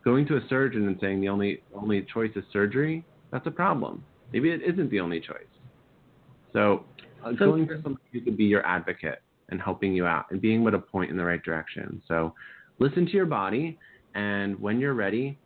Going 0.04 0.26
to 0.28 0.38
a 0.38 0.42
surgeon 0.50 0.88
and 0.88 0.98
saying 1.00 1.22
the 1.22 1.30
only 1.30 1.62
only 1.76 2.06
choice 2.12 2.32
is 2.36 2.44
surgery, 2.52 3.06
that's 3.32 3.46
a 3.46 3.52
problem. 3.52 4.04
Maybe 4.34 4.50
it 4.50 4.62
isn't 4.64 4.90
the 4.90 5.00
only 5.00 5.20
choice. 5.20 5.52
So, 6.54 6.86
uh, 7.24 7.32
So 7.38 7.52
going 7.52 7.68
to 7.68 7.82
somebody 7.84 8.06
who 8.14 8.22
could 8.22 8.38
be 8.38 8.46
your 8.46 8.66
advocate 8.66 9.22
and 9.50 9.62
helping 9.62 9.94
you 9.94 10.08
out 10.08 10.26
and 10.32 10.42
being 10.42 10.62
able 10.62 10.72
to 10.72 10.80
point 10.80 11.12
in 11.12 11.18
the 11.18 11.26
right 11.26 11.44
direction. 11.44 12.02
So, 12.08 12.34
listen 12.80 13.06
to 13.06 13.12
your 13.12 13.28
body, 13.28 13.78
and 14.16 14.60
when 14.60 14.80
you're 14.80 14.96
ready, 14.96 15.38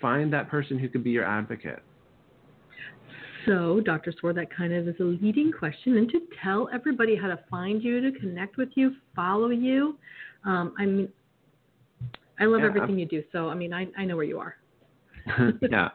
find 0.00 0.32
that 0.32 0.48
person 0.48 0.80
who 0.80 0.88
could 0.88 1.04
be 1.04 1.10
your 1.10 1.24
advocate. 1.24 1.82
So, 3.46 3.80
Dr. 3.80 4.12
Sorr, 4.20 4.32
that 4.32 4.54
kind 4.54 4.72
of 4.72 4.88
is 4.88 4.96
a 5.00 5.04
leading 5.04 5.52
question. 5.52 5.96
And 5.96 6.08
to 6.10 6.20
tell 6.42 6.68
everybody 6.72 7.14
how 7.16 7.28
to 7.28 7.38
find 7.48 7.82
you, 7.82 8.00
to 8.00 8.18
connect 8.18 8.56
with 8.56 8.70
you, 8.74 8.92
follow 9.14 9.50
you. 9.50 9.96
Um, 10.44 10.74
I 10.78 10.86
mean, 10.86 11.08
I 12.38 12.44
love 12.44 12.60
Yeah, 12.60 12.66
everything 12.66 12.98
you 12.98 13.06
do. 13.06 13.22
So, 13.32 13.48
I 13.48 13.54
mean, 13.54 13.72
I, 13.72 13.86
I 13.96 14.04
know 14.04 14.16
where 14.16 14.24
you 14.24 14.38
are. 14.38 14.56
yeah. 15.70 15.90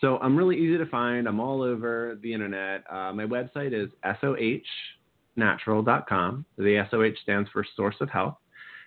So 0.00 0.18
I'm 0.18 0.36
really 0.36 0.56
easy 0.56 0.78
to 0.78 0.86
find. 0.86 1.26
I'm 1.26 1.40
all 1.40 1.62
over 1.62 2.18
the 2.22 2.32
internet. 2.32 2.84
Uh, 2.90 3.12
my 3.12 3.24
website 3.24 3.72
is 3.72 3.90
sohnatural.com. 5.36 6.44
The 6.56 6.86
SOH 6.90 7.20
stands 7.22 7.50
for 7.50 7.64
Source 7.76 7.96
of 8.00 8.08
Health. 8.10 8.36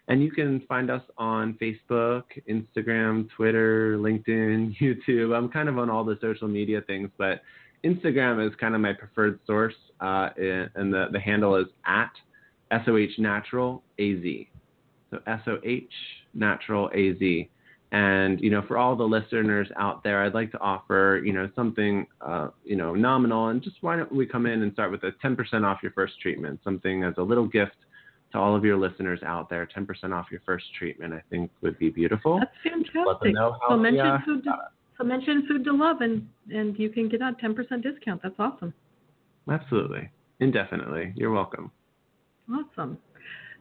And 0.07 0.21
you 0.21 0.31
can 0.31 0.61
find 0.67 0.91
us 0.91 1.01
on 1.17 1.57
Facebook, 1.61 2.23
Instagram, 2.49 3.29
Twitter, 3.35 3.97
LinkedIn, 3.97 4.75
YouTube. 4.81 5.35
I'm 5.35 5.49
kind 5.49 5.69
of 5.69 5.77
on 5.77 5.89
all 5.89 6.03
the 6.03 6.17
social 6.21 6.47
media 6.47 6.81
things, 6.81 7.09
but 7.17 7.41
Instagram 7.83 8.45
is 8.45 8.53
kind 8.55 8.75
of 8.75 8.81
my 8.81 8.93
preferred 8.93 9.39
source. 9.45 9.75
Uh, 9.99 10.29
and 10.37 10.93
the, 10.93 11.07
the 11.11 11.19
handle 11.19 11.55
is 11.55 11.67
at 11.85 12.11
SOH 12.85 13.19
Natural 13.19 13.83
AZ. 13.99 14.23
So 15.11 15.19
SOH 15.27 15.87
Natural 16.33 16.89
AZ. 16.93 17.47
And 17.91 18.41
you 18.41 18.49
know, 18.49 18.63
for 18.67 18.77
all 18.77 18.95
the 18.95 19.03
listeners 19.03 19.67
out 19.77 20.03
there, 20.03 20.23
I'd 20.23 20.33
like 20.33 20.51
to 20.53 20.59
offer 20.59 21.21
you 21.23 21.31
know 21.31 21.47
something 21.55 22.07
uh, 22.21 22.47
you 22.65 22.75
know 22.75 22.95
nominal, 22.95 23.49
and 23.49 23.61
just 23.61 23.75
why 23.81 23.95
don't 23.95 24.11
we 24.11 24.25
come 24.25 24.47
in 24.47 24.63
and 24.63 24.73
start 24.73 24.89
with 24.89 25.03
a 25.03 25.11
10% 25.23 25.63
off 25.63 25.77
your 25.83 25.91
first 25.91 26.19
treatment, 26.19 26.59
something 26.63 27.03
as 27.03 27.13
a 27.17 27.21
little 27.21 27.45
gift 27.45 27.75
to 28.31 28.39
all 28.39 28.55
of 28.55 28.65
your 28.65 28.77
listeners 28.77 29.19
out 29.23 29.47
there. 29.47 29.69
10% 29.77 30.11
off 30.11 30.25
your 30.31 30.41
first 30.43 30.65
treatment, 30.77 31.13
I 31.13 31.21
think 31.29 31.51
would 31.61 31.77
be 31.77 31.91
beautiful. 31.91 32.39
That's 32.39 32.51
fantastic. 32.63 32.95
Let 32.95 33.19
them 33.19 33.33
fantastic. 33.33 33.35
know 33.35 33.57
how 33.61 33.69
So 33.69 33.77
mention 33.77 34.05
yeah, 34.05 34.25
food. 34.25 34.43
To, 34.45 34.51
so 34.97 35.03
mention 35.03 35.45
food 35.47 35.63
to 35.65 35.73
love, 35.73 36.01
and 36.01 36.27
and 36.51 36.77
you 36.77 36.89
can 36.89 37.09
get 37.09 37.21
a 37.21 37.35
10% 37.43 37.55
discount. 37.81 38.21
That's 38.21 38.35
awesome. 38.39 38.73
Absolutely, 39.49 40.09
indefinitely. 40.39 41.13
You're 41.15 41.31
welcome. 41.31 41.71
Awesome. 42.51 42.97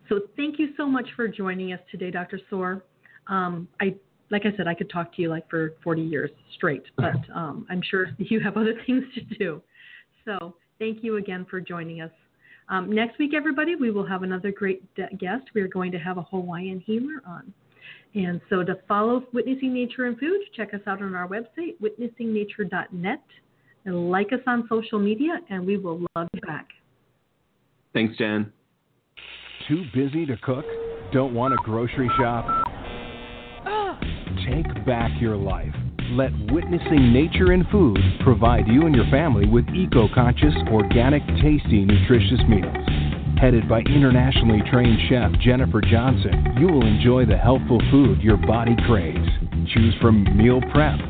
So 0.09 0.21
thank 0.37 0.59
you 0.59 0.69
so 0.77 0.87
much 0.87 1.07
for 1.17 1.29
joining 1.29 1.73
us 1.73 1.81
today, 1.91 2.11
Dr. 2.11 2.41
Sorr. 2.51 2.83
Um, 3.29 3.69
I 3.81 3.95
like 4.31 4.47
I 4.47 4.57
said, 4.57 4.67
I 4.67 4.75
could 4.75 4.91
talk 4.91 5.15
to 5.17 5.23
you 5.23 5.29
like 5.29 5.49
for 5.49 5.75
40 5.85 6.03
years 6.03 6.31
straight, 6.55 6.85
but 6.97 7.17
um, 7.35 7.67
I'm 7.71 7.83
sure 7.83 8.07
you 8.19 8.41
have 8.41 8.57
other 8.57 8.75
things 8.87 9.05
to 9.15 9.21
do. 9.37 9.63
So 10.25 10.55
thank 10.79 11.05
you 11.05 11.17
again 11.17 11.47
for 11.49 11.61
joining 11.61 12.01
us. 12.01 12.11
Um, 12.69 12.91
next 12.91 13.19
week, 13.19 13.35
everybody, 13.35 13.75
we 13.75 13.91
will 13.91 14.07
have 14.07 14.23
another 14.23 14.51
great 14.51 14.83
de- 14.95 15.15
guest. 15.17 15.45
We 15.55 15.61
are 15.61 15.69
going 15.69 15.93
to 15.93 15.99
have 15.99 16.17
a 16.17 16.23
Hawaiian 16.23 16.81
healer 16.81 17.21
on. 17.27 17.53
And 18.15 18.41
so 18.51 18.63
to 18.63 18.77
follow 18.87 19.25
Witnessing 19.33 19.73
Nature 19.73 20.05
and 20.05 20.19
Food, 20.19 20.41
check 20.55 20.75
us 20.75 20.81
out 20.87 21.03
on 21.03 21.15
our 21.15 21.27
website, 21.27 21.77
witnessingnature.net, 21.81 23.23
and 23.85 24.11
like 24.11 24.33
us 24.33 24.41
on 24.47 24.67
social 24.69 24.99
media, 24.99 25.41
and 25.49 25.67
we 25.67 25.79
will 25.79 26.01
love 26.15 26.29
you 26.35 26.41
back. 26.43 26.69
Thanks, 27.95 28.17
Jen. 28.19 28.53
Too 29.69 29.85
busy 29.95 30.27
to 30.27 30.37
cook? 30.39 30.65
Don't 31.13 31.35
want 31.35 31.53
to 31.53 31.59
grocery 31.65 32.11
shop? 32.19 32.47
Take 34.47 34.85
back 34.85 35.11
your 35.21 35.37
life. 35.37 35.75
Let 36.11 36.33
Witnessing 36.51 37.13
Nature 37.13 37.53
and 37.53 37.67
Food 37.69 37.99
provide 38.23 38.67
you 38.67 38.87
and 38.87 38.95
your 38.95 39.09
family 39.11 39.47
with 39.47 39.67
eco 39.69 40.09
conscious, 40.15 40.55
organic, 40.71 41.23
tasty, 41.41 41.85
nutritious 41.85 42.41
meals. 42.49 42.82
Headed 43.43 43.69
by 43.69 43.81
internationally 43.81 44.63
trained 44.71 45.01
chef 45.09 45.33
Jennifer 45.41 45.81
Johnson, 45.81 46.55
you 46.61 46.69
will 46.69 46.87
enjoy 46.87 47.27
the 47.27 47.37
healthful 47.37 47.83
food 47.91 48.23
your 48.23 48.37
body 48.37 48.77
craves. 48.87 49.29
Choose 49.75 49.97
from 50.01 50.23
meal 50.37 50.61
prep, 50.71 51.01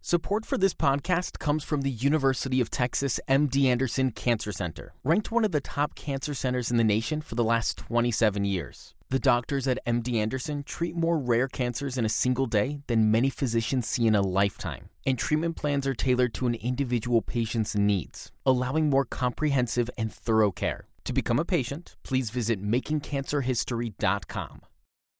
Support 0.00 0.44
for 0.44 0.58
this 0.58 0.74
podcast 0.74 1.38
comes 1.38 1.62
from 1.62 1.82
the 1.82 1.90
University 1.90 2.60
of 2.60 2.68
Texas 2.68 3.20
MD 3.28 3.66
Anderson 3.66 4.10
Cancer 4.10 4.50
Center, 4.50 4.92
ranked 5.04 5.30
one 5.30 5.44
of 5.44 5.52
the 5.52 5.60
top 5.60 5.94
cancer 5.94 6.34
centers 6.34 6.72
in 6.72 6.78
the 6.78 6.84
nation 6.84 7.20
for 7.20 7.36
the 7.36 7.44
last 7.44 7.78
27 7.78 8.44
years. 8.44 8.94
The 9.12 9.20
doctors 9.20 9.68
at 9.68 9.84
MD 9.86 10.14
Anderson 10.14 10.62
treat 10.62 10.96
more 10.96 11.18
rare 11.18 11.46
cancers 11.46 11.98
in 11.98 12.06
a 12.06 12.08
single 12.08 12.46
day 12.46 12.80
than 12.86 13.10
many 13.10 13.28
physicians 13.28 13.86
see 13.86 14.06
in 14.06 14.14
a 14.14 14.22
lifetime, 14.22 14.88
and 15.04 15.18
treatment 15.18 15.54
plans 15.54 15.86
are 15.86 15.92
tailored 15.92 16.32
to 16.32 16.46
an 16.46 16.54
individual 16.54 17.20
patient's 17.20 17.76
needs, 17.76 18.32
allowing 18.46 18.88
more 18.88 19.04
comprehensive 19.04 19.90
and 19.98 20.10
thorough 20.10 20.50
care. 20.50 20.86
To 21.04 21.12
become 21.12 21.38
a 21.38 21.44
patient, 21.44 21.94
please 22.02 22.30
visit 22.30 22.64
makingcancerhistory.com. 22.64 24.62